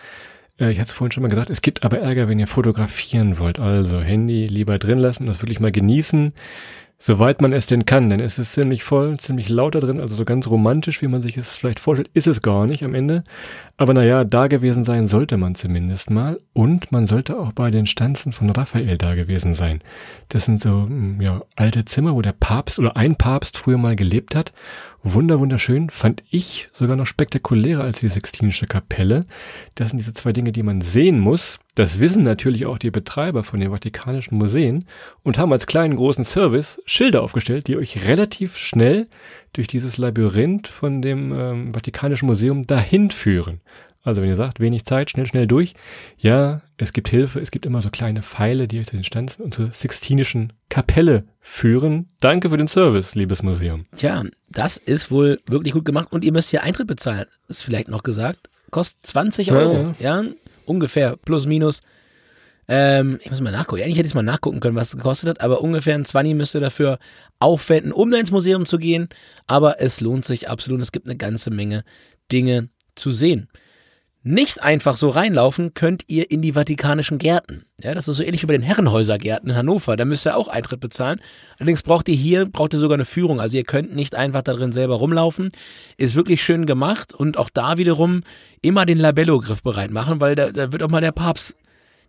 Äh, 0.60 0.70
ich 0.70 0.78
hatte 0.78 0.88
es 0.88 0.92
vorhin 0.92 1.12
schon 1.12 1.22
mal 1.22 1.28
gesagt, 1.28 1.50
es 1.50 1.62
gibt 1.62 1.82
aber 1.84 1.98
Ärger, 1.98 2.28
wenn 2.28 2.38
ihr 2.38 2.46
fotografieren 2.46 3.38
wollt. 3.38 3.58
Also 3.58 4.00
Handy 4.00 4.44
lieber 4.46 4.78
drin 4.78 4.98
lassen 4.98 5.22
und 5.24 5.28
das 5.28 5.40
wirklich 5.42 5.60
mal 5.60 5.72
genießen. 5.72 6.32
Soweit 6.98 7.42
man 7.42 7.52
es 7.52 7.66
denn 7.66 7.84
kann, 7.84 8.08
denn 8.08 8.20
es 8.20 8.38
ist 8.38 8.54
ziemlich 8.54 8.82
voll, 8.82 9.18
ziemlich 9.18 9.50
laut 9.50 9.74
da 9.74 9.80
drin, 9.80 10.00
also 10.00 10.14
so 10.14 10.24
ganz 10.24 10.48
romantisch, 10.48 11.02
wie 11.02 11.08
man 11.08 11.20
sich 11.20 11.36
es 11.36 11.54
vielleicht 11.54 11.78
vorstellt, 11.78 12.10
ist 12.14 12.26
es 12.26 12.40
gar 12.40 12.66
nicht 12.66 12.84
am 12.84 12.94
Ende. 12.94 13.22
Aber 13.76 13.92
naja, 13.92 14.24
da 14.24 14.46
gewesen 14.46 14.84
sein 14.86 15.06
sollte 15.06 15.36
man 15.36 15.54
zumindest 15.54 16.08
mal. 16.08 16.40
Und 16.54 16.92
man 16.92 17.06
sollte 17.06 17.38
auch 17.38 17.52
bei 17.52 17.70
den 17.70 17.84
Stanzen 17.84 18.32
von 18.32 18.48
Raphael 18.48 18.96
da 18.96 19.14
gewesen 19.14 19.54
sein. 19.54 19.82
Das 20.30 20.46
sind 20.46 20.62
so 20.62 20.86
mm, 20.88 21.20
ja, 21.20 21.42
alte 21.54 21.84
Zimmer, 21.84 22.14
wo 22.14 22.22
der 22.22 22.32
Papst 22.32 22.78
oder 22.78 22.96
ein 22.96 23.16
Papst 23.16 23.58
früher 23.58 23.76
mal 23.76 23.94
gelebt 23.94 24.34
hat. 24.34 24.54
Wunder, 25.08 25.38
wunderschön. 25.38 25.88
Fand 25.88 26.24
ich 26.30 26.68
sogar 26.72 26.96
noch 26.96 27.06
spektakulärer 27.06 27.84
als 27.84 28.00
die 28.00 28.08
Sixtinische 28.08 28.66
Kapelle. 28.66 29.24
Das 29.76 29.90
sind 29.90 29.98
diese 29.98 30.14
zwei 30.14 30.32
Dinge, 30.32 30.50
die 30.50 30.64
man 30.64 30.80
sehen 30.80 31.20
muss. 31.20 31.60
Das 31.76 32.00
wissen 32.00 32.24
natürlich 32.24 32.66
auch 32.66 32.76
die 32.76 32.90
Betreiber 32.90 33.44
von 33.44 33.60
den 33.60 33.70
Vatikanischen 33.70 34.36
Museen 34.36 34.84
und 35.22 35.38
haben 35.38 35.52
als 35.52 35.68
kleinen 35.68 35.94
großen 35.94 36.24
Service 36.24 36.82
Schilder 36.86 37.22
aufgestellt, 37.22 37.68
die 37.68 37.76
euch 37.76 38.04
relativ 38.04 38.56
schnell 38.56 39.06
durch 39.52 39.68
dieses 39.68 39.96
Labyrinth 39.96 40.66
von 40.66 41.00
dem 41.02 41.32
ähm, 41.32 41.72
Vatikanischen 41.72 42.26
Museum 42.26 42.66
dahin 42.66 43.12
führen. 43.12 43.60
Also 44.06 44.22
wenn 44.22 44.28
ihr 44.28 44.36
sagt, 44.36 44.60
wenig 44.60 44.84
Zeit, 44.84 45.10
schnell, 45.10 45.26
schnell 45.26 45.48
durch. 45.48 45.74
Ja, 46.16 46.62
es 46.76 46.92
gibt 46.92 47.08
Hilfe, 47.08 47.40
es 47.40 47.50
gibt 47.50 47.66
immer 47.66 47.82
so 47.82 47.90
kleine 47.90 48.22
Pfeile, 48.22 48.68
die 48.68 48.78
euch 48.78 48.86
zu 48.86 48.94
den 48.94 49.02
Stanzen 49.02 49.42
und 49.42 49.52
zur 49.52 49.72
Sixtinischen 49.72 50.52
Kapelle 50.68 51.24
führen. 51.40 52.06
Danke 52.20 52.50
für 52.50 52.56
den 52.56 52.68
Service, 52.68 53.16
liebes 53.16 53.42
Museum. 53.42 53.84
Tja, 53.96 54.22
das 54.48 54.76
ist 54.76 55.10
wohl 55.10 55.40
wirklich 55.48 55.72
gut 55.72 55.84
gemacht 55.84 56.12
und 56.12 56.22
ihr 56.22 56.32
müsst 56.32 56.50
hier 56.50 56.62
Eintritt 56.62 56.86
bezahlen, 56.86 57.26
ist 57.48 57.64
vielleicht 57.64 57.88
noch 57.88 58.04
gesagt. 58.04 58.48
Kostet 58.70 59.04
20 59.06 59.50
Euro, 59.50 59.92
ja, 59.98 60.22
ungefähr, 60.66 61.16
plus 61.16 61.46
minus. 61.46 61.80
Ähm, 62.68 63.18
ich 63.24 63.30
muss 63.32 63.40
mal 63.40 63.50
nachgucken. 63.50 63.82
Eigentlich 63.82 63.98
hätte 63.98 64.08
ich 64.08 64.14
mal 64.14 64.22
nachgucken 64.22 64.60
können, 64.60 64.76
was 64.76 64.90
es 64.90 64.96
gekostet 64.96 65.30
hat, 65.30 65.40
aber 65.40 65.62
ungefähr 65.62 65.96
ein 65.96 66.04
20 66.04 66.36
müsst 66.36 66.54
ihr 66.54 66.60
dafür 66.60 67.00
aufwenden, 67.40 67.90
um 67.90 68.12
da 68.12 68.18
ins 68.18 68.30
Museum 68.30 68.66
zu 68.66 68.78
gehen. 68.78 69.08
Aber 69.48 69.80
es 69.80 70.00
lohnt 70.00 70.24
sich 70.24 70.48
absolut. 70.48 70.80
Es 70.80 70.92
gibt 70.92 71.08
eine 71.08 71.16
ganze 71.16 71.50
Menge 71.50 71.82
Dinge 72.30 72.68
zu 72.94 73.10
sehen. 73.10 73.48
Nicht 74.28 74.60
einfach 74.60 74.96
so 74.96 75.10
reinlaufen 75.10 75.72
könnt 75.74 76.02
ihr 76.08 76.32
in 76.32 76.42
die 76.42 76.54
Vatikanischen 76.54 77.18
Gärten. 77.18 77.64
Ja, 77.80 77.94
das 77.94 78.08
ist 78.08 78.16
so 78.16 78.24
ähnlich 78.24 78.42
wie 78.42 78.46
bei 78.46 78.54
den 78.54 78.62
Herrenhäusergärten 78.62 79.50
in 79.50 79.54
Hannover. 79.54 79.96
Da 79.96 80.04
müsst 80.04 80.26
ihr 80.26 80.36
auch 80.36 80.48
Eintritt 80.48 80.80
bezahlen. 80.80 81.20
Allerdings 81.60 81.84
braucht 81.84 82.08
ihr 82.08 82.16
hier, 82.16 82.44
braucht 82.44 82.74
ihr 82.74 82.80
sogar 82.80 82.96
eine 82.96 83.04
Führung. 83.04 83.40
Also 83.40 83.56
ihr 83.56 83.62
könnt 83.62 83.94
nicht 83.94 84.16
einfach 84.16 84.42
da 84.42 84.54
drin 84.54 84.72
selber 84.72 84.96
rumlaufen. 84.96 85.50
Ist 85.96 86.16
wirklich 86.16 86.42
schön 86.42 86.66
gemacht 86.66 87.14
und 87.14 87.38
auch 87.38 87.48
da 87.50 87.78
wiederum 87.78 88.24
immer 88.62 88.84
den 88.84 88.98
Labello-Griff 88.98 89.62
bereit 89.62 89.92
machen, 89.92 90.20
weil 90.20 90.34
da, 90.34 90.50
da 90.50 90.72
wird 90.72 90.82
auch 90.82 90.90
mal 90.90 91.00
der 91.00 91.12
Papst, 91.12 91.54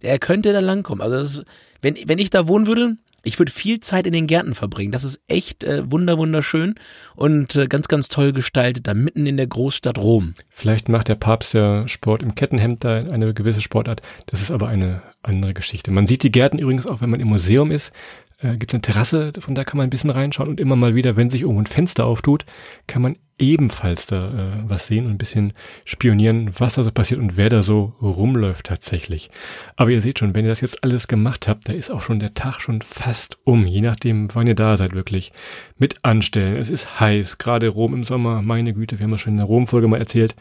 der 0.01 0.17
könnte 0.17 0.53
da 0.53 0.59
langkommen. 0.59 1.03
Also 1.03 1.17
ist, 1.17 1.45
wenn, 1.83 1.97
wenn 2.07 2.17
ich 2.17 2.31
da 2.31 2.47
wohnen 2.47 2.65
würde, 2.65 2.97
ich 3.27 3.37
würde 3.39 3.51
viel 3.51 3.81
Zeit 3.81 4.07
in 4.07 4.13
den 4.13 4.25
Gärten 4.25 4.55
verbringen. 4.55 4.91
Das 4.91 5.03
ist 5.03 5.19
echt 5.27 5.63
äh, 5.63 5.91
wunder 5.91 6.17
wunderschön 6.17 6.75
und 7.15 7.55
äh, 7.55 7.67
ganz 7.67 7.87
ganz 7.87 8.07
toll 8.07 8.31
gestaltet, 8.31 8.87
da 8.87 8.93
mitten 8.93 9.25
in 9.25 9.37
der 9.37 9.47
Großstadt 9.47 9.97
Rom. 9.97 10.33
Vielleicht 10.49 10.89
macht 10.89 11.09
der 11.09 11.15
Papst 11.15 11.53
ja 11.53 11.87
Sport 11.87 12.23
im 12.23 12.35
Kettenhemd 12.35 12.83
da 12.83 12.95
eine 12.95 13.33
gewisse 13.33 13.61
Sportart. 13.61 14.01
Das 14.27 14.41
ist 14.41 14.51
aber 14.51 14.69
eine 14.69 15.01
andere 15.23 15.53
Geschichte. 15.53 15.91
Man 15.91 16.07
sieht 16.07 16.23
die 16.23 16.31
Gärten 16.31 16.57
übrigens 16.57 16.87
auch, 16.87 17.01
wenn 17.01 17.09
man 17.09 17.19
im 17.19 17.27
Museum 17.27 17.71
ist. 17.71 17.91
Äh, 18.39 18.57
Gibt 18.57 18.71
es 18.71 18.75
eine 18.75 18.81
Terrasse, 18.81 19.31
von 19.39 19.55
da 19.55 19.63
kann 19.63 19.77
man 19.77 19.87
ein 19.87 19.89
bisschen 19.89 20.09
reinschauen 20.09 20.49
und 20.49 20.59
immer 20.59 20.75
mal 20.75 20.95
wieder, 20.95 21.15
wenn 21.15 21.29
sich 21.29 21.41
irgendwo 21.41 21.61
ein 21.61 21.67
Fenster 21.67 22.05
auftut, 22.05 22.45
kann 22.85 23.01
man 23.01 23.17
ebenfalls 23.39 24.07
da 24.07 24.29
äh, 24.29 24.63
was 24.67 24.87
sehen 24.87 25.05
und 25.05 25.13
ein 25.13 25.17
bisschen 25.17 25.53
spionieren, 25.85 26.51
was 26.57 26.73
da 26.73 26.83
so 26.83 26.91
passiert 26.91 27.19
und 27.19 27.37
wer 27.37 27.49
da 27.49 27.61
so 27.61 27.93
rumläuft 28.01 28.65
tatsächlich. 28.65 29.29
Aber 29.75 29.91
ihr 29.91 30.01
seht 30.01 30.19
schon, 30.19 30.33
wenn 30.33 30.45
ihr 30.45 30.49
das 30.49 30.61
jetzt 30.61 30.83
alles 30.83 31.07
gemacht 31.07 31.47
habt, 31.47 31.69
da 31.69 31.73
ist 31.73 31.91
auch 31.91 32.01
schon 32.01 32.19
der 32.19 32.33
Tag 32.33 32.61
schon 32.61 32.81
fast 32.81 33.37
um, 33.43 33.65
je 33.65 33.81
nachdem, 33.81 34.33
wann 34.33 34.47
ihr 34.47 34.55
da 34.55 34.75
seid 34.77 34.93
wirklich. 34.93 35.31
Mit 35.77 36.03
anstellen. 36.03 36.57
Es 36.57 36.69
ist 36.69 36.99
heiß, 36.99 37.37
gerade 37.37 37.67
Rom 37.67 37.93
im 37.93 38.03
Sommer, 38.03 38.41
meine 38.41 38.73
Güte, 38.73 38.97
wir 38.97 39.03
haben 39.03 39.11
das 39.11 39.21
schon 39.21 39.33
in 39.33 39.37
der 39.37 39.45
Rom-Folge 39.45 39.87
mal 39.87 39.99
erzählt. 39.99 40.35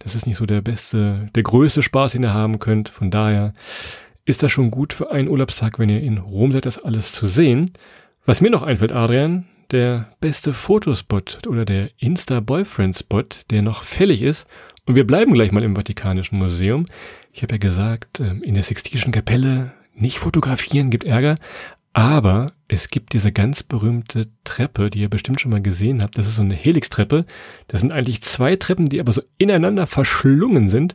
Das 0.00 0.14
ist 0.14 0.26
nicht 0.26 0.38
so 0.38 0.46
der 0.46 0.62
beste, 0.62 1.28
der 1.34 1.42
größte 1.42 1.82
Spaß, 1.82 2.12
den 2.12 2.22
ihr 2.22 2.34
haben 2.34 2.58
könnt. 2.58 2.88
Von 2.88 3.10
daher 3.10 3.54
ist 4.24 4.42
das 4.42 4.52
schon 4.52 4.70
gut 4.70 4.92
für 4.92 5.10
einen 5.10 5.28
Urlaubstag, 5.28 5.78
wenn 5.78 5.88
ihr 5.88 6.00
in 6.00 6.18
Rom 6.18 6.52
seid, 6.52 6.66
das 6.66 6.82
alles 6.82 7.12
zu 7.12 7.26
sehen. 7.26 7.70
Was 8.26 8.40
mir 8.40 8.50
noch 8.50 8.62
einfällt, 8.62 8.92
Adrian, 8.92 9.46
der 9.70 10.08
beste 10.20 10.52
Fotospot 10.52 11.46
oder 11.46 11.64
der 11.64 11.90
Insta-Boyfriend-Spot, 11.98 13.24
der 13.50 13.62
noch 13.62 13.82
fällig 13.84 14.22
ist. 14.22 14.46
Und 14.86 14.96
wir 14.96 15.06
bleiben 15.06 15.32
gleich 15.32 15.52
mal 15.52 15.62
im 15.62 15.76
Vatikanischen 15.76 16.38
Museum. 16.38 16.84
Ich 17.32 17.42
habe 17.42 17.54
ja 17.54 17.58
gesagt, 17.58 18.20
ähm, 18.20 18.42
in 18.42 18.54
der 18.54 18.62
Sixtinischen 18.62 19.12
Kapelle 19.12 19.72
nicht 19.94 20.18
fotografieren, 20.18 20.90
gibt 20.90 21.04
Ärger. 21.04 21.36
Aber 21.92 22.52
es 22.68 22.88
gibt 22.88 23.12
diese 23.14 23.32
ganz 23.32 23.62
berühmte 23.62 24.28
Treppe, 24.44 24.90
die 24.90 25.00
ihr 25.00 25.08
bestimmt 25.08 25.40
schon 25.40 25.50
mal 25.50 25.62
gesehen 25.62 26.02
habt. 26.02 26.16
Das 26.16 26.26
ist 26.26 26.36
so 26.36 26.42
eine 26.42 26.54
Helix-Treppe. 26.54 27.24
Das 27.66 27.80
sind 27.80 27.92
eigentlich 27.92 28.22
zwei 28.22 28.54
Treppen, 28.56 28.86
die 28.86 29.00
aber 29.00 29.12
so 29.12 29.22
ineinander 29.38 29.86
verschlungen 29.86 30.68
sind. 30.68 30.94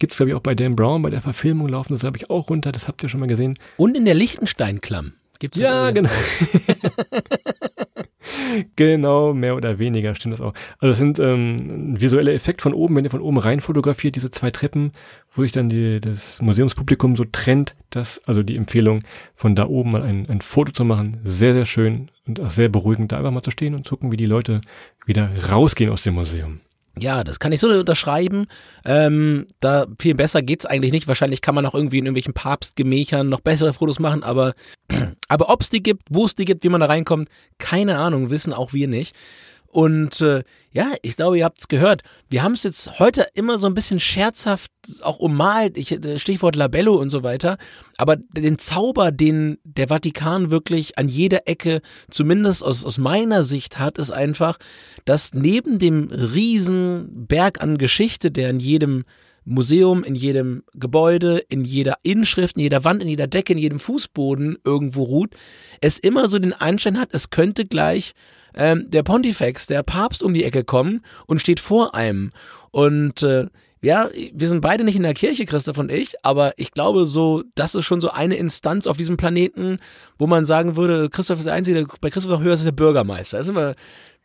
Gibt's 0.00 0.16
glaube 0.16 0.30
ich, 0.30 0.34
auch 0.34 0.40
bei 0.40 0.54
Dan 0.54 0.74
Brown, 0.74 1.02
bei 1.02 1.10
der 1.10 1.20
Verfilmung 1.20 1.68
laufen 1.68 1.92
das, 1.92 2.00
glaube 2.00 2.16
ich, 2.16 2.30
auch 2.30 2.48
runter. 2.48 2.72
Das 2.72 2.88
habt 2.88 3.02
ihr 3.02 3.08
schon 3.08 3.20
mal 3.20 3.26
gesehen. 3.26 3.58
Und 3.76 3.96
in 3.96 4.06
der 4.06 4.14
Lichtensteinklamm 4.14 5.12
gibt's 5.38 5.58
das 5.58 5.68
Ja, 5.68 5.90
genau. 5.90 6.08
genau, 8.76 9.34
mehr 9.34 9.56
oder 9.56 9.78
weniger 9.78 10.14
stimmt 10.14 10.32
das 10.32 10.40
auch. 10.40 10.54
Also 10.78 10.88
das 10.88 10.98
sind 10.98 11.18
ähm, 11.18 11.56
ein 11.56 12.00
visueller 12.00 12.32
Effekt 12.32 12.62
von 12.62 12.72
oben, 12.72 12.96
wenn 12.96 13.04
ihr 13.04 13.10
von 13.10 13.20
oben 13.20 13.36
rein 13.36 13.60
fotografiert, 13.60 14.16
diese 14.16 14.30
zwei 14.30 14.50
Treppen, 14.50 14.92
wo 15.34 15.42
sich 15.42 15.52
dann 15.52 15.68
die, 15.68 16.00
das 16.00 16.40
Museumspublikum 16.40 17.14
so 17.14 17.24
trennt, 17.30 17.76
das, 17.90 18.26
also 18.26 18.42
die 18.42 18.56
Empfehlung, 18.56 19.00
von 19.34 19.54
da 19.54 19.66
oben 19.66 19.92
mal 19.92 20.02
ein, 20.02 20.26
ein 20.30 20.40
Foto 20.40 20.72
zu 20.72 20.86
machen, 20.86 21.18
sehr, 21.24 21.52
sehr 21.52 21.66
schön 21.66 22.10
und 22.26 22.40
auch 22.40 22.50
sehr 22.50 22.70
beruhigend, 22.70 23.12
da 23.12 23.18
einfach 23.18 23.32
mal 23.32 23.42
zu 23.42 23.50
stehen 23.50 23.74
und 23.74 23.86
gucken, 23.86 24.12
wie 24.12 24.16
die 24.16 24.24
Leute 24.24 24.62
wieder 25.04 25.30
rausgehen 25.50 25.90
aus 25.90 26.02
dem 26.02 26.14
Museum. 26.14 26.60
Ja, 27.00 27.24
das 27.24 27.38
kann 27.38 27.52
ich 27.52 27.60
so 27.60 27.68
unterschreiben. 27.68 28.46
Ähm, 28.84 29.46
da 29.60 29.86
viel 29.98 30.14
besser 30.14 30.42
geht's 30.42 30.66
eigentlich 30.66 30.92
nicht. 30.92 31.08
Wahrscheinlich 31.08 31.40
kann 31.40 31.54
man 31.54 31.64
auch 31.64 31.74
irgendwie 31.74 31.98
in 31.98 32.04
irgendwelchen 32.04 32.34
Papstgemächern 32.34 33.28
noch 33.28 33.40
bessere 33.40 33.72
Fotos 33.72 33.98
machen, 33.98 34.22
aber, 34.22 34.52
aber 35.28 35.48
ob's 35.48 35.70
die 35.70 35.82
gibt, 35.82 36.02
wo 36.10 36.26
es 36.26 36.34
die 36.34 36.44
gibt, 36.44 36.62
wie 36.62 36.68
man 36.68 36.80
da 36.80 36.86
reinkommt, 36.86 37.28
keine 37.58 37.98
Ahnung, 37.98 38.28
wissen 38.28 38.52
auch 38.52 38.74
wir 38.74 38.86
nicht. 38.86 39.16
Und 39.72 40.20
äh, 40.20 40.42
ja, 40.72 40.92
ich 41.02 41.16
glaube, 41.16 41.38
ihr 41.38 41.44
habt 41.44 41.60
es 41.60 41.68
gehört. 41.68 42.02
Wir 42.28 42.42
haben 42.42 42.54
es 42.54 42.64
jetzt 42.64 42.98
heute 42.98 43.26
immer 43.34 43.56
so 43.56 43.68
ein 43.68 43.74
bisschen 43.74 44.00
scherzhaft 44.00 44.72
auch 45.02 45.20
ummalt, 45.20 45.78
ich, 45.78 45.92
äh, 45.92 46.18
Stichwort 46.18 46.56
Labello 46.56 46.96
und 46.96 47.08
so 47.08 47.22
weiter. 47.22 47.56
Aber 47.96 48.16
den 48.16 48.58
Zauber, 48.58 49.12
den 49.12 49.58
der 49.62 49.88
Vatikan 49.88 50.50
wirklich 50.50 50.98
an 50.98 51.08
jeder 51.08 51.46
Ecke, 51.46 51.82
zumindest 52.10 52.64
aus, 52.64 52.84
aus 52.84 52.98
meiner 52.98 53.44
Sicht 53.44 53.78
hat, 53.78 53.98
ist 53.98 54.10
einfach, 54.10 54.58
dass 55.04 55.34
neben 55.34 55.78
dem 55.78 56.08
riesen 56.08 57.26
Berg 57.28 57.62
an 57.62 57.78
Geschichte, 57.78 58.32
der 58.32 58.50
in 58.50 58.58
jedem 58.58 59.04
Museum, 59.44 60.02
in 60.02 60.16
jedem 60.16 60.64
Gebäude, 60.74 61.38
in 61.48 61.64
jeder 61.64 61.94
Inschrift, 62.02 62.56
in 62.56 62.62
jeder 62.62 62.84
Wand, 62.84 63.02
in 63.02 63.08
jeder 63.08 63.28
Decke, 63.28 63.52
in 63.52 63.58
jedem 63.58 63.78
Fußboden 63.78 64.58
irgendwo 64.64 65.04
ruht, 65.04 65.34
es 65.80 66.00
immer 66.00 66.28
so 66.28 66.40
den 66.40 66.52
Anschein 66.52 66.98
hat, 66.98 67.10
es 67.12 67.30
könnte 67.30 67.66
gleich 67.66 68.14
ähm, 68.54 68.86
der 68.88 69.02
Pontifex, 69.02 69.66
der 69.66 69.82
Papst 69.82 70.22
um 70.22 70.34
die 70.34 70.44
Ecke 70.44 70.64
kommen 70.64 71.02
und 71.26 71.40
steht 71.40 71.60
vor 71.60 71.94
einem. 71.94 72.30
Und 72.70 73.22
äh, 73.22 73.46
ja, 73.82 74.10
wir 74.34 74.48
sind 74.48 74.60
beide 74.60 74.84
nicht 74.84 74.96
in 74.96 75.02
der 75.02 75.14
Kirche, 75.14 75.46
Christoph 75.46 75.78
und 75.78 75.90
ich, 75.90 76.14
aber 76.22 76.52
ich 76.56 76.72
glaube 76.72 77.06
so, 77.06 77.44
das 77.54 77.74
ist 77.74 77.86
schon 77.86 78.02
so 78.02 78.10
eine 78.10 78.36
Instanz 78.36 78.86
auf 78.86 78.98
diesem 78.98 79.16
Planeten, 79.16 79.78
wo 80.18 80.26
man 80.26 80.44
sagen 80.44 80.76
würde, 80.76 81.08
Christoph 81.08 81.38
ist 81.38 81.46
der 81.46 81.54
Einzige, 81.54 81.78
der 81.78 81.94
bei 82.00 82.10
Christoph 82.10 82.32
noch 82.32 82.42
höher 82.42 82.54
ist 82.54 82.64
der 82.64 82.72
Bürgermeister. 82.72 83.38
Das 83.38 83.48
ist 83.48 83.50
immer, 83.50 83.72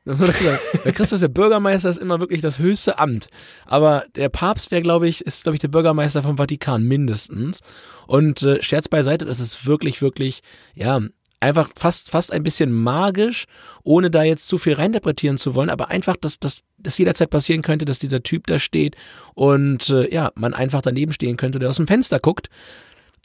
bei 0.06 0.92
Christoph 0.92 1.14
ist 1.14 1.22
der 1.22 1.30
Bürgermeister 1.30 1.90
ist 1.90 2.00
immer 2.00 2.20
wirklich 2.20 2.42
das 2.42 2.60
höchste 2.60 3.00
Amt. 3.00 3.30
Aber 3.66 4.04
der 4.16 4.30
Papst 4.30 4.72
wäre, 4.72 4.82
glaube 4.82 5.08
ich, 5.08 5.22
ist, 5.22 5.44
glaube 5.44 5.56
ich, 5.56 5.62
der 5.62 5.70
Bürgermeister 5.70 6.22
vom 6.22 6.38
Vatikan 6.38 6.84
mindestens. 6.84 7.62
Und 8.08 8.44
äh, 8.44 8.62
Scherz 8.62 8.90
beiseite, 8.90 9.26
das 9.26 9.40
ist 9.40 9.66
wirklich, 9.66 10.02
wirklich, 10.02 10.42
ja, 10.74 11.00
einfach 11.46 11.70
fast, 11.76 12.12
fast 12.12 12.34
ein 12.34 12.44
bisschen 12.44 12.72
magisch, 12.72 13.46
ohne 13.84 14.12
da 14.12 14.24
jetzt 14.24 14.48
zu 14.48 14.58
viel 14.58 14.74
reinterpretieren 14.74 15.38
zu 15.38 15.56
wollen, 15.56 15.70
aber 15.70 15.90
einfach, 15.90 16.16
dass 16.16 16.40
dass 16.40 16.62
das 16.78 16.98
jederzeit 16.98 17.30
passieren 17.30 17.62
könnte, 17.62 17.86
dass 17.86 18.00
dieser 18.00 18.24
Typ 18.24 18.48
da 18.48 18.60
steht 18.60 18.96
und 19.34 19.90
äh, 19.90 20.14
ja, 20.14 20.32
man 20.36 20.54
einfach 20.54 20.82
daneben 20.82 21.14
stehen 21.14 21.38
könnte, 21.38 21.60
der 21.60 21.70
aus 21.70 21.78
dem 21.78 21.88
Fenster 21.88 22.20
guckt. 22.20 22.50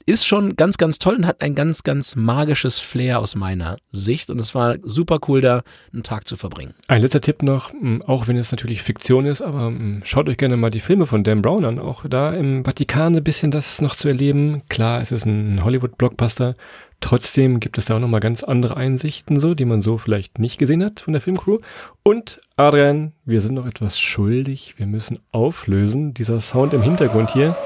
Ist 0.06 0.26
schon 0.26 0.56
ganz, 0.56 0.78
ganz 0.78 0.98
toll 0.98 1.16
und 1.16 1.26
hat 1.26 1.42
ein 1.42 1.54
ganz, 1.54 1.82
ganz 1.82 2.16
magisches 2.16 2.78
Flair 2.78 3.18
aus 3.18 3.34
meiner 3.36 3.76
Sicht. 3.92 4.30
Und 4.30 4.40
es 4.40 4.54
war 4.54 4.76
super 4.82 5.18
cool, 5.28 5.42
da 5.42 5.60
einen 5.92 6.02
Tag 6.02 6.26
zu 6.26 6.36
verbringen. 6.36 6.74
Ein 6.88 7.02
letzter 7.02 7.20
Tipp 7.20 7.42
noch, 7.42 7.70
auch 8.06 8.26
wenn 8.26 8.38
es 8.38 8.50
natürlich 8.50 8.82
Fiktion 8.82 9.26
ist, 9.26 9.42
aber 9.42 9.70
schaut 10.04 10.30
euch 10.30 10.38
gerne 10.38 10.56
mal 10.56 10.70
die 10.70 10.80
Filme 10.80 11.04
von 11.04 11.22
Dan 11.22 11.42
Brown 11.42 11.66
an. 11.66 11.78
Auch 11.78 12.06
da 12.08 12.32
im 12.32 12.64
Vatikan 12.64 13.14
ein 13.14 13.22
bisschen 13.22 13.50
das 13.50 13.82
noch 13.82 13.94
zu 13.94 14.08
erleben. 14.08 14.62
Klar, 14.70 15.02
es 15.02 15.12
ist 15.12 15.26
ein 15.26 15.62
Hollywood-Blockbuster, 15.62 16.56
Trotzdem 17.00 17.60
gibt 17.60 17.78
es 17.78 17.86
da 17.86 17.96
auch 17.96 18.00
nochmal 18.00 18.20
ganz 18.20 18.44
andere 18.44 18.76
Einsichten, 18.76 19.40
so, 19.40 19.54
die 19.54 19.64
man 19.64 19.82
so 19.82 19.96
vielleicht 19.98 20.38
nicht 20.38 20.58
gesehen 20.58 20.84
hat 20.84 21.00
von 21.00 21.12
der 21.12 21.22
Filmcrew. 21.22 21.58
Und 22.02 22.40
Adrian, 22.56 23.12
wir 23.24 23.40
sind 23.40 23.54
noch 23.54 23.66
etwas 23.66 23.98
schuldig. 23.98 24.74
Wir 24.76 24.86
müssen 24.86 25.18
auflösen. 25.32 26.12
Dieser 26.12 26.40
Sound 26.40 26.74
im 26.74 26.82
Hintergrund 26.82 27.30
hier 27.30 27.56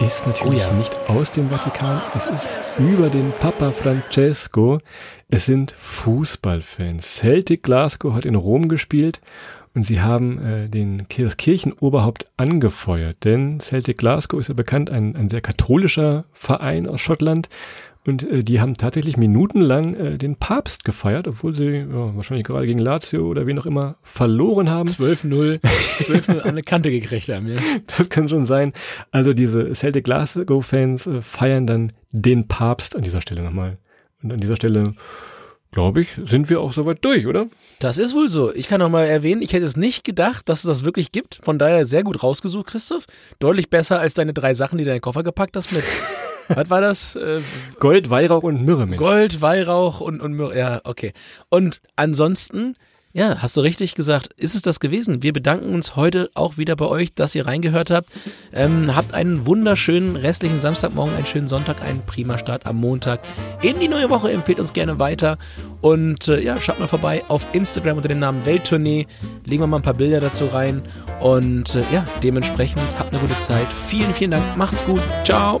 ist 0.00 0.26
natürlich 0.26 0.64
oh 0.64 0.72
ja. 0.72 0.72
nicht 0.72 0.98
aus 1.08 1.30
dem 1.30 1.48
Vatikan. 1.50 2.00
Es 2.16 2.26
ist 2.26 2.50
über 2.78 3.08
den 3.08 3.30
Papa 3.32 3.70
Francesco. 3.70 4.80
Es 5.28 5.46
sind 5.46 5.72
Fußballfans. 5.78 7.18
Celtic 7.18 7.62
Glasgow 7.62 8.12
hat 8.12 8.24
in 8.24 8.34
Rom 8.34 8.68
gespielt 8.68 9.20
und 9.74 9.86
sie 9.86 10.00
haben 10.00 10.44
äh, 10.44 10.68
den, 10.68 11.06
das 11.16 11.36
Kirchenoberhaupt 11.36 12.26
angefeuert. 12.36 13.18
Denn 13.24 13.60
Celtic 13.60 13.98
Glasgow 13.98 14.40
ist 14.40 14.48
ja 14.48 14.54
bekannt, 14.54 14.90
ein, 14.90 15.14
ein 15.16 15.28
sehr 15.28 15.40
katholischer 15.40 16.24
Verein 16.32 16.88
aus 16.88 17.00
Schottland 17.00 17.48
und 18.04 18.28
äh, 18.28 18.42
die 18.42 18.60
haben 18.60 18.74
tatsächlich 18.74 19.16
minutenlang 19.16 19.94
äh, 19.94 20.18
den 20.18 20.36
Papst 20.36 20.84
gefeiert, 20.84 21.28
obwohl 21.28 21.54
sie 21.54 21.86
ja, 21.88 22.16
wahrscheinlich 22.16 22.46
gerade 22.46 22.66
gegen 22.66 22.80
Lazio 22.80 23.26
oder 23.26 23.46
wen 23.46 23.58
auch 23.58 23.66
immer 23.66 23.96
verloren 24.02 24.68
haben. 24.68 24.88
12-0, 24.88 25.60
12-0 25.60 26.38
an 26.40 26.50
eine 26.50 26.62
Kante 26.62 26.90
gekriegt 26.90 27.28
haben, 27.28 27.46
ja. 27.46 27.60
Das 27.96 28.08
kann 28.08 28.28
schon 28.28 28.46
sein. 28.46 28.72
Also 29.12 29.34
diese 29.34 29.72
Celtic 29.74 30.04
Glasgow-Fans 30.04 31.06
äh, 31.06 31.22
feiern 31.22 31.66
dann 31.66 31.92
den 32.10 32.48
Papst 32.48 32.96
an 32.96 33.02
dieser 33.02 33.20
Stelle 33.20 33.42
nochmal. 33.42 33.78
Und 34.22 34.32
an 34.32 34.40
dieser 34.40 34.56
Stelle, 34.56 34.94
glaube 35.70 36.00
ich, 36.00 36.08
sind 36.24 36.50
wir 36.50 36.60
auch 36.60 36.72
soweit 36.72 37.04
durch, 37.04 37.26
oder? 37.26 37.46
Das 37.78 37.98
ist 37.98 38.14
wohl 38.14 38.28
so. 38.28 38.52
Ich 38.52 38.66
kann 38.66 38.80
noch 38.80 38.90
mal 38.90 39.04
erwähnen, 39.04 39.42
ich 39.42 39.52
hätte 39.52 39.64
es 39.64 39.76
nicht 39.76 40.04
gedacht, 40.04 40.48
dass 40.48 40.60
es 40.60 40.66
das 40.66 40.84
wirklich 40.84 41.12
gibt. 41.12 41.38
Von 41.42 41.58
daher 41.58 41.84
sehr 41.84 42.02
gut 42.02 42.22
rausgesucht, 42.22 42.66
Christoph. 42.66 43.06
Deutlich 43.38 43.70
besser 43.70 44.00
als 44.00 44.14
deine 44.14 44.32
drei 44.32 44.54
Sachen, 44.54 44.78
die 44.78 44.84
du 44.84 44.90
in 44.90 44.94
deinen 44.94 45.00
Koffer 45.02 45.22
gepackt 45.22 45.56
hast 45.56 45.72
mit 45.72 45.84
was 46.48 46.70
war 46.70 46.80
das? 46.80 47.16
Äh, 47.16 47.40
Gold, 47.78 48.10
Weihrauch 48.10 48.42
und 48.42 48.64
Myrrhe. 48.64 48.86
Mensch. 48.86 48.98
Gold, 48.98 49.40
Weihrauch 49.40 50.00
und, 50.00 50.20
und 50.20 50.32
Myrrhe. 50.34 50.56
Ja, 50.58 50.80
okay. 50.84 51.12
Und 51.48 51.80
ansonsten, 51.96 52.76
ja, 53.12 53.42
hast 53.42 53.56
du 53.56 53.60
richtig 53.60 53.94
gesagt, 53.94 54.32
ist 54.38 54.54
es 54.54 54.62
das 54.62 54.80
gewesen. 54.80 55.22
Wir 55.22 55.32
bedanken 55.32 55.74
uns 55.74 55.96
heute 55.96 56.30
auch 56.34 56.56
wieder 56.56 56.76
bei 56.76 56.86
euch, 56.86 57.14
dass 57.14 57.34
ihr 57.34 57.46
reingehört 57.46 57.90
habt. 57.90 58.08
Ähm, 58.52 58.96
habt 58.96 59.12
einen 59.12 59.46
wunderschönen 59.46 60.16
restlichen 60.16 60.60
Samstagmorgen, 60.60 61.14
einen 61.14 61.26
schönen 61.26 61.48
Sonntag, 61.48 61.82
einen 61.82 62.02
prima 62.06 62.38
Start 62.38 62.66
am 62.66 62.76
Montag 62.76 63.20
in 63.60 63.78
die 63.78 63.88
neue 63.88 64.08
Woche. 64.08 64.32
Empfehlt 64.32 64.60
uns 64.60 64.72
gerne 64.72 64.98
weiter. 64.98 65.36
Und 65.82 66.28
äh, 66.28 66.40
ja, 66.40 66.58
schaut 66.60 66.78
mal 66.80 66.88
vorbei 66.88 67.22
auf 67.28 67.46
Instagram 67.52 67.98
unter 67.98 68.08
dem 68.08 68.20
Namen 68.20 68.46
Welttournee. 68.46 69.06
Legen 69.44 69.62
wir 69.62 69.66
mal 69.66 69.78
ein 69.78 69.82
paar 69.82 69.94
Bilder 69.94 70.20
dazu 70.20 70.46
rein. 70.46 70.80
Und 71.20 71.74
äh, 71.74 71.82
ja, 71.92 72.04
dementsprechend 72.22 72.98
habt 72.98 73.12
eine 73.12 73.20
gute 73.20 73.38
Zeit. 73.40 73.70
Vielen, 73.72 74.14
vielen 74.14 74.30
Dank. 74.30 74.56
Macht's 74.56 74.84
gut. 74.84 75.02
Ciao. 75.24 75.60